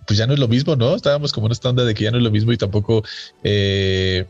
pues 0.07 0.19
ya 0.19 0.27
no 0.27 0.35
es 0.35 0.39
lo 0.39 0.49
mismo, 0.49 0.77
¿no? 0.77 0.95
Estábamos 0.95 1.33
como 1.33 1.47
en 1.47 1.53
esta 1.53 1.71
onda 1.71 1.85
de 1.85 1.95
que 1.95 2.05
ya 2.05 2.11
no 2.11 2.19
es 2.19 2.23
lo 2.25 2.31
mismo 2.31 2.53
y 2.53 2.57
tampoco 2.59 3.03
eh, 3.43 4.27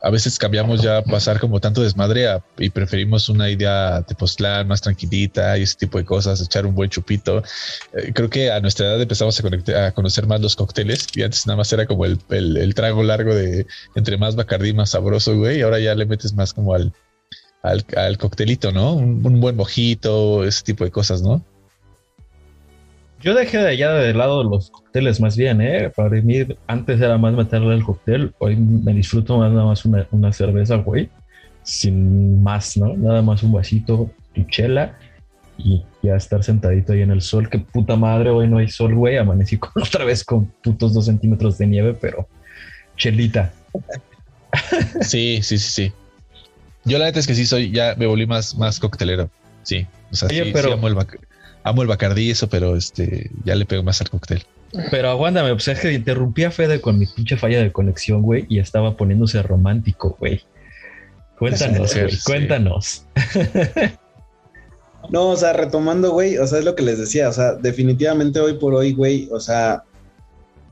a 0.00 0.10
veces 0.10 0.38
cambiamos 0.38 0.80
ya 0.82 1.02
pasar 1.02 1.40
como 1.40 1.60
tanto 1.60 1.82
desmadre 1.82 2.26
y 2.58 2.70
preferimos 2.70 3.28
una 3.28 3.50
idea 3.50 4.02
Tepoztlán 4.06 4.68
más 4.68 4.80
tranquilita 4.80 5.58
y 5.58 5.62
ese 5.62 5.76
tipo 5.76 5.98
de 5.98 6.04
cosas, 6.04 6.40
echar 6.40 6.66
un 6.66 6.74
buen 6.74 6.88
chupito. 6.90 7.42
Eh, 7.94 8.12
creo 8.14 8.30
que 8.30 8.50
a 8.52 8.60
nuestra 8.60 8.86
edad 8.86 9.02
empezamos 9.02 9.40
a, 9.42 9.86
a 9.86 9.92
conocer 9.92 10.26
más 10.26 10.40
los 10.40 10.54
cócteles 10.56 11.06
y 11.14 11.22
antes 11.22 11.46
nada 11.46 11.56
más 11.56 11.72
era 11.72 11.86
como 11.86 12.04
el, 12.04 12.18
el- 12.30 12.56
el 12.56 12.74
trago 12.74 13.02
largo 13.02 13.34
de 13.34 13.66
entre 13.96 14.16
más 14.18 14.36
Bacardí 14.36 14.72
más 14.72 14.90
sabroso, 14.90 15.36
güey, 15.36 15.58
y 15.58 15.62
ahora 15.62 15.80
ya 15.80 15.94
le 15.94 16.06
metes 16.06 16.32
más 16.32 16.52
como 16.54 16.74
al, 16.74 16.92
al, 17.62 17.84
al 17.96 18.18
coctelito, 18.18 18.70
¿no? 18.72 18.94
Un, 18.94 19.24
un 19.26 19.40
buen 19.40 19.56
mojito, 19.56 20.44
ese 20.44 20.62
tipo 20.62 20.84
de 20.84 20.90
cosas, 20.90 21.22
¿no? 21.22 21.44
Yo 23.20 23.34
dejé 23.34 23.58
de 23.58 23.68
allá 23.68 23.92
de 23.94 24.14
lado 24.14 24.44
los 24.44 24.70
cócteles 24.70 25.20
más 25.20 25.36
bien, 25.36 25.60
¿eh? 25.60 25.90
Para 25.94 26.10
mí 26.22 26.46
antes 26.68 27.00
era 27.00 27.18
más 27.18 27.34
meterle 27.34 27.74
el 27.74 27.82
cóctel, 27.84 28.32
hoy 28.38 28.56
me 28.56 28.92
disfruto 28.94 29.38
más 29.38 29.50
nada 29.50 29.64
más 29.66 29.84
una, 29.84 30.06
una 30.12 30.32
cerveza, 30.32 30.76
güey, 30.76 31.08
sin 31.64 32.42
más, 32.42 32.76
¿no? 32.76 32.96
Nada 32.96 33.20
más 33.22 33.42
un 33.42 33.52
vasito, 33.52 34.10
tu 34.34 34.44
chela 34.44 34.96
y 35.58 35.82
ya 36.02 36.14
estar 36.14 36.44
sentadito 36.44 36.92
ahí 36.92 37.02
en 37.02 37.10
el 37.10 37.20
sol. 37.20 37.48
Que 37.50 37.58
puta 37.58 37.96
madre, 37.96 38.30
hoy 38.30 38.46
no 38.46 38.58
hay 38.58 38.68
sol, 38.68 38.94
güey. 38.94 39.16
Amanecí 39.16 39.58
con, 39.58 39.72
otra 39.82 40.04
vez 40.04 40.22
con 40.24 40.46
putos 40.62 40.94
dos 40.94 41.06
centímetros 41.06 41.58
de 41.58 41.66
nieve, 41.66 41.94
pero 42.00 42.28
chelita. 42.96 43.52
Sí, 45.00 45.40
sí, 45.42 45.58
sí, 45.58 45.70
sí. 45.70 45.92
Yo 46.84 46.98
la 46.98 47.06
neta 47.06 47.18
es 47.18 47.26
que 47.26 47.34
sí 47.34 47.44
soy, 47.46 47.70
ya 47.72 47.94
me 47.98 48.06
volví 48.06 48.26
más, 48.26 48.56
más 48.56 48.78
coctelero. 48.78 49.28
Sí. 49.64 49.86
O 50.10 50.14
sea, 50.16 50.28
Oye, 50.28 50.44
sí, 50.44 50.50
pero- 50.52 50.68
sí 50.68 50.74
amo 50.74 50.88
el, 50.88 50.94
bac- 50.94 51.18
amo 51.68 51.82
el 51.82 51.88
Bacardí 51.88 52.26
y 52.26 52.30
eso, 52.30 52.48
pero 52.48 52.76
este, 52.76 53.30
ya 53.44 53.54
le 53.54 53.66
pego 53.66 53.82
más 53.82 54.00
al 54.00 54.10
cóctel. 54.10 54.44
Pero 54.90 55.10
aguántame, 55.10 55.50
pues 55.52 55.68
es 55.68 55.80
que 55.80 55.92
interrumpí 55.92 56.44
a 56.44 56.50
Fede 56.50 56.80
con 56.80 56.98
mi 56.98 57.06
pinche 57.06 57.36
falla 57.36 57.62
de 57.62 57.72
conexión, 57.72 58.22
güey, 58.22 58.46
y 58.48 58.58
estaba 58.58 58.96
poniéndose 58.96 59.42
romántico, 59.42 60.16
güey. 60.18 60.42
Cuéntanos, 61.38 61.94
güey, 61.94 62.10
sí. 62.10 62.18
cuéntanos. 62.24 63.04
No, 65.10 65.30
o 65.30 65.36
sea, 65.36 65.54
retomando, 65.54 66.10
güey, 66.10 66.36
o 66.36 66.46
sea, 66.46 66.58
es 66.58 66.64
lo 66.66 66.74
que 66.74 66.82
les 66.82 66.98
decía, 66.98 67.28
o 67.28 67.32
sea, 67.32 67.54
definitivamente 67.54 68.40
hoy 68.40 68.54
por 68.54 68.74
hoy, 68.74 68.92
güey, 68.92 69.28
o 69.32 69.40
sea, 69.40 69.84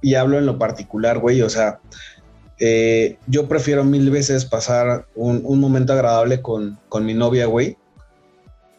y 0.03 0.15
hablo 0.15 0.37
en 0.37 0.45
lo 0.45 0.59
particular, 0.59 1.19
güey, 1.21 1.41
o 1.41 1.49
sea, 1.49 1.79
eh, 2.59 3.17
yo 3.29 3.49
prefiero 3.49 3.83
mil 3.85 4.11
veces 4.11 4.45
pasar 4.45 5.07
un, 5.15 5.41
un 5.45 5.61
momento 5.61 5.95
agradable 5.95 6.43
con, 6.43 6.79
con 6.89 7.07
mi 7.07 7.15
novia, 7.15 7.47
güey, 7.47 7.79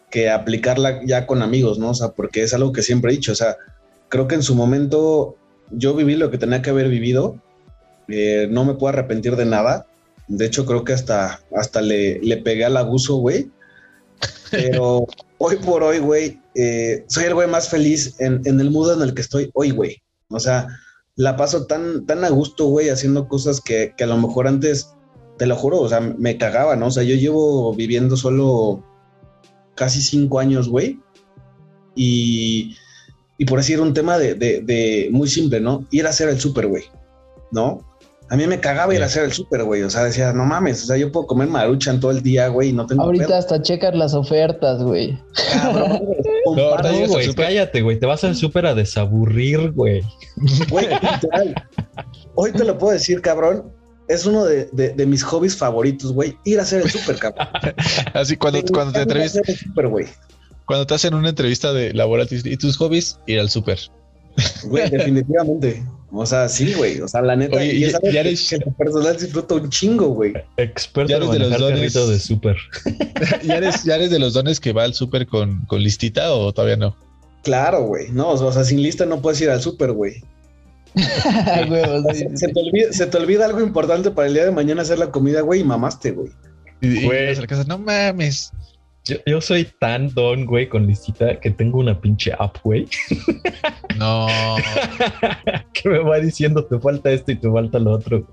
que 0.10 0.30
aplicarla 0.30 1.02
ya 1.06 1.28
con 1.28 1.42
amigos, 1.42 1.80
¿no? 1.80 1.90
O 1.90 1.94
sea, 1.94 2.10
porque 2.10 2.44
es 2.44 2.54
algo 2.54 2.72
que 2.72 2.82
siempre 2.82 3.12
he 3.12 3.16
dicho, 3.16 3.32
o 3.32 3.36
sea, 3.36 3.58
creo 4.10 4.28
que 4.28 4.36
en 4.36 4.44
su 4.44 4.56
momento 4.56 5.36
yo 5.72 5.94
viví 5.96 6.16
lo 6.16 6.32
que 6.32 6.38
tenía 6.38 6.62
que 6.62 6.70
haber 6.70 6.90
vivido, 6.90 7.42
eh, 8.08 8.48
no 8.50 8.64
me 8.64 8.76
puedo 8.76 8.94
arrepentir 8.94 9.36
de 9.36 9.46
nada, 9.46 9.86
de 10.28 10.46
hecho 10.46 10.66
creo 10.66 10.84
que 10.84 10.94
hasta, 10.94 11.42
hasta 11.56 11.82
le, 11.82 12.20
le 12.20 12.38
pegué 12.38 12.66
al 12.66 12.78
abuso, 12.78 13.18
güey, 13.18 13.52
pero 14.50 15.06
hoy 15.38 15.58
por 15.58 15.84
hoy, 15.84 16.00
güey, 16.00 16.40
eh, 16.56 17.04
soy 17.08 17.26
el 17.26 17.34
güey 17.34 17.50
más 17.50 17.70
feliz 17.70 18.16
en, 18.20 18.42
en 18.46 18.60
el 18.62 18.72
mundo 18.72 18.94
en 18.94 19.02
el 19.02 19.14
que 19.14 19.22
estoy 19.22 19.52
hoy, 19.54 19.72
güey, 19.72 20.02
o 20.30 20.40
sea, 20.40 20.68
la 21.16 21.36
paso 21.36 21.66
tan, 21.66 22.06
tan 22.06 22.24
a 22.24 22.30
gusto, 22.30 22.68
güey, 22.68 22.90
haciendo 22.90 23.28
cosas 23.28 23.60
que, 23.60 23.94
que 23.98 24.06
a 24.06 24.08
lo 24.08 24.18
mejor 24.18 24.48
antes, 24.48 24.94
te 25.38 25.48
lo 25.48 25.56
juro, 25.56 25.80
o 25.80 25.90
sea, 25.90 26.00
me 26.00 26.38
cagaba, 26.38 26.76
¿no? 26.76 26.88
O 26.88 26.92
sea, 26.92 27.04
yo 27.04 27.16
llevo 27.16 27.74
viviendo 27.74 28.16
solo 28.16 28.84
casi 29.78 30.02
cinco 30.02 30.40
años, 30.40 30.68
güey. 30.68 31.00
Y, 31.96 32.76
y 33.38 33.46
por 33.46 33.60
decir 33.60 33.80
un 33.80 33.94
tema 33.94 34.18
de, 34.18 34.36
de, 34.36 34.62
de, 34.62 35.08
muy 35.12 35.30
simple, 35.30 35.62
¿no? 35.62 35.86
Ir 35.92 36.06
a 36.06 36.10
hacer 36.10 36.28
el 36.28 36.40
súper, 36.40 36.68
güey, 36.68 36.84
¿no? 37.52 37.86
A 38.30 38.36
mí 38.36 38.46
me 38.46 38.60
cagaba 38.60 38.94
ir 38.94 39.02
a 39.02 39.06
hacer 39.06 39.24
el 39.24 39.32
súper, 39.32 39.64
güey. 39.64 39.84
O 39.84 39.90
sea, 39.90 40.04
decía, 40.04 40.34
no 40.34 40.44
mames, 40.44 40.84
o 40.84 40.88
sea, 40.88 40.98
yo 40.98 41.12
puedo 41.14 41.28
comer 41.28 41.48
maruchan 41.48 42.00
todo 42.02 42.12
el 42.12 42.22
día, 42.22 42.50
güey, 42.50 42.70
y 42.70 42.74
no 42.74 42.86
tengo 42.86 43.04
Ahorita 43.04 43.28
pedo. 43.28 43.38
hasta 43.38 43.62
checas 43.62 43.96
las 43.96 44.14
ofertas, 44.14 44.84
güey. 44.84 45.18
Cabrón, 45.54 46.02
no, 46.46 46.78
no, 46.78 47.08
güey, 47.08 47.34
cállate, 47.34 47.82
güey. 47.82 47.98
Te 48.00 48.06
vas 48.06 48.24
al 48.26 48.36
súper 48.36 48.66
a 48.66 48.76
desaburrir, 48.76 49.72
güey. 49.72 50.02
Güey, 50.70 50.88
literal. 50.90 51.56
Hoy 52.36 52.52
te 52.52 52.66
lo 52.66 52.78
puedo 52.78 52.94
decir, 52.94 53.22
cabrón. 53.22 53.72
Es 54.08 54.26
uno 54.26 54.46
de, 54.46 54.70
de, 54.72 54.90
de 54.90 55.06
mis 55.06 55.24
hobbies 55.24 55.56
favoritos, 55.58 56.14
güey. 56.14 56.38
Ir 56.46 56.60
a 56.60 56.64
hacer 56.64 56.82
el 56.82 56.90
súper, 56.90 57.18
cabrón. 57.18 57.48
Así 58.14 58.38
cuando, 58.38 58.62
Me 58.62 58.70
cuando 58.70 58.94
te 58.94 59.02
entrevistas, 59.02 59.42
cuando 60.66 60.86
te 60.88 60.94
hacen 60.94 61.14
una 61.14 61.30
entrevista 61.30 61.74
de 61.74 61.94
laboral, 61.94 62.28
¿y 62.32 62.58
tus 62.58 62.78
hobbies? 62.78 63.20
Ir 63.26 63.40
al 63.40 63.50
súper. 63.50 63.80
Güey, 64.66 64.90
definitivamente. 64.92 65.84
O 66.12 66.26
sea, 66.26 66.48
sí, 66.48 66.74
güey. 66.74 67.02
O 67.02 67.08
sea, 67.08 67.22
la 67.22 67.36
neta, 67.36 67.58
Oye, 67.58 67.74
y 67.74 67.80
ya- 67.82 67.92
ya 67.92 68.00
que- 68.00 68.20
eres- 68.20 68.50
que 68.50 68.58
lo 68.58 68.72
personal 68.74 69.18
disfruto 69.18 69.56
un 69.56 69.70
chingo, 69.70 70.08
güey. 70.08 70.34
Experto 70.56 71.10
Ya 71.10 71.18
en 71.18 71.24
eres 71.24 71.32
de 71.34 71.40
los 71.40 71.60
dones. 71.60 71.94
de 71.94 72.20
súper. 72.20 72.56
¿Ya 73.44 73.58
eres, 73.58 73.84
¿Ya 73.84 73.96
eres 73.96 74.10
de 74.10 74.20
los 74.20 74.34
dones 74.34 74.60
que 74.62 74.72
va 74.72 74.84
al 74.84 74.94
súper 74.94 75.28
con, 75.28 75.66
con 75.66 75.82
listita 75.84 76.34
o 76.34 76.54
todavía 76.54 76.78
no? 76.78 76.96
Claro, 77.44 77.84
güey. 77.84 78.10
No, 78.12 78.30
o 78.30 78.52
sea, 78.54 78.64
sin 78.64 78.82
lista 78.82 79.06
no 79.06 79.22
puedes 79.22 79.40
ir 79.42 79.50
al 79.50 79.62
súper, 79.62 79.92
güey. 79.92 80.24
Huevos, 81.70 82.06
sí, 82.14 82.26
Se, 82.34 82.48
sí, 82.48 82.54
te 82.54 82.60
olvida, 82.60 82.92
se 82.92 83.06
te 83.08 83.18
olvida 83.18 83.46
algo 83.46 83.62
importante 83.62 84.12
para 84.12 84.28
el 84.28 84.34
día 84.34 84.46
de 84.46 84.52
mañana 84.52 84.82
hacer 84.82 85.00
la 85.00 85.12
comida, 85.12 85.42
güey, 85.42 85.62
y 85.62 85.64
mamaste, 85.64 86.12
güey. 86.12 86.32
Y, 86.82 87.08
casa, 87.48 87.64
no 87.68 87.78
mames. 87.78 88.52
Yo, 89.06 89.18
yo 89.26 89.42
soy 89.42 89.66
tan 89.80 90.14
don, 90.14 90.46
güey, 90.46 90.68
con 90.68 90.86
listita 90.86 91.40
que 91.40 91.50
tengo 91.50 91.80
una 91.80 92.00
pinche 92.00 92.34
app, 92.38 92.58
güey, 92.64 92.88
No. 93.98 94.28
que 95.74 95.90
me 95.90 96.00
va 96.00 96.20
diciendo 96.20 96.64
te 96.66 96.80
falta 96.80 97.12
esto 97.12 97.32
y 97.32 97.36
te 97.36 97.50
falta 97.50 97.80
lo 97.80 97.92
otro. 97.92 98.28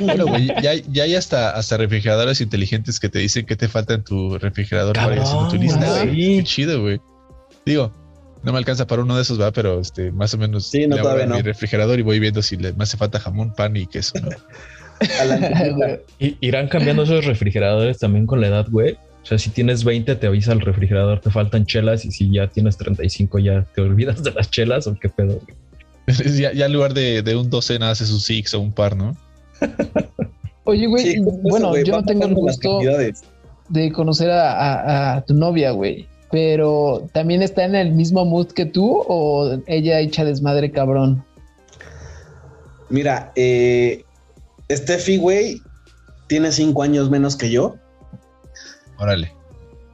Bueno, 0.00 0.26
güey, 0.26 0.48
ya, 0.62 0.74
ya 0.74 1.04
hay 1.04 1.14
hasta, 1.14 1.50
hasta 1.50 1.76
refrigeradores 1.76 2.40
inteligentes 2.40 2.98
que 2.98 3.08
te 3.08 3.18
dicen 3.18 3.46
qué 3.46 3.56
te 3.56 3.68
falta 3.68 3.94
en 3.94 4.04
tu 4.04 4.38
refrigerador 4.38 4.94
para 4.96 5.14
ir 5.14 5.22
haciendo 5.22 5.48
tu 5.48 5.56
lista. 5.56 5.86
güey. 5.86 6.06
güey. 6.06 6.36
Qué 6.38 6.44
chido, 6.44 6.80
güey. 6.80 7.00
Digo, 7.64 7.92
no 8.42 8.52
me 8.52 8.58
alcanza 8.58 8.86
para 8.86 9.02
uno 9.02 9.16
de 9.16 9.22
esos, 9.22 9.40
va, 9.40 9.50
pero 9.52 9.80
este, 9.80 10.10
más 10.12 10.32
o 10.34 10.38
menos 10.38 10.68
Sí, 10.68 10.86
no, 10.86 10.94
le 10.96 11.00
abro 11.00 11.02
todavía 11.12 11.24
a 11.24 11.36
mi 11.36 11.42
no. 11.42 11.44
refrigerador 11.44 11.98
y 11.98 12.02
voy 12.02 12.18
viendo 12.20 12.42
si 12.42 12.56
le, 12.56 12.72
me 12.72 12.84
hace 12.84 12.96
falta 12.96 13.18
jamón, 13.20 13.52
pan 13.54 13.76
y 13.76 13.86
queso. 13.86 14.14
¿no? 14.20 14.28
Irán 16.40 16.68
cambiando 16.68 17.02
esos 17.04 17.24
refrigeradores 17.24 17.98
también 17.98 18.26
con 18.26 18.40
la 18.40 18.48
edad, 18.48 18.66
güey. 18.70 18.94
O 19.22 19.26
sea, 19.26 19.38
si 19.38 19.50
tienes 19.50 19.84
20, 19.84 20.14
te 20.16 20.26
avisa 20.26 20.52
el 20.52 20.60
refrigerador, 20.60 21.20
te 21.20 21.30
faltan 21.30 21.66
chelas. 21.66 22.04
Y 22.04 22.10
si 22.10 22.30
ya 22.32 22.46
tienes 22.48 22.76
35, 22.78 23.38
ya 23.38 23.66
te 23.74 23.80
olvidas 23.82 24.22
de 24.22 24.30
las 24.32 24.50
chelas 24.50 24.86
o 24.86 24.98
qué 24.98 25.08
pedo. 25.08 25.38
güey? 25.40 25.56
ya, 26.40 26.52
ya 26.52 26.66
en 26.66 26.72
lugar 26.72 26.94
de, 26.94 27.22
de 27.22 27.36
un 27.36 27.50
12 27.50 27.78
nada 27.78 27.92
haces 27.92 28.10
un 28.10 28.20
six 28.20 28.54
o 28.54 28.60
un 28.60 28.72
par, 28.72 28.96
¿no? 28.96 29.16
Oye, 30.64 30.86
güey, 30.86 31.02
Sí, 31.04 31.16
justo 31.18 31.30
eso, 31.32 31.40
bueno, 31.42 31.68
güey, 31.68 31.84
yo 31.84 31.92
no 31.96 32.04
tengo 32.04 32.26
el 32.26 32.34
gusto 32.34 32.78
de 33.68 33.92
conocer 33.92 34.30
a, 34.30 34.52
a- 34.52 35.16
a 35.16 35.20
tu 35.24 35.34
novia, 35.34 35.70
güey. 35.70 36.06
Pero 36.30 37.08
también 37.12 37.42
está 37.42 37.64
en 37.64 37.74
el 37.74 37.92
mismo 37.92 38.24
mood 38.24 38.48
que 38.48 38.66
tú 38.66 39.04
o 39.08 39.58
ella 39.66 39.98
echa 40.00 40.24
desmadre 40.24 40.70
cabrón. 40.70 41.24
Mira, 42.88 43.32
eh, 43.36 44.04
Steffi, 44.70 45.16
güey, 45.16 45.60
tiene 46.28 46.52
cinco 46.52 46.82
años 46.82 47.10
menos 47.10 47.36
que 47.36 47.50
yo. 47.50 47.76
Órale. 48.98 49.32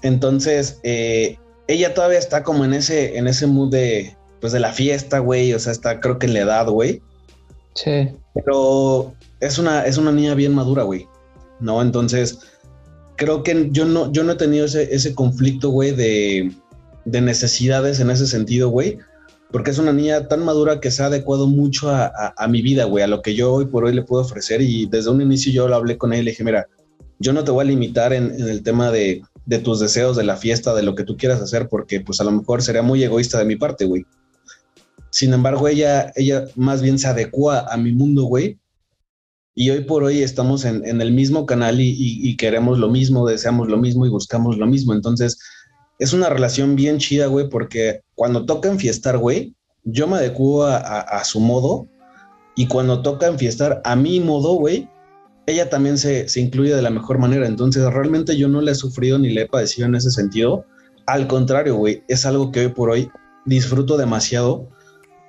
Entonces, 0.03 0.81
eh, 0.83 1.39
ella 1.69 1.95
todavía 1.95 2.19
está 2.19 2.43
como 2.43 2.65
en 2.65 2.75
ese, 2.75 3.17
en 3.17 3.27
ese 3.27 3.47
mood 3.47 3.71
de, 3.71 4.17
pues, 4.41 4.53
de 4.53 4.61
la 4.61 4.73
fiesta, 4.73 5.19
güey. 5.19 5.53
O 5.55 5.59
sea, 5.59 5.73
está 5.73 6.01
creo 6.01 6.19
que 6.19 6.27
en 6.27 6.35
la 6.35 6.41
edad, 6.41 6.69
güey. 6.69 7.03
Sí. 7.75 8.11
Pero 8.35 9.15
es 9.41 9.59
una, 9.59 9.85
es 9.87 9.97
una 9.99 10.13
niña 10.13 10.35
bien 10.35 10.55
madura, 10.55 10.83
güey. 10.83 11.07
¿No? 11.61 11.81
Entonces, 11.81 12.39
creo 13.17 13.43
que 13.43 13.69
yo 13.71 13.85
no, 13.85 14.13
yo 14.13 14.23
no 14.25 14.33
he 14.33 14.37
tenido 14.37 14.67
ese, 14.67 14.95
ese 14.95 15.15
conflicto, 15.15 15.71
güey, 15.71 15.93
de, 15.93 16.53
de 17.05 17.21
necesidades 17.21 18.01
en 18.01 18.11
ese 18.11 18.27
sentido, 18.27 18.69
güey. 18.69 18.99
Porque 19.53 19.71
es 19.71 19.79
una 19.79 19.93
niña 19.93 20.27
tan 20.29 20.45
madura 20.45 20.81
que 20.81 20.91
se 20.91 21.03
ha 21.03 21.07
adecuado 21.07 21.47
mucho 21.47 21.89
a, 21.91 22.35
a- 22.37 22.49
mi 22.49 22.63
vida, 22.63 22.85
güey, 22.85 23.05
a 23.05 23.07
lo 23.07 23.23
que 23.23 23.35
yo 23.35 23.53
hoy 23.53 23.67
por 23.67 23.85
hoy 23.85 23.95
le 23.95 24.03
puedo 24.03 24.23
ofrecer. 24.23 24.61
Y 24.61 24.87
desde 24.87 25.11
un 25.11 25.23
inicio 25.23 25.53
yo 25.53 25.69
lo 25.69 25.77
hablé 25.77 25.97
con 25.97 26.13
ella 26.13 26.23
y 26.23 26.25
le 26.25 26.31
dije, 26.33 26.45
mira, 26.45 26.67
yo 27.21 27.33
no 27.33 27.45
te 27.45 27.53
voy 27.53 27.65
a 27.65 27.69
limitar 27.69 28.13
en, 28.13 28.33
en 28.33 28.49
el 28.49 28.63
tema 28.63 28.91
de, 28.91 29.23
de 29.47 29.59
tus 29.61 29.79
deseos, 29.81 30.17
de 30.17 30.25
la 30.25 30.37
fiesta, 30.37 30.75
de 30.75 30.83
lo 30.83 30.95
que 30.97 31.05
tú 31.05 31.17
quieras 31.17 31.41
hacer, 31.41 31.69
porque 31.69 32.01
pues 32.01 32.21
a 32.21 32.25
lo 32.25 32.33
mejor 32.33 32.61
sería 32.63 32.83
muy 32.83 33.03
egoísta 33.05 33.39
de 33.39 33.45
mi 33.45 33.57
parte, 33.57 33.85
güey. 33.85 34.05
Sin 35.11 35.33
embargo, 35.33 35.69
ella, 35.69 36.13
ella 36.17 36.45
más 36.57 36.83
bien 36.83 36.99
se 36.99 37.07
adecua 37.07 37.61
a 37.73 37.77
mi 37.77 37.93
mundo, 37.93 38.25
güey. 38.25 38.59
Y 39.59 39.71
hoy 39.71 39.81
por 39.85 40.05
hoy 40.05 40.21
estamos 40.23 40.67
en, 40.67 40.87
en 40.87 41.01
el 41.01 41.13
mismo 41.13 41.47
canal 41.47 41.81
y, 41.81 41.97
y- 41.99 42.37
queremos 42.37 42.79
lo 42.79 42.91
mismo, 42.91 43.27
deseamos 43.27 43.69
lo 43.69 43.79
mismo 43.79 44.05
y 44.05 44.11
buscamos 44.11 44.59
lo 44.59 44.67
mismo. 44.67 44.93
Entonces, 44.93 45.39
es 45.99 46.13
una 46.13 46.29
relación 46.29 46.77
bien 46.77 46.99
chida, 46.99 47.27
güey, 47.27 47.49
porque 47.49 48.03
cuando 48.15 48.45
toca 48.45 48.69
enfiestar, 48.69 49.17
güey, 49.17 49.55
yo 49.85 50.07
me 50.07 50.17
adecuo 50.17 50.65
a, 50.65 50.77
a- 50.77 51.01
a 51.01 51.25
su 51.25 51.41
modo. 51.41 51.89
Y 52.55 52.67
cuando 52.69 53.01
toca 53.01 53.29
enfiestar 53.29 53.81
a 53.85 53.97
mi 53.97 54.21
modo, 54.21 54.53
güey, 54.57 54.91
ella 55.47 55.71
también 55.71 55.97
se, 55.97 56.29
se 56.29 56.41
incluye 56.41 56.75
de 56.77 56.83
la 56.83 56.91
mejor 56.91 57.19
manera. 57.19 57.47
Entonces, 57.47 57.83
realmente 57.91 58.37
yo 58.37 58.49
no 58.49 58.61
le 58.61 58.73
he 58.73 58.75
sufrido 58.75 59.19
ni 59.19 59.31
le 59.31 59.43
he 59.43 59.49
padecido 59.49 59.87
en 59.89 59.95
ese 59.95 60.11
sentido. 60.11 60.67
Al 61.07 61.27
contrario, 61.29 61.77
güey, 61.77 62.03
es 62.09 62.27
algo 62.27 62.53
que 62.53 62.61
hoy 62.67 62.69
por 62.75 62.91
hoy 62.91 63.09
disfruto 63.47 63.97
demasiado 63.97 64.69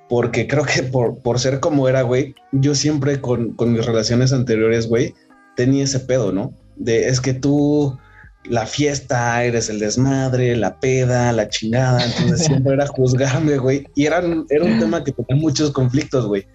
porque 0.08 0.46
creo 0.46 0.64
que 0.64 0.82
por, 0.82 1.18
por 1.20 1.38
ser 1.38 1.60
como 1.60 1.88
era, 1.88 2.02
güey, 2.02 2.34
yo 2.52 2.74
siempre 2.74 3.20
con, 3.20 3.52
con 3.54 3.72
mis 3.72 3.84
relaciones 3.84 4.32
anteriores, 4.32 4.86
güey, 4.88 5.14
tenía 5.56 5.84
ese 5.84 6.00
pedo, 6.00 6.32
¿no? 6.32 6.54
De 6.76 7.08
es 7.08 7.20
que 7.20 7.34
tú, 7.34 7.98
la 8.44 8.64
fiesta, 8.66 9.44
eres 9.44 9.68
el 9.68 9.80
desmadre, 9.80 10.56
la 10.56 10.78
peda, 10.80 11.32
la 11.32 11.48
chingada, 11.48 12.04
entonces 12.04 12.46
siempre 12.46 12.72
era 12.74 12.86
juzgarme, 12.86 13.58
güey, 13.58 13.84
y 13.94 14.06
era, 14.06 14.22
era 14.48 14.64
un 14.64 14.78
tema 14.78 15.04
que 15.04 15.12
tenía 15.12 15.40
muchos 15.42 15.72
conflictos, 15.72 16.26
güey. 16.26 16.46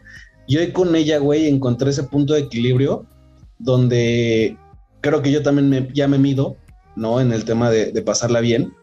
Y 0.48 0.58
hoy 0.58 0.72
con 0.72 0.96
ella, 0.96 1.20
güey, 1.20 1.48
encontré 1.48 1.90
ese 1.92 2.04
punto 2.04 2.34
de 2.34 2.42
equilibrio 2.42 3.06
donde 3.60 4.58
creo 5.02 5.22
que 5.22 5.32
yo 5.32 5.42
también 5.44 5.70
me- 5.70 5.90
ya 5.94 6.08
me 6.08 6.18
mido, 6.18 6.58
¿no? 6.96 7.22
En 7.22 7.32
el 7.32 7.46
tema 7.46 7.70
de, 7.72 7.92
de 7.92 8.02
pasarla 8.02 8.40
bien, 8.42 8.74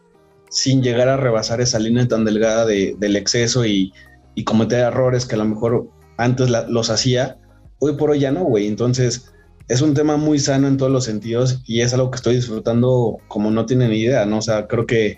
sin 0.49 0.81
llegar 0.81 1.07
a 1.07 1.17
rebasar 1.17 1.61
esa 1.61 1.79
línea 1.79 2.07
tan 2.07 2.25
delgada 2.25 2.65
de- 2.65 2.95
del 2.99 3.15
exceso 3.15 3.65
y, 3.65 3.93
y 4.35 4.43
cometer 4.43 4.79
errores 4.79 5.25
que 5.25 5.35
a 5.35 5.39
lo 5.39 5.45
mejor 5.45 5.87
antes 6.17 6.49
la- 6.49 6.67
los 6.67 6.89
hacía, 6.89 7.37
hoy 7.79 7.93
por 7.93 8.11
hoy 8.11 8.19
ya 8.19 8.31
no, 8.31 8.43
güey. 8.43 8.67
Entonces, 8.67 9.31
es 9.67 9.81
un 9.81 9.93
tema 9.93 10.17
muy 10.17 10.37
sano 10.39 10.67
en 10.67 10.77
todos 10.77 10.91
los 10.91 11.05
sentidos 11.05 11.61
y 11.65 11.81
es 11.81 11.93
algo 11.93 12.11
que 12.11 12.17
estoy 12.17 12.35
disfrutando 12.35 13.17
como 13.27 13.51
no 13.51 13.65
tienen 13.65 13.93
idea, 13.93 14.25
¿no? 14.25 14.37
O 14.39 14.41
sea, 14.41 14.67
creo 14.67 14.85
que 14.85 15.17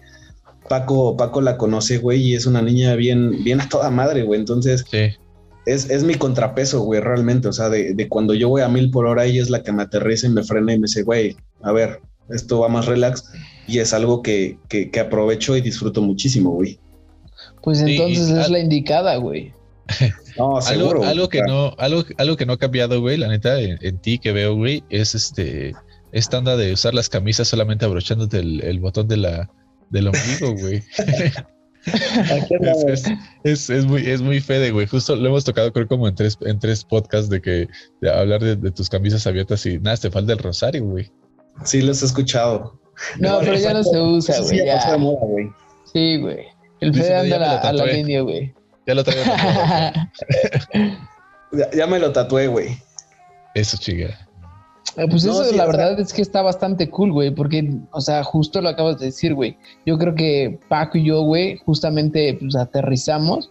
Paco, 0.70 1.18
Paco 1.18 1.42
la 1.42 1.58
conoce, 1.58 1.98
güey, 1.98 2.22
y 2.22 2.36
es 2.36 2.46
una 2.46 2.62
niña 2.62 2.96
bien, 2.96 3.44
bien 3.44 3.60
a 3.62 3.68
toda 3.70 3.90
madre, 3.90 4.24
güey. 4.24 4.40
Entonces, 4.40 4.86
Sí. 4.90 5.10
es, 5.66 5.90
es 5.90 6.04
mi 6.04 6.16
contrapeso, 6.16 6.82
güey, 6.82 7.02
realmente. 7.02 7.48
O 7.48 7.54
sea, 7.54 7.70
de, 7.70 7.94
de 7.94 8.08
cuando 8.10 8.34
yo 8.34 8.48
voy 8.50 8.62
a 8.62 8.70
mil 8.70 8.90
por 8.92 9.06
hora, 9.06 9.26
ella 9.26 9.42
es 9.42 9.50
la 9.50 9.62
que 9.64 9.72
me 9.74 9.84
aterriza 9.84 10.28
y 10.28 10.30
me 10.32 10.44
frena 10.44 10.74
y 10.74 10.80
me 10.80 10.86
dice, 10.88 11.04
güey, 11.04 11.36
a 11.62 11.72
ver, 11.72 12.00
esto 12.30 12.60
va 12.60 12.70
más 12.70 12.86
relax. 12.86 13.26
Y 13.68 13.80
es 13.80 13.94
algo 13.94 14.22
que, 14.22 14.58
que, 14.70 14.90
que 14.90 15.00
aprovecho 15.00 15.58
y 15.58 15.62
disfruto 15.62 16.02
muchísimo, 16.02 16.52
güey. 16.52 16.80
Pues 17.64 17.80
entonces 17.80 18.30
es 18.30 18.50
la 18.50 18.60
indicada, 18.60 19.16
güey. 19.18 19.54
No, 20.36 20.60
seguro. 20.62 21.02
Algo, 21.02 21.06
algo 21.06 21.30
que 21.30 21.42
no, 21.44 21.76
algo, 21.78 22.04
algo 22.18 22.38
que 22.38 22.48
no 22.48 22.54
ha 22.54 22.58
cambiado, 22.58 23.00
güey, 23.02 23.18
la 23.18 23.28
neta, 23.28 23.60
en, 23.60 23.78
en 23.82 24.00
ti 24.00 24.18
que 24.18 24.32
veo, 24.32 24.56
güey, 24.56 24.84
es 24.90 25.14
este 25.14 25.76
esta 26.12 26.40
onda 26.40 26.58
de 26.58 26.74
usar 26.74 26.96
las 26.96 27.08
camisas 27.08 27.48
solamente 27.48 27.86
abrochándote 27.86 28.40
el, 28.40 28.64
el 28.64 28.80
botón 28.80 29.08
de 29.08 29.18
la, 29.18 29.52
del 29.90 30.08
ombligo, 30.08 30.56
güey. 30.60 30.82
es, 32.88 33.04
es, 33.44 33.70
es, 33.70 33.86
muy, 33.86 34.10
es 34.10 34.22
muy 34.22 34.40
fede, 34.40 34.72
güey. 34.72 34.88
Justo 34.88 35.16
lo 35.16 35.28
hemos 35.28 35.44
tocado, 35.44 35.72
creo, 35.74 35.88
como 35.88 36.08
en 36.08 36.16
tres, 36.16 36.38
en 36.42 36.60
tres 36.60 36.84
podcasts 36.84 37.30
de 37.30 37.42
que 37.42 37.68
de 38.02 38.12
hablar 38.12 38.42
de, 38.42 38.56
de, 38.56 38.72
tus 38.72 38.90
camisas 38.90 39.28
abiertas 39.28 39.66
y 39.66 39.80
nada, 39.80 39.98
te 39.98 40.10
falta 40.10 40.34
el 40.34 40.40
rosario, 40.40 40.84
güey. 40.86 41.12
Sí, 41.64 41.82
los 41.82 42.02
he 42.02 42.06
escuchado. 42.06 42.80
No, 43.20 43.40
pero 43.40 43.56
ya 43.56 43.74
no 43.74 43.84
se 43.84 44.00
usa, 44.00 44.40
güey. 44.42 45.50
Sí, 45.92 46.18
güey. 46.18 46.53
El 46.84 46.94
Fede 46.94 47.16
anda 47.16 47.40
la, 47.40 47.60
a 47.60 47.74
la 47.74 47.86
línea, 47.86 48.22
güey. 48.22 48.54
Ya 48.86 48.96
lo 48.96 49.04
traigo. 49.04 49.24
ya, 51.52 51.72
ya 51.76 51.88
me 51.88 52.00
lo 52.00 52.12
tatué, 52.12 52.48
güey. 52.48 52.78
Eso, 53.56 53.78
chica. 53.78 54.28
Eh, 54.96 55.08
pues 55.10 55.24
eso, 55.24 55.44
la 55.54 55.66
verdad 55.66 56.00
es 56.00 56.14
que 56.14 56.22
está 56.22 56.42
bastante 56.42 56.90
cool, 56.90 57.12
güey, 57.12 57.32
porque, 57.32 57.78
o 57.92 58.02
sea, 58.02 58.24
justo 58.24 58.62
lo 58.62 58.70
acabas 58.70 59.00
de 59.00 59.08
decir, 59.08 59.34
güey. 59.34 59.58
Yo 59.86 59.98
creo 59.98 60.14
que 60.14 60.60
Paco 60.70 61.00
y 61.00 61.06
yo, 61.06 61.22
güey, 61.22 61.58
justamente 61.66 62.38
pues, 62.40 62.56
aterrizamos 62.56 63.50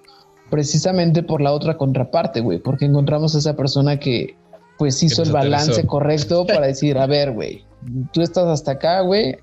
precisamente 0.50 1.22
por 1.22 1.40
la 1.40 1.52
otra 1.52 1.76
contraparte, 1.76 2.40
güey, 2.40 2.58
porque 2.58 2.84
encontramos 2.84 3.34
a 3.34 3.38
esa 3.38 3.56
persona 3.56 3.98
que, 3.98 4.36
pues, 4.78 5.02
hizo 5.02 5.22
el 5.22 5.32
balance 5.32 5.84
correcto 5.84 6.46
para 6.46 6.66
decir, 6.66 6.96
a 6.98 7.06
ver, 7.06 7.32
güey, 7.32 7.64
tú 8.12 8.22
estás 8.22 8.46
hasta 8.46 8.72
acá, 8.72 9.00
güey, 9.00 9.36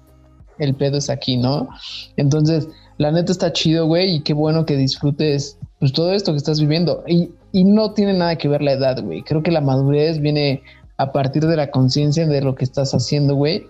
el 0.57 0.75
pedo 0.75 0.97
es 0.97 1.09
aquí, 1.09 1.35
¿no? 1.35 1.67
Entonces, 2.15 2.67
la 2.99 3.11
neta 3.11 3.31
está 3.31 3.51
chido, 3.53 3.87
güey, 3.87 4.15
y 4.15 4.19
qué 4.19 4.33
bueno 4.33 4.65
que 4.65 4.75
disfrutes, 4.75 5.57
pues, 5.79 5.93
todo 5.93 6.11
esto 6.11 6.33
que 6.33 6.37
estás 6.37 6.59
viviendo. 6.59 7.01
Y, 7.07 7.31
y 7.53 7.63
no 7.63 7.93
tiene 7.93 8.13
nada 8.13 8.37
que 8.37 8.49
ver 8.49 8.61
la 8.61 8.73
edad, 8.73 9.01
güey. 9.01 9.23
Creo 9.23 9.41
que 9.41 9.51
la 9.51 9.61
madurez 9.61 10.19
viene 10.19 10.61
a 10.97 11.13
partir 11.13 11.47
de 11.47 11.55
la 11.55 11.71
conciencia 11.71 12.27
de 12.27 12.41
lo 12.41 12.55
que 12.55 12.65
estás 12.65 12.93
haciendo, 12.93 13.35
güey. 13.35 13.65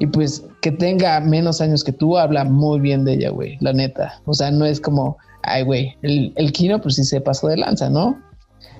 Y 0.00 0.08
pues 0.08 0.44
que 0.60 0.72
tenga 0.72 1.20
menos 1.20 1.60
años 1.60 1.84
que 1.84 1.92
tú, 1.92 2.18
habla 2.18 2.44
muy 2.44 2.80
bien 2.80 3.04
de 3.04 3.14
ella, 3.14 3.30
güey, 3.30 3.56
la 3.60 3.72
neta. 3.72 4.20
O 4.26 4.34
sea, 4.34 4.50
no 4.50 4.66
es 4.66 4.80
como, 4.80 5.18
ay, 5.44 5.62
güey, 5.62 5.94
el, 6.02 6.32
el 6.34 6.50
Kino 6.50 6.80
pues 6.80 6.96
sí 6.96 7.04
se 7.04 7.20
pasó 7.20 7.46
de 7.46 7.58
lanza, 7.58 7.88
¿no? 7.88 8.20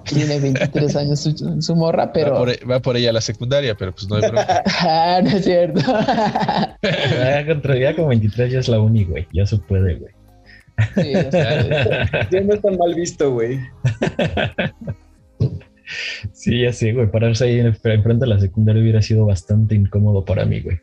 Tiene 0.05 0.39
23 0.39 0.97
años 0.97 1.21
su, 1.21 1.61
su 1.61 1.77
morra, 1.77 2.13
pero... 2.13 2.33
Va 2.33 2.39
por, 2.39 2.51
e, 2.51 2.59
va 2.65 2.81
por, 2.81 2.97
ella 2.97 3.11
a 3.11 3.15
la 3.15 3.21
secundaria, 3.21 3.75
pero 3.75 3.93
pues 3.93 4.09
no 4.09 4.17
hay 4.17 4.23
problema. 4.23 4.47
ah, 4.81 5.21
no 5.23 5.31
es 5.31 5.45
cierto. 5.45 5.81
ya, 7.79 7.97
con 7.97 8.09
23 8.09 8.53
ya 8.53 8.61
es 8.61 8.69
la 8.69 8.81
uni, 8.81 9.05
güey. 9.05 9.27
Ya 9.33 9.47
se 9.47 9.59
puede, 9.59 9.97
güey. 9.97 10.13
Sí, 10.97 11.13
ya 11.13 12.41
no 12.41 12.55
está 12.55 12.71
mal 12.73 12.95
visto, 12.95 13.33
güey. 13.33 13.61
Sí, 16.33 16.63
ya 16.63 16.73
sé, 16.73 16.93
güey. 16.93 17.11
Pararse 17.11 17.45
ahí 17.45 17.61
enfrente 17.61 18.17
de 18.17 18.27
la 18.27 18.41
secundaria 18.41 18.83
hubiera 18.83 19.03
sido 19.03 19.27
bastante 19.27 19.75
incómodo 19.75 20.25
para 20.25 20.45
mí, 20.45 20.61
güey. 20.61 20.81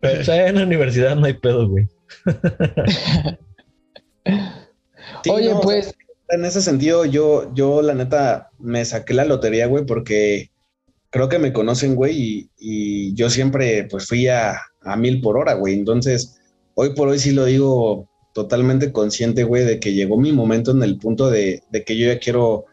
Pero 0.00 0.20
o 0.20 0.24
sea, 0.24 0.48
en 0.48 0.56
la 0.56 0.64
universidad 0.64 1.16
no 1.16 1.24
hay 1.24 1.34
pedo, 1.34 1.68
güey. 1.68 1.88
Oye, 5.30 5.54
pues. 5.62 5.94
En 6.28 6.44
ese 6.44 6.62
sentido, 6.62 7.04
yo, 7.04 7.52
yo 7.54 7.82
la 7.82 7.94
neta 7.94 8.50
me 8.58 8.84
saqué 8.84 9.14
la 9.14 9.24
lotería, 9.24 9.66
güey, 9.66 9.84
porque 9.84 10.50
creo 11.10 11.28
que 11.28 11.38
me 11.38 11.52
conocen, 11.52 11.94
güey, 11.94 12.16
y, 12.16 12.50
y, 12.58 13.14
yo 13.14 13.30
siempre 13.30 13.86
pues 13.90 14.06
fui 14.08 14.28
a, 14.28 14.58
a 14.82 14.96
mil 14.96 15.20
por 15.20 15.36
hora, 15.36 15.54
güey. 15.54 15.74
Entonces, 15.74 16.40
hoy 16.74 16.94
por 16.94 17.08
hoy 17.08 17.18
sí 17.18 17.32
lo 17.32 17.44
digo 17.44 18.08
totalmente 18.32 18.92
consciente, 18.92 19.44
güey, 19.44 19.64
de 19.64 19.78
que 19.78 19.92
llegó 19.92 20.18
mi 20.18 20.32
momento 20.32 20.72
en 20.72 20.82
el 20.82 20.98
punto 20.98 21.30
de, 21.30 21.62
de 21.70 21.84
que 21.84 21.96
yo 21.96 22.06
ya 22.06 22.18
quiero 22.18 22.64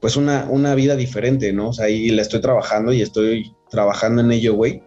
pues 0.00 0.16
una, 0.16 0.48
una 0.50 0.74
vida 0.74 0.96
diferente, 0.96 1.52
¿no? 1.52 1.68
O 1.68 1.72
sea, 1.72 1.86
ahí 1.86 2.10
la 2.10 2.22
estoy 2.22 2.40
trabajando 2.40 2.92
y 2.92 3.02
estoy 3.02 3.54
trabajando 3.70 4.22
en 4.22 4.32
ello, 4.32 4.54
güey. 4.54 4.82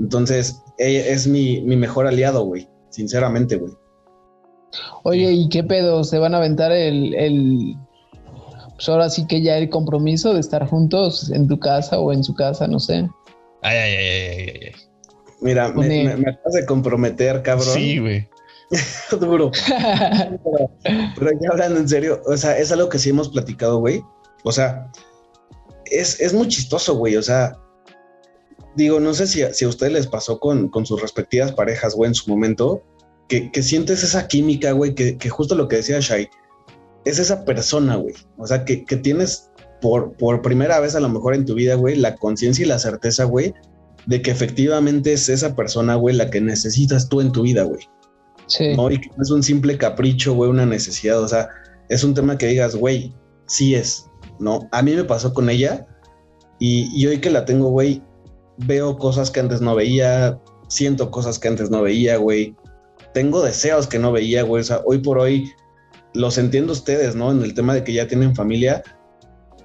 Entonces, 0.00 0.60
es 0.78 1.26
mi, 1.28 1.60
mi 1.60 1.76
mejor 1.76 2.06
aliado, 2.06 2.44
güey, 2.44 2.68
sinceramente, 2.90 3.56
güey. 3.56 3.72
Oye, 5.02 5.32
¿y 5.32 5.48
qué 5.48 5.64
pedo? 5.64 6.04
¿Se 6.04 6.18
van 6.18 6.34
a 6.34 6.38
aventar 6.38 6.72
el, 6.72 7.14
el, 7.14 7.76
pues 8.74 8.88
ahora 8.88 9.10
sí 9.10 9.26
que 9.26 9.42
ya 9.42 9.56
el 9.58 9.70
compromiso 9.70 10.34
de 10.34 10.40
estar 10.40 10.66
juntos 10.68 11.30
en 11.30 11.48
tu 11.48 11.58
casa 11.58 11.98
o 11.98 12.12
en 12.12 12.22
su 12.22 12.34
casa, 12.34 12.66
no 12.66 12.78
sé? 12.78 13.08
Ay, 13.62 13.76
ay, 13.76 13.94
ay, 13.96 14.06
ay, 14.06 14.60
ay. 14.66 14.72
Mira, 15.40 15.68
me, 15.68 15.86
me, 15.86 16.16
me, 16.16 16.30
acabas 16.30 16.54
de 16.54 16.66
comprometer, 16.66 17.42
cabrón. 17.42 17.74
Sí, 17.74 17.98
güey. 17.98 18.28
Duro. 19.20 19.50
pero, 19.68 20.70
pero 21.16 21.30
ya 21.40 21.48
hablando 21.52 21.80
en 21.80 21.88
serio, 21.88 22.20
o 22.26 22.36
sea, 22.36 22.58
es 22.58 22.70
algo 22.72 22.88
que 22.88 22.98
sí 22.98 23.10
hemos 23.10 23.28
platicado, 23.28 23.78
güey. 23.78 24.02
O 24.44 24.52
sea, 24.52 24.90
es, 25.86 26.20
es 26.20 26.34
muy 26.34 26.48
chistoso, 26.48 26.96
güey. 26.96 27.16
O 27.16 27.22
sea, 27.22 27.58
digo, 28.74 29.00
no 29.00 29.14
sé 29.14 29.26
si, 29.26 29.42
si 29.52 29.64
a 29.64 29.68
ustedes 29.68 29.92
les 29.92 30.06
pasó 30.06 30.38
con, 30.38 30.68
con, 30.68 30.86
sus 30.86 31.00
respectivas 31.00 31.52
parejas, 31.52 31.94
güey, 31.94 32.08
en 32.08 32.14
su 32.14 32.30
momento, 32.30 32.82
que, 33.28 33.50
que 33.50 33.62
sientes 33.62 34.02
esa 34.02 34.26
química, 34.26 34.72
güey, 34.72 34.94
que, 34.94 35.16
que, 35.16 35.28
justo 35.28 35.54
lo 35.54 35.68
que 35.68 35.76
decía 35.76 36.00
Shai, 36.00 36.28
es 37.04 37.18
esa 37.18 37.44
persona, 37.44 37.96
güey. 37.96 38.14
O 38.38 38.46
sea, 38.46 38.64
que, 38.64 38.84
que 38.84 38.96
tienes 38.96 39.50
por, 39.80 40.12
por 40.16 40.42
primera 40.42 40.80
vez 40.80 40.94
a 40.94 41.00
lo 41.00 41.08
mejor 41.08 41.34
en 41.34 41.44
tu 41.44 41.54
vida, 41.54 41.74
güey, 41.74 41.96
la 41.96 42.16
conciencia 42.16 42.64
y 42.64 42.68
la 42.68 42.78
certeza, 42.78 43.24
güey, 43.24 43.54
de 44.06 44.22
que 44.22 44.30
efectivamente 44.30 45.12
es 45.12 45.28
esa 45.28 45.54
persona, 45.54 45.94
güey, 45.94 46.16
la 46.16 46.30
que 46.30 46.40
necesitas 46.40 47.08
tú 47.08 47.20
en 47.20 47.32
tu 47.32 47.42
vida, 47.42 47.62
güey. 47.62 47.80
Sí. 48.46 48.74
¿no? 48.74 48.90
Y 48.90 48.98
que 48.98 49.08
no 49.16 49.22
es 49.22 49.30
un 49.30 49.42
simple 49.42 49.76
capricho, 49.76 50.34
güey, 50.34 50.50
una 50.50 50.64
necesidad. 50.64 51.22
O 51.22 51.28
sea, 51.28 51.48
es 51.88 52.02
un 52.02 52.14
tema 52.14 52.38
que 52.38 52.46
digas, 52.46 52.74
güey, 52.74 53.14
sí 53.46 53.74
es, 53.74 54.06
¿no? 54.40 54.68
A 54.72 54.82
mí 54.82 54.94
me 54.94 55.04
pasó 55.04 55.34
con 55.34 55.50
ella 55.50 55.86
y, 56.58 56.90
y 56.98 57.06
hoy 57.06 57.18
que 57.18 57.30
la 57.30 57.44
tengo, 57.44 57.68
güey, 57.68 58.02
veo 58.56 58.96
cosas 58.96 59.30
que 59.30 59.40
antes 59.40 59.60
no 59.60 59.74
veía, 59.74 60.40
siento 60.68 61.10
cosas 61.10 61.38
que 61.38 61.48
antes 61.48 61.70
no 61.70 61.82
veía, 61.82 62.16
güey. 62.16 62.56
Tengo 63.14 63.42
deseos 63.42 63.86
que 63.86 63.98
no 63.98 64.12
veía, 64.12 64.42
güey. 64.42 64.60
O 64.60 64.64
sea, 64.64 64.80
hoy 64.84 64.98
por 64.98 65.18
hoy 65.18 65.50
los 66.14 66.38
entiendo 66.38 66.72
ustedes, 66.72 67.14
¿no? 67.14 67.30
En 67.30 67.42
el 67.42 67.54
tema 67.54 67.74
de 67.74 67.84
que 67.84 67.92
ya 67.92 68.06
tienen 68.06 68.34
familia. 68.34 68.82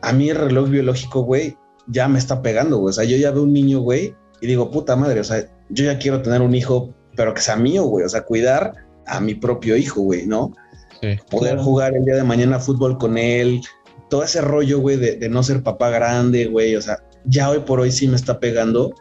A 0.01 0.13
mí 0.13 0.29
el 0.29 0.37
reloj 0.37 0.69
biológico, 0.69 1.21
güey, 1.21 1.57
ya 1.87 2.07
me 2.07 2.19
está 2.19 2.41
pegando, 2.41 2.77
güey. 2.77 2.91
O 2.91 2.93
sea, 2.93 3.03
yo 3.03 3.17
ya 3.17 3.31
veo 3.31 3.43
un 3.43 3.53
niño, 3.53 3.79
güey, 3.79 4.15
y 4.41 4.47
digo, 4.47 4.69
puta 4.71 4.95
madre, 4.95 5.19
o 5.19 5.23
sea, 5.23 5.47
yo 5.69 5.85
ya 5.85 5.97
quiero 5.97 6.21
tener 6.21 6.41
un 6.41 6.53
hijo, 6.53 6.93
pero 7.15 7.33
que 7.33 7.41
sea 7.41 7.55
mío, 7.55 7.83
güey. 7.83 8.05
O 8.05 8.09
sea, 8.09 8.23
cuidar 8.23 8.73
a 9.05 9.19
mi 9.19 9.35
propio 9.35 9.77
hijo, 9.77 10.01
güey, 10.01 10.25
¿no? 10.25 10.53
Sí, 11.01 11.17
Poder 11.29 11.57
jugar 11.57 11.95
el 11.95 12.05
día 12.05 12.15
de 12.15 12.23
mañana 12.23 12.59
fútbol 12.59 12.97
con 12.97 13.17
él, 13.17 13.61
todo 14.09 14.23
ese 14.23 14.41
rollo, 14.41 14.79
güey, 14.79 14.97
de, 14.97 15.15
de, 15.17 15.29
no 15.29 15.43
ser 15.43 15.63
papá 15.63 15.89
grande, 15.89 16.45
güey, 16.45 16.75
o 16.75 16.81
sea, 16.81 16.99
ya 17.25 17.49
hoy 17.49 17.59
por 17.59 17.79
hoy 17.79 17.91
sí 17.91 18.07
me 18.07 18.15
está 18.15 18.39
pegando, 18.39 18.93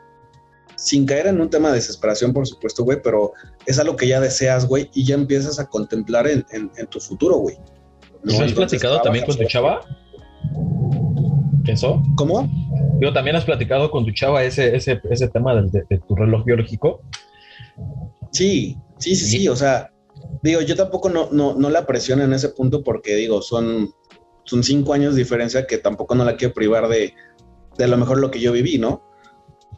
sin 0.83 1.07
caer 1.07 1.29
en 1.29 1.41
un 1.41 1.49
tema 1.49 1.69
de 1.69 1.77
desesperación, 1.77 2.33
por 2.33 2.47
supuesto, 2.47 2.85
güey, 2.85 3.01
pero 3.03 3.33
es 3.67 3.79
algo 3.79 3.97
que 3.97 4.09
ya 4.09 4.21
deseas, 4.21 4.67
güey, 4.67 4.91
y 4.93 5.05
ya 5.05 5.15
empiezas 5.15 5.59
a 5.59 5.67
contemplar 5.67 6.27
en, 6.27 6.45
en, 6.51 6.71
en 6.77 6.87
tu 6.89 7.01
futuro, 7.01 7.37
güey. 7.37 7.57
¿No? 8.25 8.41
¿Has 8.41 8.53
platicado 8.53 9.01
también 9.03 9.25
con 9.25 9.37
tu 9.37 9.45
chava? 9.45 9.81
¿Eso? 11.67 12.03
¿Cómo? 12.17 12.51
Digo, 12.99 13.13
¿también 13.13 13.37
has 13.37 13.45
platicado 13.45 13.91
con 13.91 14.05
tu 14.05 14.13
chava 14.13 14.43
ese, 14.43 14.75
ese, 14.75 15.01
ese 15.11 15.29
tema 15.29 15.55
de, 15.55 15.71
de, 15.71 15.85
de 15.89 15.99
tu 15.99 16.17
reloj 16.17 16.45
biológico? 16.45 17.03
Sí, 18.33 18.77
sí, 18.99 19.15
sí, 19.15 19.27
sí, 19.27 19.49
o 19.49 19.57
sea, 19.57 19.93
digo, 20.43 20.61
yo 20.63 20.75
tampoco 20.75 21.09
no, 21.09 21.29
no, 21.31 21.55
no 21.55 21.71
la 21.71 21.87
presiono 21.87 22.25
en 22.25 22.33
ese 22.33 22.49
punto 22.49 22.83
porque, 22.83 23.15
digo, 23.15 23.43
son 23.43 23.91
son 24.45 24.63
cinco 24.63 24.93
años 24.93 25.15
de 25.15 25.21
diferencia 25.21 25.67
que 25.67 25.79
tampoco 25.79 26.15
no 26.15 26.25
la 26.25 26.37
quiero 26.37 26.55
privar 26.55 26.89
de, 26.89 27.15
de 27.79 27.89
lo 27.89 27.97
mejor 27.97 28.19
lo 28.19 28.31
que 28.31 28.41
yo 28.41 28.53
viví, 28.53 28.79
¿no? 28.79 29.03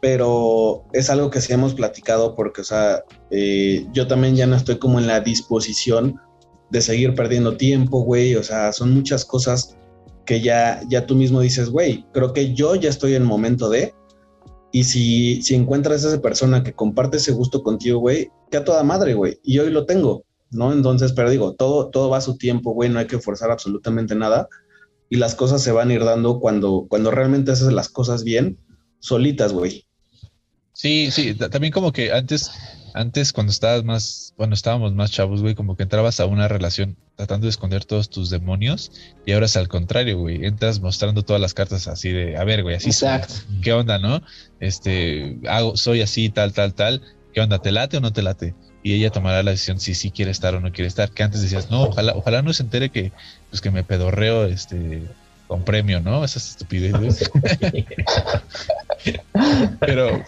Pero 0.05 0.85
es 0.93 1.09
algo 1.09 1.31
que 1.31 1.41
sí 1.41 1.51
hemos 1.51 1.73
platicado 1.73 2.35
porque, 2.35 2.61
o 2.61 2.63
sea, 2.63 3.03
eh, 3.31 3.87
yo 3.91 4.05
también 4.05 4.35
ya 4.35 4.45
no 4.45 4.55
estoy 4.55 4.77
como 4.77 4.99
en 4.99 5.07
la 5.07 5.19
disposición 5.19 6.21
de 6.69 6.81
seguir 6.81 7.15
perdiendo 7.15 7.57
tiempo, 7.57 8.01
güey, 8.01 8.35
o 8.35 8.43
sea, 8.43 8.71
son 8.71 8.93
muchas 8.93 9.25
cosas 9.25 9.75
que 10.23 10.41
ya, 10.41 10.79
ya 10.89 11.07
tú 11.07 11.15
mismo 11.15 11.41
dices, 11.41 11.71
güey, 11.71 12.05
creo 12.13 12.33
que 12.33 12.53
yo 12.53 12.75
ya 12.75 12.87
estoy 12.87 13.15
en 13.15 13.23
momento 13.23 13.67
de, 13.67 13.95
y 14.71 14.83
si, 14.83 15.41
si 15.41 15.55
encuentras 15.55 16.05
a 16.05 16.09
esa 16.09 16.21
persona 16.21 16.61
que 16.61 16.73
comparte 16.73 17.17
ese 17.17 17.31
gusto 17.31 17.63
contigo, 17.63 17.97
güey, 17.97 18.29
que 18.51 18.57
a 18.57 18.63
toda 18.63 18.83
madre, 18.83 19.15
güey, 19.15 19.39
y 19.41 19.57
hoy 19.57 19.71
lo 19.71 19.87
tengo, 19.87 20.23
¿no? 20.51 20.71
Entonces, 20.71 21.13
pero 21.13 21.31
digo, 21.31 21.55
todo, 21.55 21.89
todo 21.89 22.11
va 22.11 22.17
a 22.17 22.21
su 22.21 22.37
tiempo, 22.37 22.73
güey, 22.73 22.91
no 22.91 22.99
hay 22.99 23.07
que 23.07 23.17
forzar 23.17 23.49
absolutamente 23.49 24.13
nada 24.13 24.47
y 25.09 25.15
las 25.15 25.33
cosas 25.33 25.63
se 25.63 25.71
van 25.71 25.89
a 25.89 25.93
ir 25.95 26.03
dando 26.03 26.39
cuando, 26.39 26.85
cuando 26.87 27.09
realmente 27.09 27.49
haces 27.49 27.73
las 27.73 27.89
cosas 27.89 28.23
bien, 28.23 28.59
solitas, 28.99 29.51
güey. 29.51 29.84
Sí, 30.75 31.09
sí, 31.09 31.35
también 31.35 31.71
como 31.71 31.93
que 31.93 32.11
antes, 32.11 32.51
antes 32.93 33.31
cuando 33.31 33.51
estabas 33.51 33.85
más, 33.85 34.33
cuando 34.35 34.55
estábamos 34.55 34.93
más 34.93 35.09
chavos, 35.09 35.41
güey, 35.41 35.55
como 35.55 35.77
que 35.77 35.83
entrabas 35.83 36.19
a 36.19 36.25
una 36.25 36.49
relación 36.49 36.97
tratando 37.15 37.45
de 37.45 37.51
esconder 37.51 37.85
todos 37.85 38.09
tus 38.09 38.29
demonios 38.29 38.91
y 39.25 39.31
ahora 39.31 39.45
es 39.45 39.55
al 39.55 39.69
contrario, 39.69 40.19
güey, 40.19 40.45
entras 40.45 40.81
mostrando 40.81 41.23
todas 41.23 41.41
las 41.41 41.53
cartas 41.53 41.87
así 41.87 42.11
de, 42.11 42.35
a 42.35 42.43
ver, 42.43 42.61
güey, 42.61 42.75
así 42.75 42.89
Exacto. 42.89 43.33
Soy. 43.33 43.61
¿Qué 43.61 43.71
onda, 43.71 43.99
no? 43.99 44.21
Este, 44.59 45.39
hago, 45.47 45.77
soy 45.77 46.01
así, 46.01 46.27
tal, 46.27 46.51
tal, 46.51 46.73
tal. 46.73 47.01
¿Qué 47.33 47.39
onda? 47.39 47.59
¿Te 47.59 47.71
late 47.71 47.95
o 47.95 48.01
no 48.01 48.11
te 48.11 48.21
late? 48.21 48.53
y 48.83 48.93
ella 48.93 49.09
tomará 49.09 49.41
la 49.41 49.49
decisión 49.49 49.79
si 49.79 49.95
sí 49.95 50.11
quiere 50.11 50.29
estar 50.29 50.53
o 50.53 50.59
no 50.59 50.71
quiere 50.71 50.87
estar. 50.87 51.09
Que 51.09 51.23
antes 51.23 51.41
decías, 51.41 51.71
no, 51.71 51.85
ojalá, 51.85 52.13
ojalá 52.15 52.43
no 52.43 52.53
se 52.53 52.61
entere 52.61 52.89
que, 52.89 53.11
pues 53.49 53.59
que 53.59 53.71
me 53.71 53.83
pedorreo 53.83 54.45
este 54.45 55.01
con 55.47 55.63
premio, 55.63 56.01
¿no? 56.01 56.23
Esas 56.23 56.51
estupideces. 56.51 57.31
pero, 59.79 60.23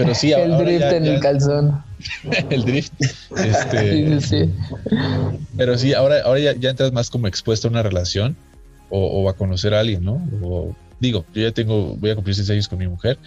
Pero 0.00 0.14
sí, 0.14 0.32
el 0.32 0.56
drift 0.56 0.92
en 0.92 1.04
el 1.04 1.20
calzón. 1.20 1.82
el 2.50 2.64
drift. 2.64 2.92
Este, 3.36 4.20
sí, 4.20 4.46
sí, 4.46 4.54
Pero 5.58 5.76
sí, 5.76 5.92
ahora, 5.92 6.22
ahora 6.22 6.40
ya, 6.40 6.54
ya, 6.54 6.70
entras 6.70 6.90
más 6.90 7.10
como 7.10 7.26
expuesto 7.26 7.68
a 7.68 7.70
una 7.70 7.82
relación 7.82 8.34
o, 8.88 9.28
a 9.28 9.34
conocer 9.34 9.74
a 9.74 9.80
alguien, 9.80 10.02
¿no? 10.02 10.26
O, 10.42 10.74
digo, 11.00 11.26
yo 11.34 11.42
ya 11.42 11.52
tengo, 11.52 11.96
voy 11.96 12.10
a 12.10 12.14
cumplir 12.14 12.34
seis 12.34 12.48
años 12.48 12.66
con 12.66 12.78
mi 12.78 12.88
mujer, 12.88 13.18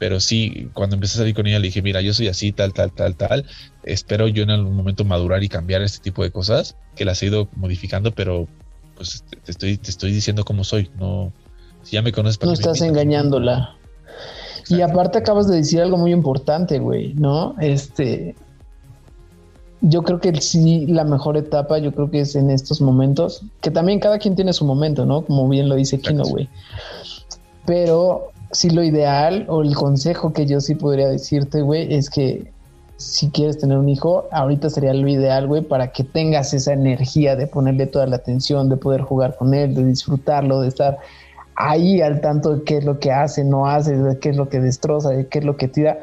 pero 0.00 0.18
sí, 0.18 0.68
cuando 0.72 0.96
empecé 0.96 1.14
a 1.14 1.18
salir 1.18 1.34
con 1.34 1.46
ella 1.46 1.60
le 1.60 1.68
dije, 1.68 1.80
mira, 1.80 2.00
yo 2.00 2.12
soy 2.12 2.26
así, 2.26 2.50
tal, 2.50 2.72
tal, 2.72 2.92
tal, 2.92 3.14
tal. 3.14 3.46
Espero 3.84 4.26
yo 4.26 4.42
en 4.42 4.50
algún 4.50 4.74
momento 4.74 5.04
madurar 5.04 5.44
y 5.44 5.48
cambiar 5.48 5.82
este 5.82 6.00
tipo 6.00 6.24
de 6.24 6.32
cosas, 6.32 6.74
que 6.96 7.04
las 7.04 7.22
he 7.22 7.26
ido 7.26 7.48
modificando, 7.54 8.12
pero 8.12 8.48
pues 8.96 9.22
te 9.44 9.52
estoy, 9.52 9.78
te 9.78 9.90
estoy 9.90 10.10
diciendo 10.10 10.44
cómo 10.44 10.64
soy, 10.64 10.90
no, 10.98 11.32
si 11.84 11.92
ya 11.92 12.02
me 12.02 12.10
conoces. 12.10 12.42
no 12.42 12.52
estás 12.52 12.80
engañándola. 12.80 13.75
Y 14.68 14.80
aparte 14.80 15.18
acabas 15.18 15.46
de 15.48 15.56
decir 15.56 15.80
algo 15.80 15.96
muy 15.96 16.12
importante, 16.12 16.78
güey, 16.78 17.14
¿no? 17.14 17.54
Este, 17.60 18.34
yo 19.80 20.02
creo 20.02 20.20
que 20.20 20.34
sí, 20.40 20.86
la 20.86 21.04
mejor 21.04 21.36
etapa, 21.36 21.78
yo 21.78 21.92
creo 21.92 22.10
que 22.10 22.20
es 22.20 22.34
en 22.34 22.50
estos 22.50 22.80
momentos, 22.80 23.42
que 23.60 23.70
también 23.70 24.00
cada 24.00 24.18
quien 24.18 24.34
tiene 24.34 24.52
su 24.52 24.64
momento, 24.64 25.06
¿no? 25.06 25.24
Como 25.24 25.48
bien 25.48 25.68
lo 25.68 25.76
dice 25.76 26.00
Kino, 26.00 26.24
güey. 26.24 26.48
Pero 27.64 28.30
sí 28.52 28.70
lo 28.70 28.82
ideal 28.82 29.46
o 29.48 29.62
el 29.62 29.74
consejo 29.74 30.32
que 30.32 30.46
yo 30.46 30.60
sí 30.60 30.74
podría 30.74 31.08
decirte, 31.08 31.62
güey, 31.62 31.94
es 31.94 32.10
que 32.10 32.52
si 32.96 33.28
quieres 33.30 33.58
tener 33.58 33.76
un 33.76 33.88
hijo, 33.88 34.24
ahorita 34.32 34.70
sería 34.70 34.94
lo 34.94 35.06
ideal, 35.06 35.46
güey, 35.46 35.62
para 35.62 35.92
que 35.92 36.02
tengas 36.02 36.54
esa 36.54 36.72
energía 36.72 37.36
de 37.36 37.46
ponerle 37.46 37.86
toda 37.86 38.06
la 38.06 38.16
atención, 38.16 38.68
de 38.68 38.76
poder 38.78 39.02
jugar 39.02 39.36
con 39.36 39.52
él, 39.52 39.74
de 39.74 39.84
disfrutarlo, 39.84 40.60
de 40.62 40.68
estar 40.68 40.98
ahí 41.56 42.00
al 42.00 42.20
tanto 42.20 42.56
de 42.56 42.64
qué 42.64 42.78
es 42.78 42.84
lo 42.84 42.98
que 42.98 43.10
hace, 43.10 43.44
no 43.44 43.66
hace, 43.66 43.96
de 43.96 44.18
qué 44.18 44.30
es 44.30 44.36
lo 44.36 44.48
que 44.48 44.60
destroza, 44.60 45.10
de 45.10 45.26
qué 45.26 45.38
es 45.40 45.44
lo 45.44 45.56
que 45.56 45.68
tira. 45.68 45.98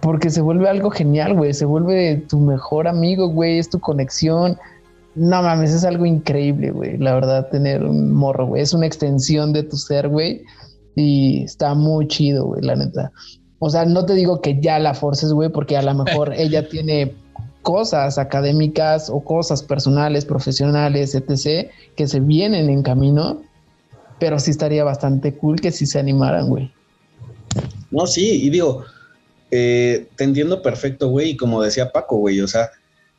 Porque 0.00 0.30
se 0.30 0.40
vuelve 0.40 0.68
algo 0.68 0.90
genial, 0.90 1.34
güey. 1.34 1.54
Se 1.54 1.64
vuelve 1.64 2.24
tu 2.28 2.40
mejor 2.40 2.88
amigo, 2.88 3.28
güey. 3.28 3.58
Es 3.58 3.70
tu 3.70 3.78
conexión. 3.78 4.58
No 5.14 5.42
mames, 5.42 5.72
es 5.72 5.84
algo 5.84 6.06
increíble, 6.06 6.70
güey. 6.70 6.96
La 6.96 7.14
verdad, 7.14 7.48
tener 7.50 7.84
un 7.84 8.12
morro, 8.12 8.46
güey. 8.46 8.62
Es 8.62 8.74
una 8.74 8.86
extensión 8.86 9.52
de 9.52 9.62
tu 9.62 9.76
ser, 9.76 10.08
güey. 10.08 10.42
Y 10.96 11.44
está 11.44 11.74
muy 11.74 12.08
chido, 12.08 12.46
güey, 12.46 12.62
la 12.62 12.74
neta. 12.74 13.12
O 13.58 13.70
sea, 13.70 13.84
no 13.84 14.04
te 14.04 14.14
digo 14.14 14.40
que 14.40 14.60
ya 14.60 14.78
la 14.80 14.94
forces, 14.94 15.32
güey, 15.32 15.50
porque 15.50 15.76
a 15.76 15.82
lo 15.82 15.94
mejor 15.94 16.32
ella 16.36 16.68
tiene 16.68 17.14
cosas 17.62 18.18
académicas 18.18 19.08
o 19.08 19.20
cosas 19.20 19.62
personales, 19.62 20.24
profesionales, 20.24 21.14
etc., 21.14 21.70
que 21.94 22.08
se 22.08 22.18
vienen 22.18 22.68
en 22.70 22.82
camino 22.82 23.40
pero 24.22 24.38
sí 24.38 24.52
estaría 24.52 24.84
bastante 24.84 25.34
cool 25.34 25.60
que 25.60 25.72
sí 25.72 25.84
se 25.84 25.98
animaran, 25.98 26.48
güey. 26.48 26.72
No, 27.90 28.06
sí, 28.06 28.44
y 28.44 28.50
digo, 28.50 28.84
eh, 29.50 30.06
te 30.14 30.22
entiendo 30.22 30.62
perfecto, 30.62 31.08
güey, 31.08 31.30
y 31.30 31.36
como 31.36 31.60
decía 31.60 31.90
Paco, 31.90 32.18
güey, 32.18 32.40
o 32.40 32.46
sea, 32.46 32.70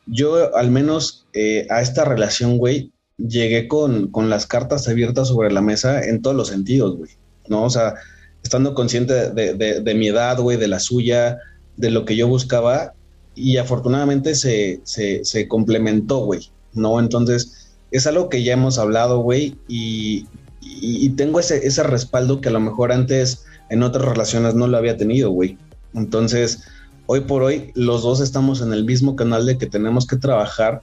yo 0.06 0.56
al 0.56 0.72
menos 0.72 1.28
eh, 1.34 1.68
a 1.70 1.82
esta 1.82 2.06
relación, 2.06 2.58
güey, 2.58 2.93
llegué 3.18 3.68
con, 3.68 4.12
las 4.30 4.47
cartas 4.47 4.88
abiertas 4.88 5.28
sobre 5.28 5.51
la 5.51 5.60
mesa 5.60 6.01
en 6.06 6.22
todos 6.22 6.38
los 6.38 6.47
sentidos, 6.47 6.95
güey, 6.95 7.12
¿no? 7.49 7.66
O 7.66 7.70
sea, 7.70 7.95
estando 8.41 8.74
consciente 8.74 9.32
de, 9.32 9.95
mi 9.95 10.08
edad, 10.08 10.39
güey, 10.39 10.56
de 10.56 10.70
la 10.70 10.80
suya, 10.80 11.38
de 11.76 11.91
lo 11.91 12.06
que 12.06 12.16
yo 12.16 12.30
buscaba, 12.30 12.93
y 13.36 13.58
afortunadamente 13.58 14.36
se, 14.36 14.80
se, 14.86 15.26
se 15.26 15.49
complementó, 15.49 16.20
güey, 16.20 16.49
¿no? 16.72 16.97
Entonces, 17.01 17.74
es 17.91 18.08
algo 18.08 18.30
que 18.30 18.41
ya 18.41 18.54
hemos 18.54 18.78
hablado, 18.78 19.20
güey, 19.20 19.58
y, 19.68 20.28
y, 20.66 21.09
tengo 21.11 21.39
ese, 21.39 21.66
ese 21.66 21.84
respaldo 21.84 22.41
que 22.41 22.49
a 22.49 22.51
lo 22.51 22.59
mejor 22.59 22.91
antes 22.91 23.45
en 23.70 23.84
otras 23.84 24.05
relaciones 24.05 24.55
no 24.55 24.68
lo 24.68 24.78
había 24.78 24.97
tenido, 24.97 25.32
güey. 25.32 25.57
Entonces, 25.93 26.64
hoy 27.05 27.22
por 27.22 27.43
hoy, 27.43 27.72
los 27.76 28.03
dos 28.03 28.20
estamos 28.20 28.61
en 28.61 28.74
el 28.74 28.86
mismo 28.86 29.16
canal 29.16 29.45
de 29.45 29.57
que 29.57 29.66
tenemos 29.66 30.07
que 30.07 30.16
trabajar 30.16 30.82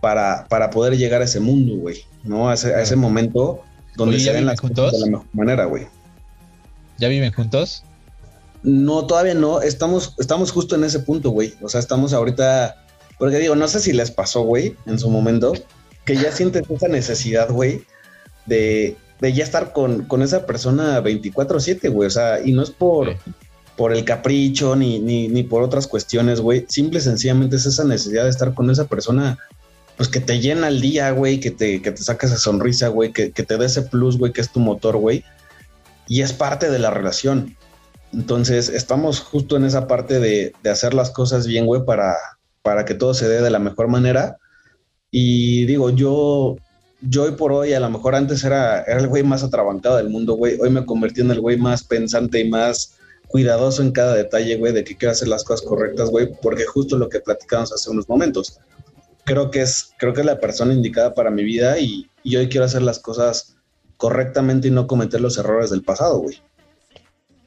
para, 0.00 0.46
para 0.48 0.70
poder 0.70 0.96
llegar 0.96 1.22
a 1.22 1.24
ese 1.24 1.40
mundo, 1.40 1.76
güey, 1.76 2.04
¿no? 2.24 2.48
A 2.48 2.54
ese, 2.54 2.74
a 2.74 2.82
ese 2.82 2.96
momento 2.96 3.62
donde 3.96 4.18
se 4.20 4.32
ven 4.32 4.46
las 4.46 4.60
cosas 4.60 4.92
de 4.92 5.00
la 5.00 5.06
mejor 5.06 5.26
manera, 5.32 5.64
güey. 5.64 5.86
¿Ya 6.98 7.08
viven 7.08 7.32
juntos? 7.32 7.84
No, 8.62 9.06
todavía 9.06 9.34
no. 9.34 9.62
Estamos, 9.62 10.14
estamos 10.18 10.50
justo 10.52 10.74
en 10.74 10.84
ese 10.84 11.00
punto, 11.00 11.30
güey. 11.30 11.54
O 11.62 11.68
sea, 11.68 11.80
estamos 11.80 12.12
ahorita. 12.12 12.76
Porque 13.18 13.38
digo, 13.38 13.54
no 13.56 13.66
sé 13.68 13.80
si 13.80 13.92
les 13.92 14.10
pasó, 14.10 14.42
güey, 14.42 14.76
en 14.86 14.98
su 14.98 15.10
momento, 15.10 15.52
que 16.04 16.16
ya 16.16 16.30
sientes 16.30 16.62
esa 16.70 16.88
necesidad, 16.88 17.50
güey, 17.50 17.82
de, 18.46 18.96
de 19.20 19.32
ya 19.32 19.44
estar 19.44 19.72
con, 19.72 20.04
con 20.04 20.22
esa 20.22 20.46
persona 20.46 21.00
24/7, 21.02 21.90
güey. 21.90 22.06
O 22.06 22.10
sea, 22.10 22.40
y 22.44 22.52
no 22.52 22.62
es 22.62 22.70
por, 22.70 23.16
por 23.76 23.92
el 23.92 24.04
capricho 24.04 24.76
ni, 24.76 24.98
ni, 24.98 25.28
ni 25.28 25.42
por 25.42 25.62
otras 25.62 25.86
cuestiones, 25.86 26.40
güey. 26.40 26.66
Simple 26.68 26.98
y 26.98 27.02
sencillamente 27.02 27.56
es 27.56 27.66
esa 27.66 27.84
necesidad 27.84 28.24
de 28.24 28.30
estar 28.30 28.54
con 28.54 28.70
esa 28.70 28.86
persona, 28.86 29.38
pues 29.96 30.08
que 30.08 30.20
te 30.20 30.40
llena 30.40 30.68
el 30.68 30.80
día, 30.80 31.10
güey, 31.10 31.40
que 31.40 31.50
te, 31.50 31.82
que 31.82 31.92
te 31.92 32.02
saca 32.02 32.26
esa 32.26 32.38
sonrisa, 32.38 32.88
güey, 32.88 33.12
que, 33.12 33.32
que 33.32 33.42
te 33.42 33.56
dé 33.56 33.66
ese 33.66 33.82
plus, 33.82 34.18
güey, 34.18 34.32
que 34.32 34.40
es 34.40 34.52
tu 34.52 34.60
motor, 34.60 34.96
güey. 34.96 35.24
Y 36.06 36.22
es 36.22 36.32
parte 36.32 36.70
de 36.70 36.78
la 36.78 36.90
relación. 36.90 37.56
Entonces, 38.12 38.68
estamos 38.68 39.20
justo 39.20 39.56
en 39.56 39.64
esa 39.64 39.86
parte 39.86 40.18
de, 40.20 40.54
de 40.62 40.70
hacer 40.70 40.94
las 40.94 41.10
cosas 41.10 41.46
bien, 41.46 41.66
güey, 41.66 41.84
para, 41.84 42.16
para 42.62 42.84
que 42.84 42.94
todo 42.94 43.14
se 43.14 43.28
dé 43.28 43.42
de 43.42 43.50
la 43.50 43.58
mejor 43.58 43.88
manera. 43.88 44.38
Y 45.10 45.66
digo, 45.66 45.90
yo 45.90 46.56
yo 47.00 47.24
hoy 47.24 47.32
por 47.32 47.52
hoy, 47.52 47.72
a 47.72 47.80
lo 47.80 47.90
mejor 47.90 48.14
antes 48.14 48.42
era, 48.44 48.82
el 48.82 49.08
güey 49.08 49.22
más 49.22 49.42
atrabancado 49.42 49.96
del 49.96 50.08
mundo, 50.08 50.34
güey. 50.34 50.58
Hoy 50.60 50.70
me 50.70 50.84
convertí 50.84 51.20
en 51.20 51.30
el 51.30 51.40
güey 51.40 51.56
más 51.56 51.84
pensante 51.84 52.40
y 52.40 52.48
más 52.48 52.96
cuidadoso 53.28 53.82
en 53.82 53.92
cada 53.92 54.14
detalle, 54.14 54.56
güey, 54.56 54.72
de 54.72 54.84
que 54.84 54.96
quiero 54.96 55.12
hacer 55.12 55.28
las 55.28 55.44
cosas 55.44 55.66
correctas, 55.66 56.10
güey, 56.10 56.32
porque 56.40 56.64
justo 56.64 56.98
lo 56.98 57.08
que 57.08 57.20
platicamos 57.20 57.72
hace 57.72 57.90
unos 57.90 58.08
momentos. 58.08 58.58
Creo 59.24 59.50
que 59.50 59.60
es, 59.60 59.92
creo 59.98 60.14
que 60.14 60.20
es 60.20 60.26
la 60.26 60.40
persona 60.40 60.72
indicada 60.72 61.14
para 61.14 61.30
mi 61.30 61.44
vida 61.44 61.78
y, 61.78 62.08
y 62.22 62.36
hoy 62.36 62.48
quiero 62.48 62.64
hacer 62.64 62.82
las 62.82 62.98
cosas 62.98 63.56
correctamente 63.96 64.68
y 64.68 64.70
no 64.70 64.86
cometer 64.86 65.20
los 65.20 65.38
errores 65.38 65.70
del 65.70 65.82
pasado, 65.82 66.18
güey. 66.18 66.40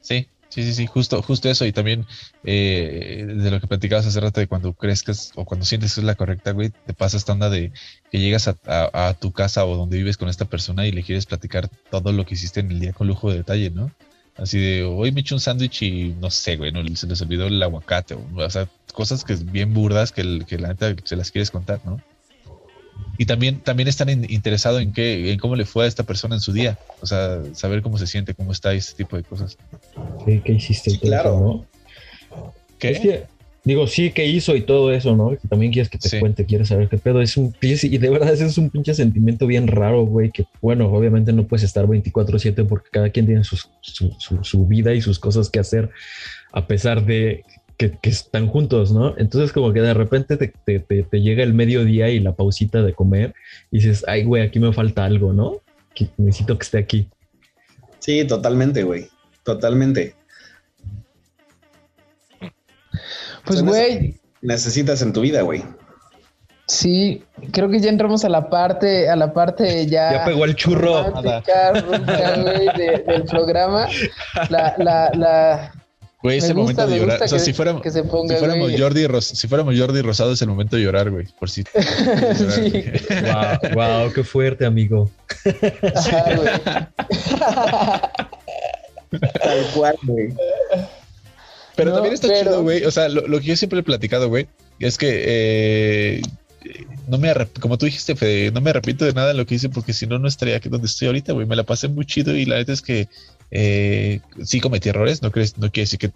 Sí, 0.00 0.28
Sí, 0.52 0.62
sí, 0.64 0.74
sí, 0.74 0.86
justo, 0.86 1.22
justo 1.22 1.48
eso. 1.48 1.64
Y 1.64 1.72
también 1.72 2.06
eh, 2.44 3.24
de 3.26 3.50
lo 3.50 3.58
que 3.58 3.66
platicabas 3.66 4.04
hace 4.04 4.20
rato 4.20 4.38
de 4.38 4.48
cuando 4.48 4.74
crezcas 4.74 5.32
o 5.34 5.46
cuando 5.46 5.64
sientes 5.64 5.94
que 5.94 6.02
es 6.02 6.04
la 6.04 6.14
correcta, 6.14 6.50
güey, 6.50 6.68
te 6.68 6.92
pasa 6.92 7.16
esta 7.16 7.32
onda 7.32 7.48
de 7.48 7.72
que 8.10 8.20
llegas 8.20 8.48
a, 8.48 9.14
tu 9.18 9.32
casa 9.32 9.64
o 9.64 9.78
donde 9.78 9.96
vives 9.96 10.18
con 10.18 10.28
esta 10.28 10.44
persona 10.44 10.86
y 10.86 10.92
le 10.92 11.04
quieres 11.04 11.24
platicar 11.24 11.70
todo 11.90 12.12
lo 12.12 12.26
que 12.26 12.34
hiciste 12.34 12.60
en 12.60 12.70
el 12.70 12.80
día 12.80 12.92
con 12.92 13.06
lujo 13.06 13.30
de 13.30 13.38
detalle, 13.38 13.70
¿no? 13.70 13.90
Así 14.36 14.58
de, 14.58 14.82
hoy 14.82 15.10
me 15.10 15.22
eché 15.22 15.34
un 15.34 15.40
sándwich 15.40 15.84
y 15.84 16.14
no 16.20 16.30
sé, 16.30 16.56
güey, 16.58 16.70
no, 16.70 16.82
se 16.96 17.06
les 17.06 17.22
olvidó 17.22 17.46
el 17.46 17.62
aguacate. 17.62 18.14
O, 18.14 18.50
sea, 18.50 18.68
cosas 18.92 19.24
que 19.24 19.36
bien 19.36 19.72
burdas 19.72 20.12
que, 20.12 20.44
que 20.46 20.58
la 20.58 20.68
neta 20.68 20.94
se 21.02 21.16
las 21.16 21.30
quieres 21.30 21.50
contar, 21.50 21.80
¿no? 21.86 21.98
Y 23.18 23.26
también, 23.26 23.60
también 23.60 23.88
están 23.88 24.08
interesados 24.08 24.80
en 24.80 24.92
qué, 24.92 25.32
en 25.32 25.38
cómo 25.38 25.56
le 25.56 25.64
fue 25.64 25.84
a 25.84 25.88
esta 25.88 26.02
persona 26.02 26.34
en 26.34 26.40
su 26.40 26.52
día. 26.52 26.78
O 27.00 27.06
sea, 27.06 27.42
saber 27.52 27.82
cómo 27.82 27.98
se 27.98 28.06
siente, 28.06 28.34
cómo 28.34 28.52
está, 28.52 28.72
ese 28.72 28.94
tipo 28.94 29.16
de 29.16 29.22
cosas. 29.22 29.58
¿Qué, 30.24 30.52
hiciste? 30.52 30.98
claro. 30.98 31.66
¿Qué? 32.78 33.26
digo, 33.64 33.86
sí, 33.86 34.10
¿qué 34.10 34.26
hizo 34.26 34.56
y 34.56 34.62
todo 34.62 34.92
eso, 34.92 35.14
no? 35.14 35.36
también 35.48 35.72
quieres 35.72 35.88
que 35.88 35.98
te 35.98 36.18
cuente, 36.18 36.44
quieres 36.46 36.68
saber 36.68 36.88
qué 36.88 36.98
pedo. 36.98 37.20
Es 37.20 37.36
un 37.36 37.54
y 37.60 37.98
de 37.98 38.10
verdad 38.10 38.32
es 38.32 38.58
un 38.58 38.70
pinche 38.70 38.94
sentimiento 38.94 39.46
bien 39.46 39.68
raro, 39.68 40.04
güey, 40.04 40.30
que 40.30 40.46
bueno, 40.60 40.86
obviamente 40.88 41.32
no 41.32 41.46
puedes 41.46 41.62
estar 41.62 41.86
24/7 41.86 42.66
porque 42.66 42.88
cada 42.90 43.10
quien 43.10 43.26
tiene 43.26 43.44
su, 43.44 43.56
su 43.80 44.66
vida 44.66 44.94
y 44.94 45.00
sus 45.00 45.18
cosas 45.18 45.48
que 45.48 45.60
hacer, 45.60 45.90
a 46.50 46.66
pesar 46.66 47.04
de 47.04 47.44
que, 47.76 47.98
están 48.02 48.48
juntos, 48.48 48.92
¿no? 48.92 49.16
Entonces 49.18 49.52
como 49.52 49.72
que 49.72 49.80
de 49.80 49.94
repente 49.94 50.36
te, 50.36 51.20
llega 51.20 51.42
el 51.42 51.54
mediodía 51.54 52.08
y 52.10 52.20
la 52.20 52.32
pausita 52.32 52.82
de 52.82 52.94
comer 52.94 53.34
y 53.70 53.78
dices, 53.78 54.04
ay, 54.06 54.24
güey, 54.24 54.42
aquí 54.42 54.58
me 54.60 54.72
falta 54.72 55.04
algo, 55.04 55.32
¿no? 55.32 55.60
Que 55.94 56.08
necesito 56.16 56.56
que 56.56 56.64
esté 56.64 56.78
aquí. 56.78 57.08
Sí, 57.98 58.24
totalmente, 58.26 58.82
güey. 58.82 59.08
Totalmente. 59.44 60.14
Pues, 63.44 63.62
güey. 63.62 64.16
Necesitas 64.40 65.02
en 65.02 65.12
tu 65.12 65.20
vida, 65.20 65.42
güey. 65.42 65.62
Sí, 66.66 67.22
creo 67.52 67.68
que 67.68 67.80
ya 67.80 67.90
entramos 67.90 68.24
a 68.24 68.28
la 68.28 68.48
parte, 68.48 69.08
a 69.08 69.16
la 69.16 69.32
parte 69.32 69.86
ya. 69.86 70.12
Ya 70.12 70.24
pegó 70.24 70.44
el 70.44 70.54
churro. 70.54 71.04
del 72.76 73.24
programa. 73.24 73.88
La, 74.48 74.74
la, 74.78 75.10
la, 75.14 75.72
Güey, 76.22 76.38
es 76.38 76.44
el 76.44 76.54
momento 76.54 76.86
de 76.86 76.98
llorar. 76.98 77.20
O 77.22 77.28
sea, 77.28 77.38
si 77.38 77.52
fuéramos, 77.52 77.82
si 77.82 77.90
fuéramos 77.90 78.72
Jordi 78.78 79.06
si 79.20 79.48
fuéramos 79.48 79.76
Jordi 79.76 80.02
Rosado, 80.02 80.32
es 80.32 80.42
el 80.42 80.48
momento 80.48 80.76
de 80.76 80.82
llorar, 80.82 81.10
güey. 81.10 81.26
Por 81.38 81.50
si. 81.50 81.64
sí. 81.74 82.84
wow, 83.10 83.58
wow, 83.74 84.12
qué 84.12 84.22
fuerte, 84.22 84.64
amigo. 84.64 85.10
Tal 89.42 89.66
cual, 89.74 89.96
güey. 90.02 90.32
Pero 91.74 91.92
también 91.92 92.14
está 92.14 92.28
chido, 92.28 92.62
güey. 92.62 92.84
O 92.84 92.90
sea, 92.90 93.08
lo, 93.08 93.40
que 93.40 93.46
yo 93.46 93.56
siempre 93.56 93.80
he 93.80 93.82
platicado, 93.82 94.28
güey, 94.28 94.46
es 94.78 94.98
que 94.98 95.24
eh, 95.26 96.22
no 97.08 97.18
me 97.18 97.32
como 97.60 97.78
tú 97.78 97.86
dijiste, 97.86 98.14
Fede, 98.14 98.52
no 98.52 98.60
me 98.60 98.70
arrepiento 98.70 99.04
de 99.04 99.12
nada 99.12 99.28
de 99.28 99.34
lo 99.34 99.46
que 99.46 99.56
hice 99.56 99.68
porque 99.68 99.92
si 99.92 100.06
no, 100.06 100.18
no 100.18 100.28
estaría 100.28 100.56
aquí 100.56 100.68
donde 100.68 100.86
estoy 100.86 101.08
ahorita, 101.08 101.32
güey. 101.32 101.46
Me 101.46 101.56
la 101.56 101.64
pasé 101.64 101.88
muy 101.88 102.06
chido 102.06 102.36
y 102.36 102.44
la 102.44 102.56
neta 102.56 102.72
es 102.72 102.82
que 102.82 103.08
eh, 103.54 104.20
sí 104.42 104.60
cometí 104.60 104.88
errores, 104.88 105.22
no, 105.22 105.30
crees, 105.30 105.58
no 105.58 105.70
quiere 105.70 105.84
decir 105.84 105.98
que, 105.98 106.12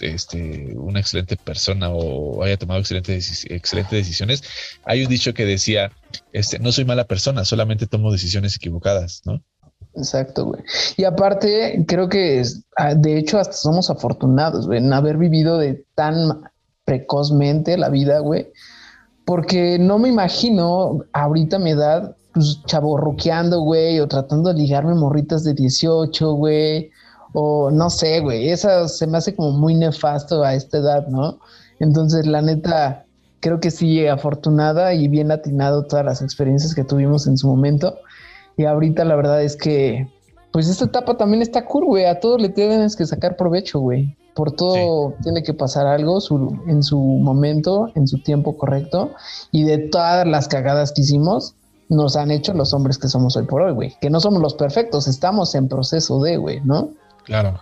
este, 0.00 0.74
una 0.76 1.00
excelente 1.00 1.36
persona 1.36 1.88
o 1.90 2.42
haya 2.42 2.56
tomado 2.56 2.80
excelentes, 2.80 3.46
excelentes 3.48 3.92
decisiones. 3.92 4.42
Hay 4.84 5.02
un 5.04 5.08
dicho 5.08 5.32
que 5.32 5.46
decía, 5.46 5.92
este, 6.32 6.58
no 6.58 6.72
soy 6.72 6.84
mala 6.84 7.04
persona, 7.04 7.44
solamente 7.44 7.86
tomo 7.86 8.12
decisiones 8.12 8.56
equivocadas, 8.56 9.22
¿no? 9.24 9.42
Exacto, 9.94 10.46
güey. 10.46 10.62
Y 10.96 11.04
aparte, 11.04 11.84
creo 11.86 12.08
que 12.08 12.42
ah, 12.76 12.94
de 12.94 13.16
hecho 13.16 13.38
hasta 13.38 13.54
somos 13.54 13.88
afortunados, 13.88 14.66
güey, 14.66 14.78
en 14.78 14.92
haber 14.92 15.16
vivido 15.16 15.56
de 15.58 15.84
tan 15.94 16.50
precozmente 16.84 17.76
la 17.78 17.88
vida, 17.88 18.18
güey. 18.18 18.48
Porque 19.24 19.78
no 19.78 19.98
me 19.98 20.08
imagino 20.08 21.04
ahorita 21.12 21.58
mi 21.60 21.70
edad, 21.70 22.16
pues 22.32 22.62
chaborruqueando, 22.66 23.60
güey, 23.60 24.00
o 24.00 24.08
tratando 24.08 24.52
de 24.52 24.60
ligarme 24.60 24.94
morritas 24.94 25.44
de 25.44 25.54
18, 25.54 26.32
güey, 26.34 26.90
o 27.32 27.70
no 27.70 27.90
sé, 27.90 28.20
güey, 28.20 28.50
eso 28.50 28.88
se 28.88 29.06
me 29.06 29.18
hace 29.18 29.34
como 29.34 29.52
muy 29.52 29.74
nefasto 29.74 30.42
a 30.42 30.54
esta 30.54 30.78
edad, 30.78 31.06
¿no? 31.08 31.38
Entonces, 31.78 32.26
la 32.26 32.42
neta, 32.42 33.04
creo 33.40 33.60
que 33.60 33.70
sí, 33.70 34.06
afortunada 34.06 34.94
y 34.94 35.08
bien 35.08 35.32
atinado 35.32 35.84
todas 35.84 36.04
las 36.04 36.22
experiencias 36.22 36.74
que 36.74 36.84
tuvimos 36.84 37.26
en 37.26 37.38
su 37.38 37.48
momento. 37.48 37.96
Y 38.56 38.64
ahorita 38.64 39.04
la 39.04 39.16
verdad 39.16 39.42
es 39.42 39.56
que, 39.56 40.06
pues 40.52 40.68
esta 40.68 40.84
etapa 40.84 41.16
también 41.16 41.40
está 41.40 41.64
cool, 41.64 41.86
güey. 41.86 42.04
A 42.04 42.20
todo 42.20 42.36
le 42.36 42.48
tienes 42.50 42.96
que 42.96 43.06
sacar 43.06 43.36
provecho, 43.36 43.80
güey. 43.80 44.16
Por 44.34 44.52
todo 44.52 45.14
tiene 45.22 45.42
que 45.42 45.54
pasar 45.54 45.86
algo 45.86 46.18
en 46.66 46.82
su 46.82 46.98
momento, 46.98 47.88
en 47.94 48.06
su 48.06 48.22
tiempo 48.22 48.56
correcto. 48.56 49.12
Y 49.52 49.64
de 49.64 49.78
todas 49.78 50.26
las 50.26 50.48
cagadas 50.48 50.92
que 50.92 51.02
hicimos, 51.02 51.54
nos 51.90 52.16
han 52.16 52.30
hecho 52.30 52.54
los 52.54 52.72
hombres 52.72 52.98
que 52.98 53.08
somos 53.08 53.36
hoy 53.36 53.44
por 53.44 53.62
hoy, 53.62 53.72
güey. 53.72 53.96
Que 54.00 54.08
no 54.08 54.20
somos 54.20 54.40
los 54.40 54.54
perfectos, 54.54 55.08
estamos 55.08 55.54
en 55.54 55.68
proceso 55.68 56.22
de, 56.22 56.36
güey, 56.36 56.60
¿no? 56.60 56.94
Claro. 57.24 57.60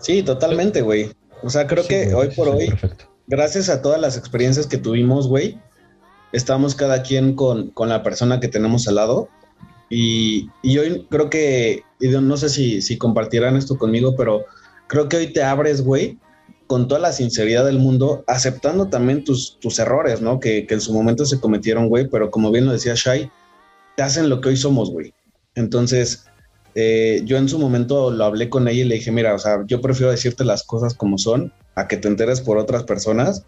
Sí, 0.00 0.22
totalmente, 0.22 0.82
güey. 0.82 1.12
O 1.42 1.48
sea, 1.48 1.66
creo 1.66 1.86
que 1.86 2.12
hoy 2.12 2.28
por 2.34 2.48
hoy, 2.48 2.74
gracias 3.28 3.68
a 3.68 3.80
todas 3.82 4.00
las 4.00 4.16
experiencias 4.16 4.66
que 4.66 4.78
tuvimos, 4.78 5.28
güey, 5.28 5.58
estamos 6.32 6.74
cada 6.74 7.02
quien 7.02 7.36
con, 7.36 7.72
la 7.78 8.02
persona 8.02 8.40
que 8.40 8.48
tenemos 8.48 8.88
al 8.88 8.96
lado. 8.96 9.28
Y, 9.88 10.50
hoy 10.64 11.06
creo 11.08 11.30
que, 11.30 11.84
y 12.00 12.08
no 12.08 12.36
sé 12.36 12.48
si, 12.48 12.82
si 12.82 12.98
compartirán 12.98 13.56
esto 13.56 13.78
conmigo, 13.78 14.16
pero 14.16 14.44
creo 14.88 15.08
que 15.08 15.18
hoy 15.18 15.32
te 15.32 15.44
abres, 15.44 15.84
güey, 15.84 16.18
con 16.66 16.88
toda 16.88 17.00
la 17.00 17.12
sinceridad 17.12 17.64
del 17.64 17.78
mundo, 17.78 18.24
aceptando 18.26 18.88
también 18.88 19.24
tus, 19.24 19.58
tus 19.60 19.78
errores, 19.78 20.20
¿no? 20.20 20.40
Que, 20.40 20.66
que 20.66 20.74
en 20.74 20.80
su 20.80 20.92
momento 20.92 21.26
se 21.26 21.40
cometieron, 21.40 21.88
güey, 21.88 22.08
pero 22.08 22.30
como 22.30 22.50
bien 22.50 22.66
lo 22.66 22.72
decía 22.72 22.94
Shai, 22.94 23.30
te 23.96 24.02
hacen 24.02 24.28
lo 24.28 24.40
que 24.40 24.50
hoy 24.50 24.56
somos, 24.56 24.90
güey. 24.90 25.12
Entonces, 25.54 26.26
eh, 26.74 27.22
yo 27.24 27.36
en 27.36 27.48
su 27.48 27.58
momento 27.58 28.10
lo 28.10 28.24
hablé 28.24 28.48
con 28.48 28.66
ella 28.66 28.82
y 28.82 28.84
le 28.84 28.96
dije, 28.96 29.12
mira, 29.12 29.34
o 29.34 29.38
sea, 29.38 29.64
yo 29.66 29.80
prefiero 29.80 30.10
decirte 30.10 30.44
las 30.44 30.64
cosas 30.64 30.94
como 30.94 31.18
son, 31.18 31.52
a 31.74 31.86
que 31.86 31.96
te 31.96 32.08
enteres 32.08 32.40
por 32.40 32.58
otras 32.58 32.84
personas 32.84 33.44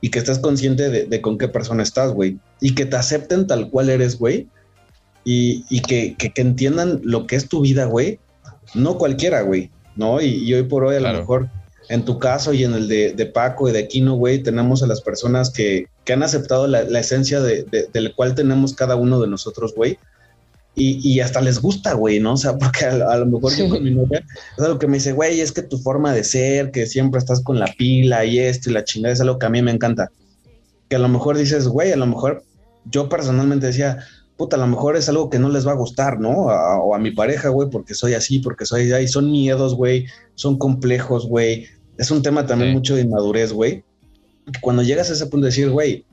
y 0.00 0.10
que 0.10 0.18
estés 0.18 0.38
consciente 0.38 0.88
de, 0.88 1.20
con 1.20 1.38
qué 1.38 1.48
persona 1.48 1.82
estás, 1.82 2.12
güey. 2.12 2.38
Y 2.60 2.74
que 2.74 2.86
te 2.86 2.96
acepten 2.96 3.46
tal 3.46 3.70
cual 3.70 3.88
eres, 3.88 4.18
güey. 4.18 4.48
Y, 5.24 5.80
que, 5.82 6.16
entiendan 6.36 7.00
lo 7.04 7.26
que 7.26 7.36
es 7.36 7.48
tu 7.48 7.60
vida, 7.60 7.84
güey. 7.84 8.18
No 8.74 8.98
cualquiera, 8.98 9.42
güey. 9.42 9.70
¿No? 9.94 10.20
Y, 10.20 10.52
hoy 10.54 10.64
por 10.64 10.84
hoy 10.84 10.96
a 10.96 11.00
lo 11.00 11.12
mejor 11.12 11.48
en 11.88 12.04
tu 12.04 12.18
caso 12.18 12.52
y 12.52 12.64
en 12.64 12.74
el 12.74 12.88
de, 12.88 13.26
Paco 13.26 13.68
y 13.68 13.72
de 13.72 13.80
Aquino, 13.80 14.14
güey, 14.14 14.42
tenemos 14.42 14.82
a 14.82 14.86
las 14.86 15.00
personas 15.00 15.50
que, 15.50 15.86
han 16.12 16.22
aceptado 16.22 16.66
la, 16.66 16.80
esencia 16.98 17.40
del 17.40 18.14
cual 18.14 18.34
tenemos 18.34 18.74
cada 18.74 18.96
uno 18.96 19.20
de 19.20 19.28
nosotros, 19.28 19.74
güey 19.74 19.98
y, 20.74 21.20
hasta 21.20 21.40
les 21.42 21.60
gusta, 21.60 21.92
güey, 21.92 22.18
¿no? 22.18 22.34
O 22.34 22.36
sea, 22.36 22.56
porque 22.58 22.86
a, 22.86 23.16
lo 23.16 23.26
mejor 23.26 23.54
yo 23.54 23.68
con 23.68 23.84
mi 23.84 23.90
novia 23.90 24.24
es 24.56 24.64
algo 24.64 24.78
que 24.78 24.86
me 24.86 24.94
dice, 24.94 25.12
güey, 25.12 25.40
es 25.40 25.52
que 25.52 25.62
tu 25.62 25.78
forma 25.78 26.12
de 26.12 26.24
ser, 26.24 26.70
que 26.70 26.86
siempre 26.86 27.18
estás 27.18 27.42
con 27.42 27.58
la 27.58 27.66
pila 27.66 28.24
y 28.24 28.38
esto 28.38 28.70
y 28.70 28.72
la 28.72 28.84
chingada, 28.84 29.12
es 29.12 29.20
algo 29.20 29.38
que 29.38 29.46
a 29.46 29.50
mí 29.50 29.60
me 29.62 29.70
encanta. 29.70 30.10
Que 30.88 30.96
a 30.96 30.98
lo 30.98 31.08
mejor 31.08 31.36
dices, 31.36 31.68
güey, 31.68 31.92
a 31.92 31.96
lo 31.96 32.06
mejor 32.06 32.42
yo 32.86 33.08
personalmente 33.08 33.66
decía, 33.66 34.04
puta, 34.36 34.56
a 34.56 34.58
lo 34.58 34.66
mejor 34.66 34.96
es 34.96 35.08
algo 35.08 35.30
que 35.30 35.38
no 35.38 35.48
les 35.48 35.66
va 35.66 35.72
a 35.72 35.76
gustar, 35.76 36.20
¿no? 36.20 36.30
o 36.30 36.94
a 36.94 36.98
mi 36.98 37.10
pareja, 37.10 37.48
güey, 37.48 37.68
porque 37.70 37.94
soy 37.94 38.14
así, 38.14 38.38
porque 38.38 38.66
soy 38.66 38.92
ahí. 38.92 39.08
Son 39.08 39.30
miedos, 39.30 39.74
güey, 39.74 40.06
son 40.34 40.58
complejos, 40.58 41.26
güey. 41.26 41.66
Es 41.98 42.10
un 42.10 42.22
tema 42.22 42.46
también 42.46 42.72
mucho 42.72 42.94
de 42.94 43.02
inmadurez, 43.02 43.52
güey. 43.52 43.84
Cuando 44.60 44.82
llegas 44.82 45.10
a 45.10 45.12
ese 45.12 45.26
punto 45.26 45.44
de 45.44 45.50
decir, 45.50 45.70
güey, 45.70 46.04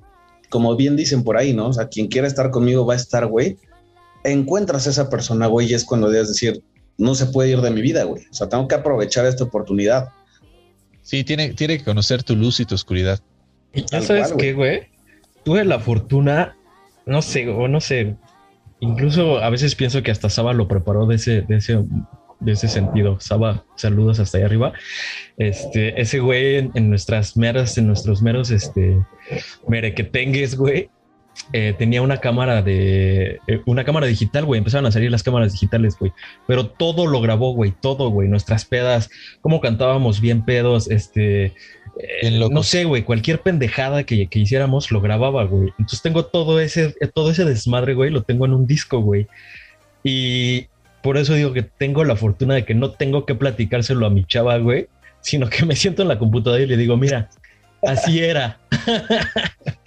como 0.50 0.76
bien 0.76 0.96
dicen 0.96 1.24
por 1.24 1.38
ahí, 1.38 1.54
¿no? 1.54 1.68
O 1.68 1.74
sea, 1.74 1.88
quien 1.88 2.08
quiera 2.08 2.28
estar 2.28 2.52
conmigo 2.52 2.86
va 2.86 2.94
a 2.94 2.98
estar, 2.98 3.26
güey 3.28 3.58
encuentras 4.24 4.88
a 4.88 4.90
esa 4.90 5.10
persona, 5.10 5.48
güey, 5.48 5.70
y 5.70 5.74
es 5.74 5.86
cuando 5.86 6.10
debes 6.10 6.30
decir, 6.30 6.64
no 6.98 7.16
se 7.16 7.28
puede 7.28 7.50
ir 7.50 7.62
de 7.62 7.72
mi 7.72 7.82
vida, 7.82 8.04
güey. 8.04 8.24
O 8.30 8.34
sea, 8.34 8.50
tengo 8.50 8.68
que 8.68 8.76
aprovechar 8.76 9.26
esta 9.26 9.44
oportunidad. 9.44 10.10
Sí, 11.02 11.24
tiene, 11.24 11.54
tiene 11.54 11.78
que 11.78 11.84
conocer 11.84 12.24
tu 12.24 12.36
luz 12.36 12.60
y 12.60 12.66
tu 12.66 12.76
oscuridad. 12.76 13.20
Y 13.74 13.86
ya 13.86 14.02
sabes 14.02 14.34
qué, 14.38 14.54
güey. 14.54 14.82
Tuve 15.44 15.64
la 15.64 15.80
fortuna, 15.80 16.58
no 17.10 17.22
sé, 17.22 17.50
o 17.50 17.68
no 17.68 17.82
sé. 17.82 18.16
Incluso 18.80 19.40
a 19.40 19.50
veces 19.50 19.76
pienso 19.76 20.02
que 20.04 20.12
hasta 20.12 20.30
Saba 20.30 20.54
lo 20.54 20.68
preparó 20.68 21.06
de 21.06 21.16
ese, 21.16 21.42
de 21.42 21.58
ese, 21.58 21.84
de 22.40 22.52
ese 22.52 22.68
sentido. 22.68 23.20
Saba, 23.20 23.66
saludos 23.76 24.20
hasta 24.20 24.38
ahí 24.38 24.44
arriba. 24.44 24.74
Este, 25.38 26.00
ese 26.00 26.20
güey 26.20 26.70
en, 26.74 26.90
nuestras 26.90 27.36
meras, 27.36 27.78
en 27.78 27.88
nuestros 27.88 28.22
meros, 28.22 28.52
este, 28.52 28.98
merequetengues, 29.68 30.56
güey, 30.56 30.90
eh, 31.52 31.74
tenía 31.78 32.02
una 32.02 32.18
cámara 32.18 32.62
de 32.62 33.40
eh, 33.48 33.62
una 33.66 33.84
cámara 33.84 34.08
digital, 34.08 34.46
güey. 34.46 34.60
Empezaron 34.60 34.86
a 34.86 34.92
salir 34.92 35.10
las 35.10 35.24
cámaras 35.24 35.54
digitales, 35.54 35.98
güey. 36.00 36.12
Pero 36.48 36.68
todo 36.68 37.08
lo 37.08 37.22
grabó, 37.22 37.54
güey. 37.54 37.74
Todo, 37.82 38.10
güey. 38.10 38.28
Nuestras 38.28 38.66
pedas, 38.66 39.10
cómo 39.42 39.60
cantábamos 39.60 40.22
bien 40.22 40.46
pedos, 40.46 40.90
este. 40.92 41.54
Eh, 42.00 42.40
no 42.50 42.64
sé, 42.64 42.86
güey. 42.86 43.04
Cualquier 43.04 43.42
pendejada 43.42 44.04
que, 44.04 44.28
que, 44.28 44.40
hiciéramos 44.40 44.92
lo 44.92 45.02
grababa, 45.02 45.44
güey. 45.44 45.70
Entonces 45.78 46.02
tengo 46.02 46.26
todo 46.26 46.60
ese, 46.60 46.96
todo 47.14 47.32
ese 47.32 47.46
desmadre, 47.46 47.94
güey. 47.94 48.10
Lo 48.10 48.24
tengo 48.24 48.46
en 48.46 48.54
un 48.54 48.66
disco, 48.66 49.00
güey. 49.02 49.28
Y 50.04 50.68
por 51.04 51.18
eso 51.18 51.34
digo 51.34 51.54
que 51.54 51.64
tengo 51.64 52.04
la 52.04 52.16
fortuna 52.16 52.56
de 52.56 52.66
que 52.66 52.74
no 52.74 52.92
tengo 52.92 53.26
que 53.26 53.36
platicárselo 53.36 54.06
a 54.06 54.10
mi 54.10 54.26
chava, 54.26 54.58
güey. 54.58 54.88
Sino 55.22 55.50
que 55.50 55.66
me 55.66 55.76
siento 55.76 56.02
en 56.02 56.08
la 56.08 56.18
computadora 56.18 56.64
y 56.64 56.68
le 56.68 56.78
digo, 56.78 56.96
mira, 56.96 57.30
Así 57.88 58.20
era. 58.24 58.60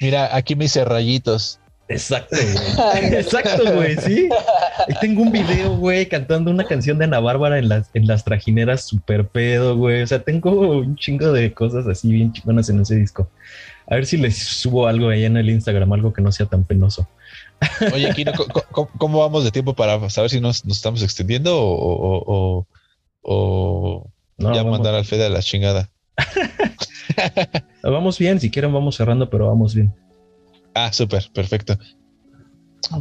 Mira, 0.00 0.34
aquí 0.34 0.56
me 0.56 0.66
hice 0.66 0.84
rayitos. 0.84 1.58
Exacto, 1.88 2.36
güey. 2.36 3.14
Exacto, 3.14 3.74
güey, 3.74 3.96
sí. 3.96 4.28
Tengo 5.00 5.22
un 5.22 5.32
video, 5.32 5.76
güey, 5.76 6.06
cantando 6.06 6.50
una 6.50 6.64
canción 6.64 6.98
de 6.98 7.04
Ana 7.04 7.20
Bárbara 7.20 7.58
en 7.58 7.68
las, 7.68 7.90
en 7.94 8.06
las 8.06 8.24
trajineras 8.24 8.84
super 8.84 9.26
pedo, 9.26 9.76
güey. 9.76 10.02
O 10.02 10.06
sea, 10.06 10.22
tengo 10.22 10.50
un 10.50 10.96
chingo 10.96 11.32
de 11.32 11.52
cosas 11.52 11.86
así 11.86 12.10
bien 12.10 12.32
chingonas 12.32 12.68
en 12.68 12.80
ese 12.80 12.96
disco. 12.96 13.28
A 13.86 13.96
ver 13.96 14.06
si 14.06 14.16
les 14.16 14.38
subo 14.38 14.86
algo 14.86 15.08
ahí 15.08 15.24
en 15.24 15.36
el 15.36 15.50
Instagram, 15.50 15.92
algo 15.92 16.12
que 16.12 16.22
no 16.22 16.32
sea 16.32 16.46
tan 16.46 16.64
penoso. 16.64 17.08
Oye, 17.92 18.12
Kino, 18.14 18.32
¿cómo, 18.70 19.20
vamos 19.20 19.44
de 19.44 19.50
tiempo 19.50 19.74
para 19.74 20.08
saber 20.10 20.30
si 20.30 20.40
nos, 20.40 20.64
estamos 20.64 21.02
extendiendo 21.02 21.56
o, 21.58 22.66
o, 23.22 24.10
ya 24.38 24.64
mandar 24.64 24.94
al 24.94 25.04
Fede 25.04 25.26
a 25.26 25.28
la 25.28 25.42
chingada? 25.42 25.90
vamos 27.82 28.18
bien, 28.18 28.40
si 28.40 28.50
quieren 28.50 28.72
vamos 28.72 28.96
cerrando, 28.96 29.28
pero 29.30 29.48
vamos 29.48 29.74
bien. 29.74 29.94
Ah, 30.74 30.92
súper, 30.92 31.28
perfecto. 31.32 31.78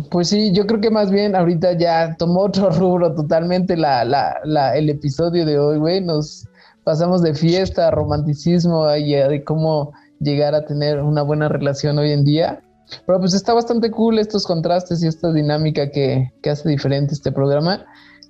Pues 0.09 0.29
sí, 0.29 0.51
yo 0.53 0.67
creo 0.67 0.79
que 0.79 0.91
más 0.91 1.11
bien 1.11 1.35
ahorita 1.35 1.73
ya 1.73 2.15
tomó 2.17 2.41
otro 2.41 2.69
rubro 2.79 3.13
totalmente 3.15 3.75
la, 3.75 4.05
la, 4.05 4.75
el 4.75 4.89
episodio 4.89 5.45
de 5.45 5.59
hoy, 5.59 5.77
güey. 5.77 6.01
Nos 6.01 6.47
pasamos 6.83 7.21
de 7.21 7.33
fiesta, 7.33 7.91
romanticismo 7.91 8.93
y 8.95 9.13
de 9.13 9.43
cómo 9.43 9.91
llegar 10.19 10.55
a 10.55 10.65
tener 10.65 11.01
una 11.01 11.23
buena 11.23 11.49
relación 11.49 11.97
hoy 11.99 12.11
en 12.11 12.23
día. 12.23 12.61
Pero 13.05 13.19
pues 13.19 13.33
está 13.33 13.53
bastante 13.53 13.89
cool 13.89 14.19
estos 14.19 14.45
contrastes 14.45 15.03
y 15.03 15.07
esta 15.07 15.31
dinámica 15.31 15.89
que, 15.91 16.31
que 16.41 16.49
hace 16.49 16.67
diferente 16.69 17.13
este 17.13 17.31
programa. 17.31 17.85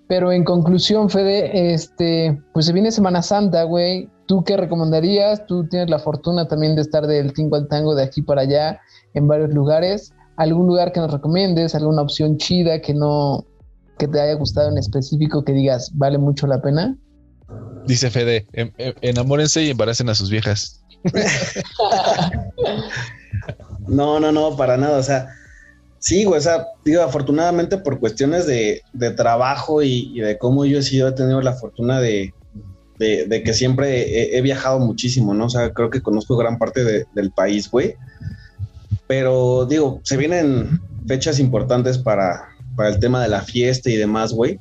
Pero 0.08 0.32
en 0.32 0.44
conclusión, 0.44 1.10
Fede, 1.10 1.74
este, 1.74 2.38
pues 2.54 2.66
se 2.66 2.74
viene 2.74 2.92
Semana 2.92 3.22
Santa, 3.22 3.64
güey. 3.64 4.10
¿Tú 4.26 4.44
qué 4.44 4.58
recomendarías? 4.58 5.46
Tú 5.46 5.68
tienes 5.68 5.90
la 5.90 6.00
fortuna 6.00 6.48
también 6.48 6.76
de 6.76 6.82
estar 6.82 7.08
del 7.08 7.34
tingo 7.34 7.56
al 7.56 7.68
tango 7.68 7.96
de 7.96 8.04
aquí 8.04 8.22
para 8.22 8.42
allá 8.42 8.80
en 9.14 9.28
varios 9.28 9.54
lugares. 9.54 10.14
¿Algún 10.42 10.66
lugar 10.66 10.92
que 10.92 11.00
nos 11.00 11.12
recomiendes? 11.12 11.76
¿Alguna 11.76 12.02
opción 12.02 12.38
chida 12.38 12.82
que 12.82 12.96
no 12.96 13.46
que 14.00 14.08
te 14.08 14.20
haya 14.20 14.34
gustado 14.34 14.72
en 14.72 14.80
específico 14.80 15.44
que 15.44 15.54
digas 15.54 15.92
vale 15.94 16.18
mucho 16.18 16.48
la 16.48 16.60
pena? 16.60 16.98
Dice 17.86 18.10
Fede, 18.10 18.48
em, 18.54 18.72
em, 18.80 18.92
enamórense 19.02 19.62
y 19.62 19.70
embaracen 19.70 20.10
a 20.10 20.16
sus 20.16 20.32
viejas. 20.32 20.84
no, 23.88 24.20
no, 24.20 24.32
no, 24.32 24.58
para 24.58 24.78
nada. 24.78 24.98
O 24.98 25.04
sea, 25.04 25.28
sí, 26.00 26.24
güey, 26.24 26.40
o 26.40 26.42
sea, 26.42 26.66
digo, 26.84 27.04
afortunadamente 27.04 27.78
por 27.78 28.00
cuestiones 28.00 28.48
de, 28.48 28.82
trabajo 29.16 29.84
y, 29.84 30.12
y, 30.12 30.22
de 30.22 30.40
cómo 30.40 30.66
yo 30.66 30.80
he 30.80 30.82
sido, 30.82 31.10
he 31.10 31.12
tenido 31.12 31.40
la 31.42 31.54
fortuna 31.54 32.00
de, 32.00 32.34
de, 32.98 33.44
que 33.44 33.54
siempre 33.54 34.36
he, 34.36 34.42
viajado 34.42 34.80
muchísimo, 34.80 35.36
¿no? 35.36 35.46
O 35.46 35.50
sea, 35.50 35.72
creo 35.72 35.92
que 35.92 36.02
conozco 36.02 36.36
gran 36.36 36.58
parte 36.58 37.06
del 37.14 37.32
país, 37.32 37.70
güey. 37.70 37.96
Pero 39.12 39.66
digo, 39.66 40.00
se 40.06 40.16
vienen 40.16 40.80
fechas 41.06 41.38
importantes 41.38 41.98
para, 41.98 42.48
para 42.78 42.88
el 42.88 43.00
tema 43.02 43.22
de 43.22 43.28
la 43.28 43.42
fiesta 43.42 43.90
y 43.90 43.98
demás, 43.98 44.32
güey. 44.32 44.58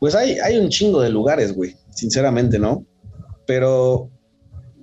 Pues 0.00 0.16
hay, 0.16 0.40
hay 0.40 0.58
un 0.58 0.70
chingo 0.70 1.00
de 1.00 1.10
lugares, 1.10 1.54
güey, 1.54 1.76
sinceramente, 1.90 2.58
¿no? 2.58 2.84
pero 3.46 4.10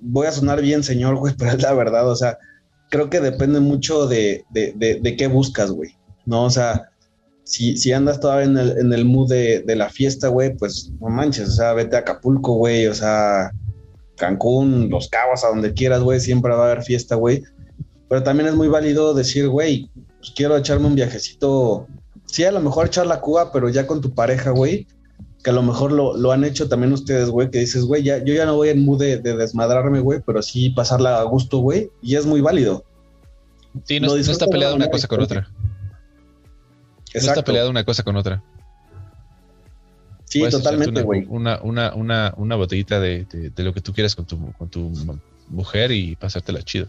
voy 0.01 0.27
a 0.27 0.31
sonar 0.31 0.61
bien, 0.61 0.83
señor, 0.83 1.17
güey, 1.17 1.33
pero 1.37 1.51
es 1.51 1.61
la 1.61 1.73
verdad, 1.73 2.09
o 2.09 2.15
sea, 2.15 2.37
creo 2.89 3.09
que 3.09 3.19
depende 3.19 3.59
mucho 3.59 4.07
de, 4.07 4.45
de, 4.51 4.73
de, 4.75 5.15
qué 5.15 5.27
buscas, 5.27 5.71
güey, 5.71 5.91
¿no? 6.25 6.45
O 6.45 6.49
sea, 6.49 6.89
si, 7.43 7.75
si 7.75 7.91
andas 7.91 8.19
todavía 8.19 8.45
en 8.45 8.57
el, 8.57 8.77
en 8.77 8.93
el 8.93 9.05
mood 9.05 9.29
de, 9.29 9.63
de 9.65 9.75
la 9.75 9.89
fiesta, 9.89 10.29
güey, 10.29 10.55
pues 10.55 10.91
no 11.01 11.09
manches, 11.09 11.49
o 11.49 11.51
sea, 11.51 11.73
vete 11.73 11.95
a 11.97 11.99
Acapulco, 11.99 12.53
güey, 12.53 12.87
o 12.87 12.93
sea, 12.93 13.51
Cancún, 14.15 14.89
Los 14.89 15.09
Cabos, 15.09 15.43
a 15.43 15.49
donde 15.49 15.73
quieras, 15.73 16.01
güey, 16.01 16.19
siempre 16.19 16.53
va 16.53 16.63
a 16.63 16.71
haber 16.71 16.83
fiesta, 16.83 17.15
güey. 17.15 17.43
Pero 18.09 18.23
también 18.23 18.49
es 18.49 18.55
muy 18.55 18.67
válido 18.67 19.13
decir, 19.13 19.47
güey, 19.47 19.89
pues 20.19 20.31
quiero 20.35 20.55
echarme 20.55 20.87
un 20.87 20.95
viajecito, 20.95 21.87
sí, 22.25 22.43
a 22.43 22.51
lo 22.51 22.59
mejor 22.59 22.87
echar 22.87 23.07
la 23.07 23.21
Cuba, 23.21 23.51
pero 23.51 23.69
ya 23.69 23.87
con 23.87 24.01
tu 24.01 24.13
pareja, 24.13 24.51
güey, 24.51 24.87
que 25.43 25.49
a 25.49 25.53
lo 25.53 25.61
mejor 25.61 25.91
lo, 25.91 26.15
lo 26.15 26.31
han 26.31 26.43
hecho 26.43 26.69
también 26.69 26.93
ustedes, 26.93 27.29
güey, 27.29 27.49
que 27.49 27.59
dices, 27.59 27.83
güey, 27.83 28.03
ya, 28.03 28.23
yo 28.23 28.33
ya 28.33 28.45
no 28.45 28.55
voy 28.55 28.69
en 28.69 28.85
mood 28.85 28.99
de, 28.99 29.17
desmadrarme, 29.19 29.99
güey, 29.99 30.21
pero 30.25 30.41
sí 30.41 30.69
pasarla 30.69 31.19
a 31.19 31.23
gusto, 31.23 31.57
güey, 31.57 31.91
y 32.01 32.15
es 32.15 32.25
muy 32.25 32.39
válido. 32.39 32.85
Sí, 33.85 33.99
no, 33.99 34.15
está 34.15 34.47
peleada 34.47 34.75
una 34.75 34.89
cosa 34.89 35.07
con 35.07 35.21
otra. 35.21 35.49
No 37.13 37.19
está 37.19 37.43
peleada 37.43 37.69
una 37.69 37.83
cosa 37.83 38.03
con 38.03 38.15
otra. 38.15 38.41
Sí, 40.25 40.41
totalmente, 40.49 41.01
güey. 41.03 41.25
Una, 41.27 41.59
una, 41.61 41.93
una, 41.93 42.33
una, 42.37 42.55
botellita 42.55 42.99
de, 42.99 43.25
de, 43.25 43.63
lo 43.63 43.73
que 43.73 43.81
tú 43.81 43.93
quieras 43.93 44.15
con 44.15 44.25
tu, 44.25 44.51
con 44.53 44.69
tu 44.69 44.91
mujer 45.49 45.91
y 45.91 46.15
pasártela 46.15 46.63
chido. 46.63 46.87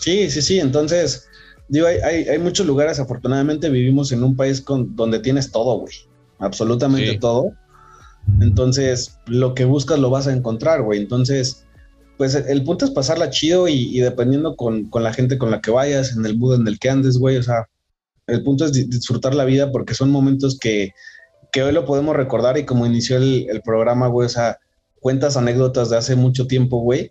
Sí, 0.00 0.30
sí, 0.30 0.42
sí. 0.42 0.60
Entonces, 0.60 1.28
digo, 1.68 1.86
hay, 1.86 1.98
hay, 1.98 2.28
hay, 2.28 2.38
muchos 2.38 2.66
lugares, 2.66 2.98
afortunadamente 2.98 3.70
vivimos 3.70 4.12
en 4.12 4.24
un 4.24 4.36
país 4.36 4.60
con, 4.60 4.96
donde 4.96 5.20
tienes 5.20 5.50
todo, 5.50 5.78
güey 5.78 5.94
absolutamente 6.40 7.18
todo. 7.18 7.52
Entonces, 8.40 9.18
lo 9.26 9.54
que 9.54 9.64
buscas 9.64 9.98
lo 9.98 10.10
vas 10.10 10.26
a 10.26 10.32
encontrar, 10.32 10.82
güey. 10.82 11.00
Entonces, 11.00 11.64
pues 12.16 12.34
el 12.34 12.64
punto 12.64 12.84
es 12.84 12.90
pasarla 12.90 13.30
chido 13.30 13.68
y, 13.68 13.98
dependiendo 14.00 14.56
con, 14.56 14.90
la 14.92 15.12
gente 15.12 15.38
con 15.38 15.50
la 15.50 15.60
que 15.60 15.70
vayas, 15.70 16.16
en 16.16 16.26
el 16.26 16.36
mood 16.36 16.60
en 16.60 16.66
el 16.66 16.78
que 16.78 16.90
andes, 16.90 17.18
güey. 17.18 17.36
O 17.36 17.42
sea, 17.42 17.68
el 18.26 18.42
punto 18.42 18.64
es 18.64 18.72
disfrutar 18.72 19.34
la 19.34 19.44
vida 19.44 19.70
porque 19.70 19.94
son 19.94 20.10
momentos 20.10 20.58
que, 20.58 20.92
hoy 21.56 21.72
lo 21.72 21.84
podemos 21.84 22.16
recordar 22.16 22.58
y 22.58 22.64
como 22.64 22.86
inició 22.86 23.16
el, 23.16 23.62
programa, 23.64 24.08
güey, 24.08 24.26
o 24.26 24.30
sea, 24.30 24.58
cuentas 25.00 25.36
anécdotas 25.36 25.90
de 25.90 25.96
hace 25.96 26.14
mucho 26.14 26.46
tiempo, 26.46 26.80
güey, 26.80 27.10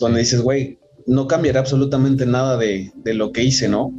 donde 0.00 0.20
dices, 0.20 0.42
güey, 0.42 0.78
no 1.08 1.26
cambiará 1.26 1.60
absolutamente 1.60 2.26
nada 2.26 2.56
de, 2.56 2.92
de 2.94 3.14
lo 3.14 3.32
que 3.32 3.42
hice, 3.42 3.68
¿no? 3.68 3.92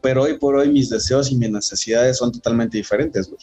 Pero 0.00 0.22
hoy 0.22 0.38
por 0.38 0.56
hoy 0.56 0.70
mis 0.70 0.88
deseos 0.88 1.30
y 1.30 1.36
mis 1.36 1.50
necesidades 1.50 2.16
son 2.16 2.32
totalmente 2.32 2.78
diferentes, 2.78 3.28
güey. 3.28 3.40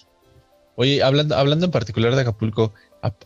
Oye, 0.76 1.04
hablando, 1.04 1.36
hablando 1.36 1.68
en 1.68 1.72
particular 1.72 2.16
de 2.16 2.22
Acapulco, 2.22 2.74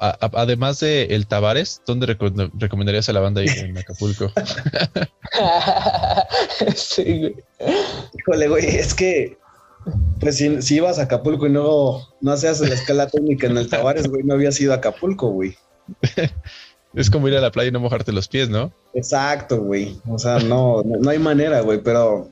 además 0.10 0.82
de 0.82 1.06
el 1.06 1.28
Tavares, 1.28 1.82
¿dónde 1.88 2.06
recomendarías 2.06 3.08
a 3.08 3.14
la 3.14 3.22
banda 3.22 3.42
ir 3.42 3.58
en 3.58 3.78
Acapulco? 3.78 4.30
sí, 6.76 7.20
güey. 7.20 7.36
Híjole, 8.14 8.50
güey, 8.50 8.66
es 8.66 8.94
que 8.94 9.38
pues 10.20 10.36
si, 10.36 10.62
si, 10.62 10.76
ibas 10.76 11.00
a 11.00 11.04
Acapulco 11.04 11.48
y 11.48 11.52
no, 11.52 12.02
no 12.20 12.32
hacías 12.34 12.60
la 12.60 12.76
escala 12.76 13.08
técnica 13.08 13.48
en 13.48 13.58
el 13.58 13.70
Tavares, 13.70 14.10
güey, 14.10 14.24
no 14.24 14.34
habías 14.34 14.60
ido 14.60 14.74
a 14.74 14.78
Acapulco, 14.78 15.30
güey. 15.30 15.56
es 16.94 17.10
como 17.10 17.28
ir 17.28 17.36
a 17.36 17.42
la 17.42 17.52
playa 17.52 17.70
y 17.70 17.72
no 17.72 17.80
mojarte 17.80 18.12
los 18.12 18.28
pies, 18.28 18.50
¿no? 18.50 18.72
Exacto, 18.94 19.62
güey. 19.62 19.98
O 20.08 20.18
sea, 20.18 20.40
no, 20.40 20.84
no 20.84 21.10
hay 21.10 21.20
manera, 21.20 21.62
güey, 21.62 21.82
pero 21.82 22.30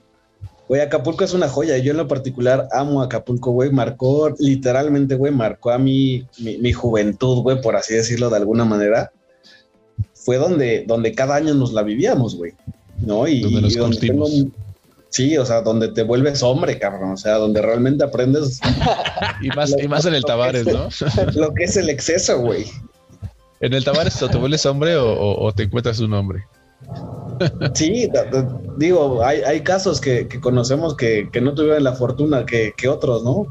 Güey, 0.68 0.82
Acapulco 0.82 1.24
es 1.24 1.34
una 1.34 1.48
joya. 1.48 1.78
Yo 1.78 1.92
en 1.92 1.98
lo 1.98 2.08
particular 2.08 2.68
amo 2.72 3.02
Acapulco, 3.02 3.52
güey. 3.52 3.70
Marcó, 3.70 4.34
literalmente, 4.40 5.16
güey, 5.16 5.32
marcó 5.32 5.72
a 5.72 5.78
mí 5.78 6.26
mi, 6.40 6.74
juventud, 6.74 7.44
güey, 7.44 7.62
por 7.62 7.76
así 7.76 7.94
decirlo 7.94 8.30
de 8.30 8.38
alguna 8.38 8.66
manera. 8.66 9.12
Fue 10.14 10.38
donde, 10.38 10.84
donde 10.88 11.14
cada 11.14 11.36
año 11.36 11.54
nos 11.54 11.72
la 11.72 11.84
vivíamos, 11.84 12.36
güey. 12.36 12.54
¿No? 12.98 13.28
Y 13.28 13.42
donde 13.42 13.62
nos 13.62 14.46
Sí, 15.10 15.38
o 15.38 15.46
sea, 15.46 15.62
donde 15.62 15.90
te 15.90 16.04
vuelves 16.04 16.44
hombre, 16.44 16.78
cabrón. 16.78 17.12
O 17.12 17.18
sea, 17.18 17.36
donde 17.36 17.62
realmente 17.62 18.04
aprendes. 18.04 18.60
y 19.42 19.48
más, 19.50 19.74
y 19.82 19.88
más 19.88 20.06
en 20.06 20.16
el 20.16 20.26
Tavares, 20.26 20.66
¿no? 20.66 20.90
lo 21.36 21.54
que 21.54 21.66
es 21.66 21.78
el 21.78 21.90
exceso, 21.90 22.40
güey. 22.40 22.66
¿En 23.62 23.74
el 23.74 23.84
Tavares 23.84 24.18
te 24.18 24.38
vuelves 24.38 24.66
hombre 24.66 24.96
o 24.98 25.52
te 25.54 25.64
encuentras 25.64 26.00
un 26.00 26.14
hombre? 26.14 26.46
Sí, 27.74 28.10
digo, 28.78 29.24
hay, 29.24 29.62
casos 29.62 30.00
que, 30.00 30.28
conocemos 30.42 30.96
que, 30.96 31.30
no 31.42 31.54
tuvieron 31.54 31.84
la 31.84 31.94
fortuna 31.94 32.46
que, 32.46 32.74
otros, 32.88 33.24
¿no? 33.24 33.48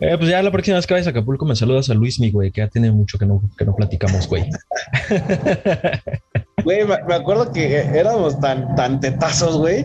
Eh, 0.00 0.16
pues 0.18 0.30
ya 0.30 0.42
la 0.42 0.50
próxima 0.50 0.76
vez 0.76 0.86
que 0.86 0.94
vayas 0.94 1.06
a 1.06 1.10
Acapulco 1.10 1.44
me 1.44 1.54
saludas 1.54 1.88
a 1.88 1.94
Luis, 1.94 2.18
mi 2.18 2.30
güey, 2.30 2.50
que 2.50 2.60
ya 2.60 2.68
tiene 2.68 2.90
mucho 2.90 3.18
que 3.18 3.26
no, 3.26 3.40
que 3.56 3.64
no 3.64 3.74
platicamos, 3.74 4.28
güey. 4.28 4.44
Güey, 6.64 6.84
me, 6.84 7.14
acuerdo 7.14 7.52
que 7.52 7.76
éramos 7.76 8.38
tan, 8.38 8.74
tan 8.76 9.00
tetazos, 9.00 9.56
güey, 9.56 9.84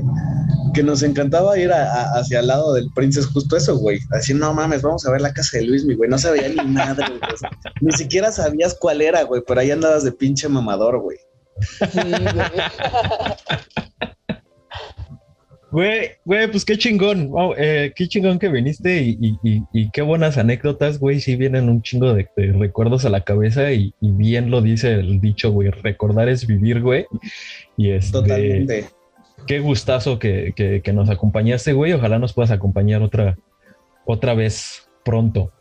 que 0.77 0.83
nos 0.83 1.01
encantaba 1.01 1.57
ir 1.57 1.71
hacia 1.73 2.39
el 2.39 2.45
lado 2.45 2.73
del 2.73 2.87
Princes, 2.93 3.25
justo 3.25 3.57
eso, 3.57 3.79
güey. 3.79 3.97
Así, 4.11 4.35
no 4.35 4.53
mames, 4.53 4.83
vamos 4.83 5.07
a 5.07 5.11
ver 5.11 5.21
la 5.21 5.33
casa 5.33 5.57
de 5.57 5.65
Luis, 5.65 5.83
mi 5.85 5.95
güey. 5.95 6.07
No 6.07 6.19
sabía 6.19 6.47
ni 6.49 6.71
madre, 6.71 7.03
güey. 7.07 7.19
Ni 7.81 7.91
siquiera 7.93 8.31
sabías 8.31 8.77
cuál 8.79 9.01
era, 9.01 9.23
güey, 9.23 9.41
pero 9.47 9.59
ahí 9.59 9.71
andabas 9.71 10.03
de 10.03 10.11
pinche 10.11 10.47
mamador, 10.47 11.01
güey. 11.01 11.17
güey. 15.71 16.11
Güey, 16.25 16.51
pues 16.51 16.63
qué 16.63 16.77
chingón, 16.77 17.31
eh, 17.57 17.91
qué 17.95 18.07
chingón 18.07 18.37
que 18.37 18.49
viniste 18.49 19.01
y, 19.01 19.89
qué 19.91 20.03
buenas 20.03 20.37
anécdotas, 20.37 20.99
güey, 20.99 21.19
sí 21.21 21.35
vienen 21.35 21.69
un 21.69 21.81
chingo 21.81 22.13
de, 22.13 22.29
recuerdos 22.35 23.03
a 23.05 23.09
la 23.09 23.21
cabeza 23.21 23.71
y, 23.71 23.95
bien 23.99 24.51
lo 24.51 24.61
dice 24.61 24.93
el 24.93 25.19
dicho, 25.21 25.49
güey, 25.51 25.71
recordar 25.71 26.29
es 26.29 26.45
vivir, 26.45 26.81
güey. 26.81 27.07
Y 27.77 27.89
este, 27.89 28.11
Totalmente. 28.11 28.96
Qué 29.47 29.59
gustazo 29.59 30.19
que, 30.19 30.53
que, 30.83 30.93
nos 30.93 31.09
acompañaste, 31.09 31.73
güey, 31.73 31.93
ojalá 31.93 32.19
nos 32.19 32.33
puedas 32.33 32.51
acompañar 32.51 33.01
otra, 33.01 33.37
otra 34.05 34.33
vez 34.33 34.87
pronto. 35.03 35.51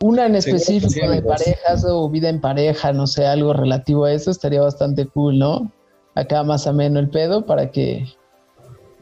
Una 0.00 0.26
en 0.26 0.34
específico 0.34 1.08
de 1.08 1.22
parejas 1.22 1.84
o 1.86 2.08
vida 2.08 2.28
en 2.28 2.40
pareja, 2.40 2.92
no 2.92 3.06
sé, 3.06 3.26
algo 3.26 3.52
relativo 3.52 4.06
a 4.06 4.12
eso, 4.12 4.30
estaría 4.30 4.60
bastante 4.60 5.06
cool, 5.06 5.38
¿no? 5.38 5.70
Acá 6.14 6.42
más 6.42 6.66
ameno 6.66 6.98
el 6.98 7.10
pedo 7.10 7.44
para 7.46 7.70
que 7.70 8.06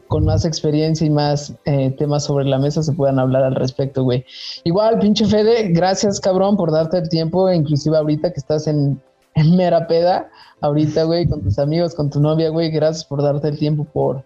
con 0.07 0.25
más 0.25 0.45
experiencia 0.45 1.07
y 1.07 1.09
más 1.09 1.55
eh, 1.65 1.91
temas 1.97 2.25
sobre 2.25 2.45
la 2.45 2.59
mesa 2.59 2.83
se 2.83 2.93
puedan 2.93 3.19
hablar 3.19 3.43
al 3.43 3.55
respecto, 3.55 4.03
güey. 4.03 4.25
Igual, 4.63 4.99
pinche 4.99 5.25
Fede, 5.25 5.69
gracias, 5.69 6.19
cabrón, 6.19 6.55
por 6.55 6.71
darte 6.71 6.99
el 6.99 7.09
tiempo, 7.09 7.51
inclusive 7.51 7.97
ahorita 7.97 8.31
que 8.31 8.39
estás 8.39 8.67
en, 8.67 9.01
en 9.35 9.55
mera 9.55 9.87
peda, 9.87 10.29
ahorita, 10.61 11.03
güey, 11.03 11.27
con 11.27 11.41
tus 11.41 11.59
amigos, 11.59 11.93
con 11.93 12.09
tu 12.09 12.19
novia, 12.19 12.49
güey, 12.49 12.71
gracias 12.71 13.05
por 13.05 13.21
darte 13.21 13.49
el 13.49 13.57
tiempo, 13.57 13.85
por, 13.85 14.23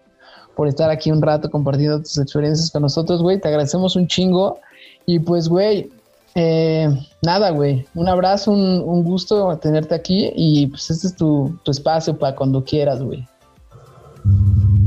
por 0.56 0.68
estar 0.68 0.90
aquí 0.90 1.12
un 1.12 1.22
rato 1.22 1.50
compartiendo 1.50 2.00
tus 2.00 2.18
experiencias 2.18 2.72
con 2.72 2.82
nosotros, 2.82 3.22
güey, 3.22 3.40
te 3.40 3.48
agradecemos 3.48 3.96
un 3.96 4.08
chingo. 4.08 4.60
Y 5.06 5.20
pues, 5.20 5.48
güey, 5.48 5.90
eh, 6.36 6.90
nada, 7.24 7.50
güey. 7.50 7.88
Un 7.96 8.08
abrazo, 8.08 8.52
un, 8.52 9.04
gusto 9.04 9.58
tenerte 9.58 9.96
aquí 9.96 10.32
y 10.36 10.68
pues 10.68 10.92
este 10.92 11.08
es 11.08 11.16
tu, 11.16 11.58
espacio 11.66 12.18
para 12.18 12.36
cuando 12.36 12.64
quieras, 12.64 13.02
güey. 13.02 13.28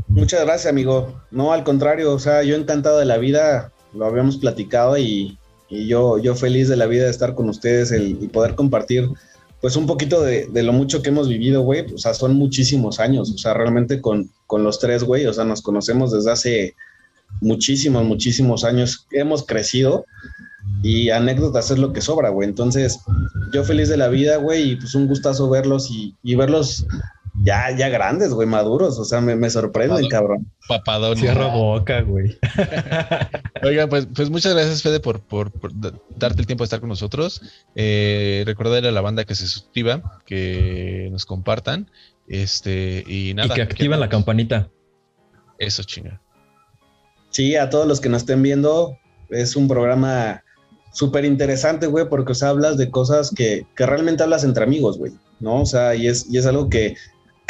Muchas 0.07 0.45
gracias, 0.45 0.71
amigo. 0.71 1.13
No, 1.33 1.53
al 1.53 1.65
contrario, 1.65 2.13
o 2.13 2.19
sea, 2.19 2.45
yo 2.45 2.55
encantado 2.55 2.99
de 2.99 3.07
la 3.07 3.19
vida, 3.19 3.73
lo 3.95 4.07
habíamos 4.07 4.37
platicado 4.37 4.97
y, 4.99 5.37
yo, 5.69 6.19
yo 6.19 6.35
feliz 6.35 6.69
de 6.69 6.77
la 6.77 6.87
vida 6.87 7.05
de 7.05 7.11
estar 7.11 7.35
con 7.35 7.49
ustedes 7.49 7.93
y 7.93 8.15
poder 8.29 8.57
compartir 8.57 9.09
pues 9.61 9.77
un 9.77 9.87
poquito 9.87 10.23
de, 10.23 10.49
lo 10.63 10.73
mucho 10.73 11.03
que 11.03 11.11
hemos 11.11 11.29
vivido, 11.29 11.63
güey. 11.63 11.93
O 11.93 11.99
sea, 11.99 12.15
son 12.15 12.35
muchísimos 12.35 13.01
años, 13.01 13.31
o 13.31 13.39
sea, 13.39 13.55
realmente 13.55 14.01
con, 14.01 14.31
con 14.47 14.65
los 14.65 14.79
tres, 14.79 15.05
güey, 15.05 15.27
o 15.27 15.33
sea, 15.33 15.45
nos 15.45 15.63
conocemos 15.63 16.13
desde 16.13 16.31
hace 16.31 16.75
muchísimos, 17.41 18.05
muchísimos 18.05 18.65
años, 18.65 19.07
hemos 19.13 19.45
crecido 19.45 20.05
y 20.83 21.11
anécdotas 21.11 21.71
es 21.71 21.79
lo 21.79 21.93
que 21.93 22.01
sobra, 22.01 22.31
güey. 22.31 22.49
Entonces, 22.49 23.01
yo 23.53 23.65
feliz 23.65 23.89
de 23.89 23.97
la 23.97 24.09
vida, 24.09 24.37
güey, 24.37 24.73
y 24.73 24.77
pues 24.77 24.95
un 24.95 25.07
gustazo 25.07 25.49
verlos 25.51 25.91
y, 25.91 26.35
verlos 26.35 26.87
ya, 27.43 27.71
ya 27.77 27.89
grandes, 27.89 28.33
güey, 28.33 28.47
maduros. 28.47 28.99
O 28.99 29.05
sea, 29.05 29.21
me, 29.21 29.37
me 29.37 29.51
sorprenden, 29.51 30.09
cabrón. 30.09 30.51
Papadón. 30.69 31.17
Cierra 31.17 31.47
boca, 31.47 32.03
güey. 32.03 32.39
Oigan, 33.63 33.89
pues, 33.89 34.09
pues 34.15 34.31
muchas 34.31 34.55
gracias, 34.55 34.83
Fede, 34.83 35.01
por, 35.01 35.21
por, 35.21 35.53
darte 36.17 36.41
el 36.41 36.47
tiempo 36.47 36.63
de 36.63 36.67
estar 36.67 36.81
con 36.81 36.89
nosotros. 36.89 37.43
Eh, 37.75 38.43
recordarle 38.47 38.89
a 38.89 38.93
la 38.93 39.01
banda 39.01 39.25
que 39.25 39.35
se 39.35 39.47
suscriba, 39.47 40.21
que 40.27 41.09
nos 41.11 41.27
compartan. 41.27 41.91
Este, 42.29 43.05
y 43.07 43.35
nada. 43.35 43.49
Y 43.49 43.57
que 43.57 43.63
activen 43.63 44.01
la 44.01 44.09
campanita. 44.09 44.69
Eso, 45.59 45.83
chinga. 45.83 46.21
Sí, 47.31 47.57
a 47.57 47.71
todos 47.71 47.87
los 47.87 48.01
que 48.01 48.09
nos 48.09 48.23
estén 48.23 48.43
viendo, 48.43 48.99
es 49.29 49.57
un 49.57 49.69
programa 49.69 50.43
súper 50.93 51.25
interesante, 51.25 51.87
güey, 51.87 52.09
porque, 52.09 52.33
o 52.33 52.35
sea, 52.35 52.49
hablas 52.49 52.77
de 52.77 52.91
cosas 52.91 53.33
que, 53.35 53.67
que 53.77 53.87
realmente 53.87 54.23
hablas 54.23 54.45
entre 54.45 54.65
amigos, 54.65 54.99
güey, 54.99 55.13
¿no? 55.39 55.63
O 55.63 55.67
sea, 55.67 55.95
y 55.95 56.09
es, 56.09 56.27
y 56.29 56.39
es 56.39 56.47
algo 56.47 56.69
que, 56.69 56.97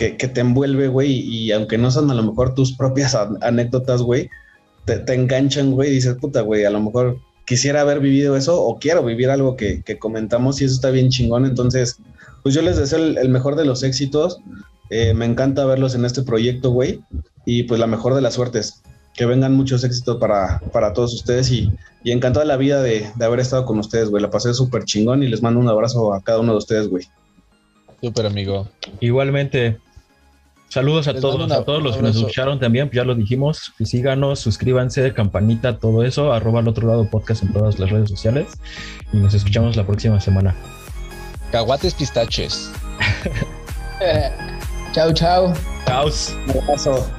que, 0.09 0.29
te 0.29 0.41
envuelve, 0.41 0.89
güey, 0.89 1.13
y 1.13 1.53
aunque 1.53 1.77
no 1.77 1.91
son 1.91 2.11
a 2.11 2.15
lo 2.15 2.23
mejor 2.23 2.55
tus 2.55 2.73
propias 2.73 3.15
anécdotas, 3.15 4.01
güey, 4.01 4.31
te, 4.87 4.99
te, 4.99 5.15
enganchan, 5.15 5.73
güey, 5.73 5.91
y 5.91 5.95
dices, 5.95 6.17
puta, 6.17 6.41
güey, 6.41 6.65
a 6.65 6.71
lo 6.71 6.81
mejor 6.81 7.19
quisiera 7.51 7.81
haber 7.81 7.99
vivido 7.99 8.37
eso 8.37 8.63
o 8.63 8.79
quiero 8.79 9.05
vivir 9.05 9.29
algo 9.29 9.57
que, 9.57 9.83
comentamos 9.99 10.61
y 10.61 10.65
eso 10.67 10.75
está 10.75 10.91
bien 10.91 11.09
chingón. 11.09 11.45
Entonces, 11.45 11.99
pues 12.45 12.55
yo 12.55 12.63
les 12.63 12.77
deseo 12.77 12.99
el, 13.01 13.29
mejor 13.29 13.57
de 13.57 13.65
los 13.65 13.83
éxitos. 13.83 14.41
Eh, 14.89 15.15
me 15.15 15.27
encanta 15.27 15.65
verlos 15.65 15.97
en 15.97 16.05
este 16.05 16.23
proyecto, 16.23 16.71
güey. 16.71 17.01
Y 17.45 17.65
pues 17.65 17.81
la 17.81 17.89
mejor 17.89 18.15
de 18.15 18.21
las 18.21 18.35
suertes. 18.35 18.83
Que 19.15 19.27
vengan 19.27 19.55
muchos 19.55 19.83
éxitos 19.83 20.19
para, 20.19 20.61
para 20.73 20.93
todos 20.93 21.13
ustedes 21.13 21.51
y, 21.51 21.73
y 22.05 22.13
encantado 22.13 22.47
la 22.47 22.57
vida 22.57 22.81
de, 22.83 23.11
de 23.17 23.25
haber 23.25 23.41
estado 23.41 23.67
con 23.67 23.81
ustedes, 23.81 24.09
güey. 24.11 24.23
La 24.23 24.31
pasé 24.31 24.55
súper 24.55 24.85
chingón 24.85 25.25
y 25.25 25.29
les 25.29 25.43
mando 25.43 25.59
un 25.59 25.69
abrazo 25.69 26.15
a 26.15 26.23
cada 26.23 26.39
uno 26.39 26.53
de 26.53 26.59
ustedes, 26.59 26.89
güey. 26.89 27.05
Súper 28.01 28.27
amigo. 28.27 28.69
Igualmente. 29.01 29.79
Saludos 30.71 31.09
a 31.09 31.15
todos, 31.15 31.51
a 31.51 31.65
todos 31.65 31.83
los 31.83 31.97
que 31.97 32.03
nos 32.03 32.15
escucharon 32.15 32.61
también, 32.61 32.87
pues 32.87 32.97
ya 32.97 33.05
lo 33.05 33.17
dijimos, 33.17 33.73
síganos, 33.85 34.39
suscríbanse, 34.39 35.13
campanita, 35.13 35.79
todo 35.79 36.05
eso, 36.05 36.33
arroba 36.33 36.61
al 36.61 36.69
otro 36.69 36.87
lado 36.87 37.11
podcast 37.11 37.43
en 37.43 37.53
todas 37.53 37.81
las 37.81 37.91
redes 37.91 38.09
sociales 38.09 38.47
y 39.13 39.17
nos 39.17 39.35
escuchamos 39.35 39.75
la 39.77 39.85
próxima 39.85 40.21
semana. 40.21 40.55
Caguates 41.51 41.93
pistaches. 41.95 42.71
chao, 44.93 45.13
chao. 45.13 45.53
Chao. 45.87 46.07
Un 46.47 46.63
abrazo. 46.63 47.11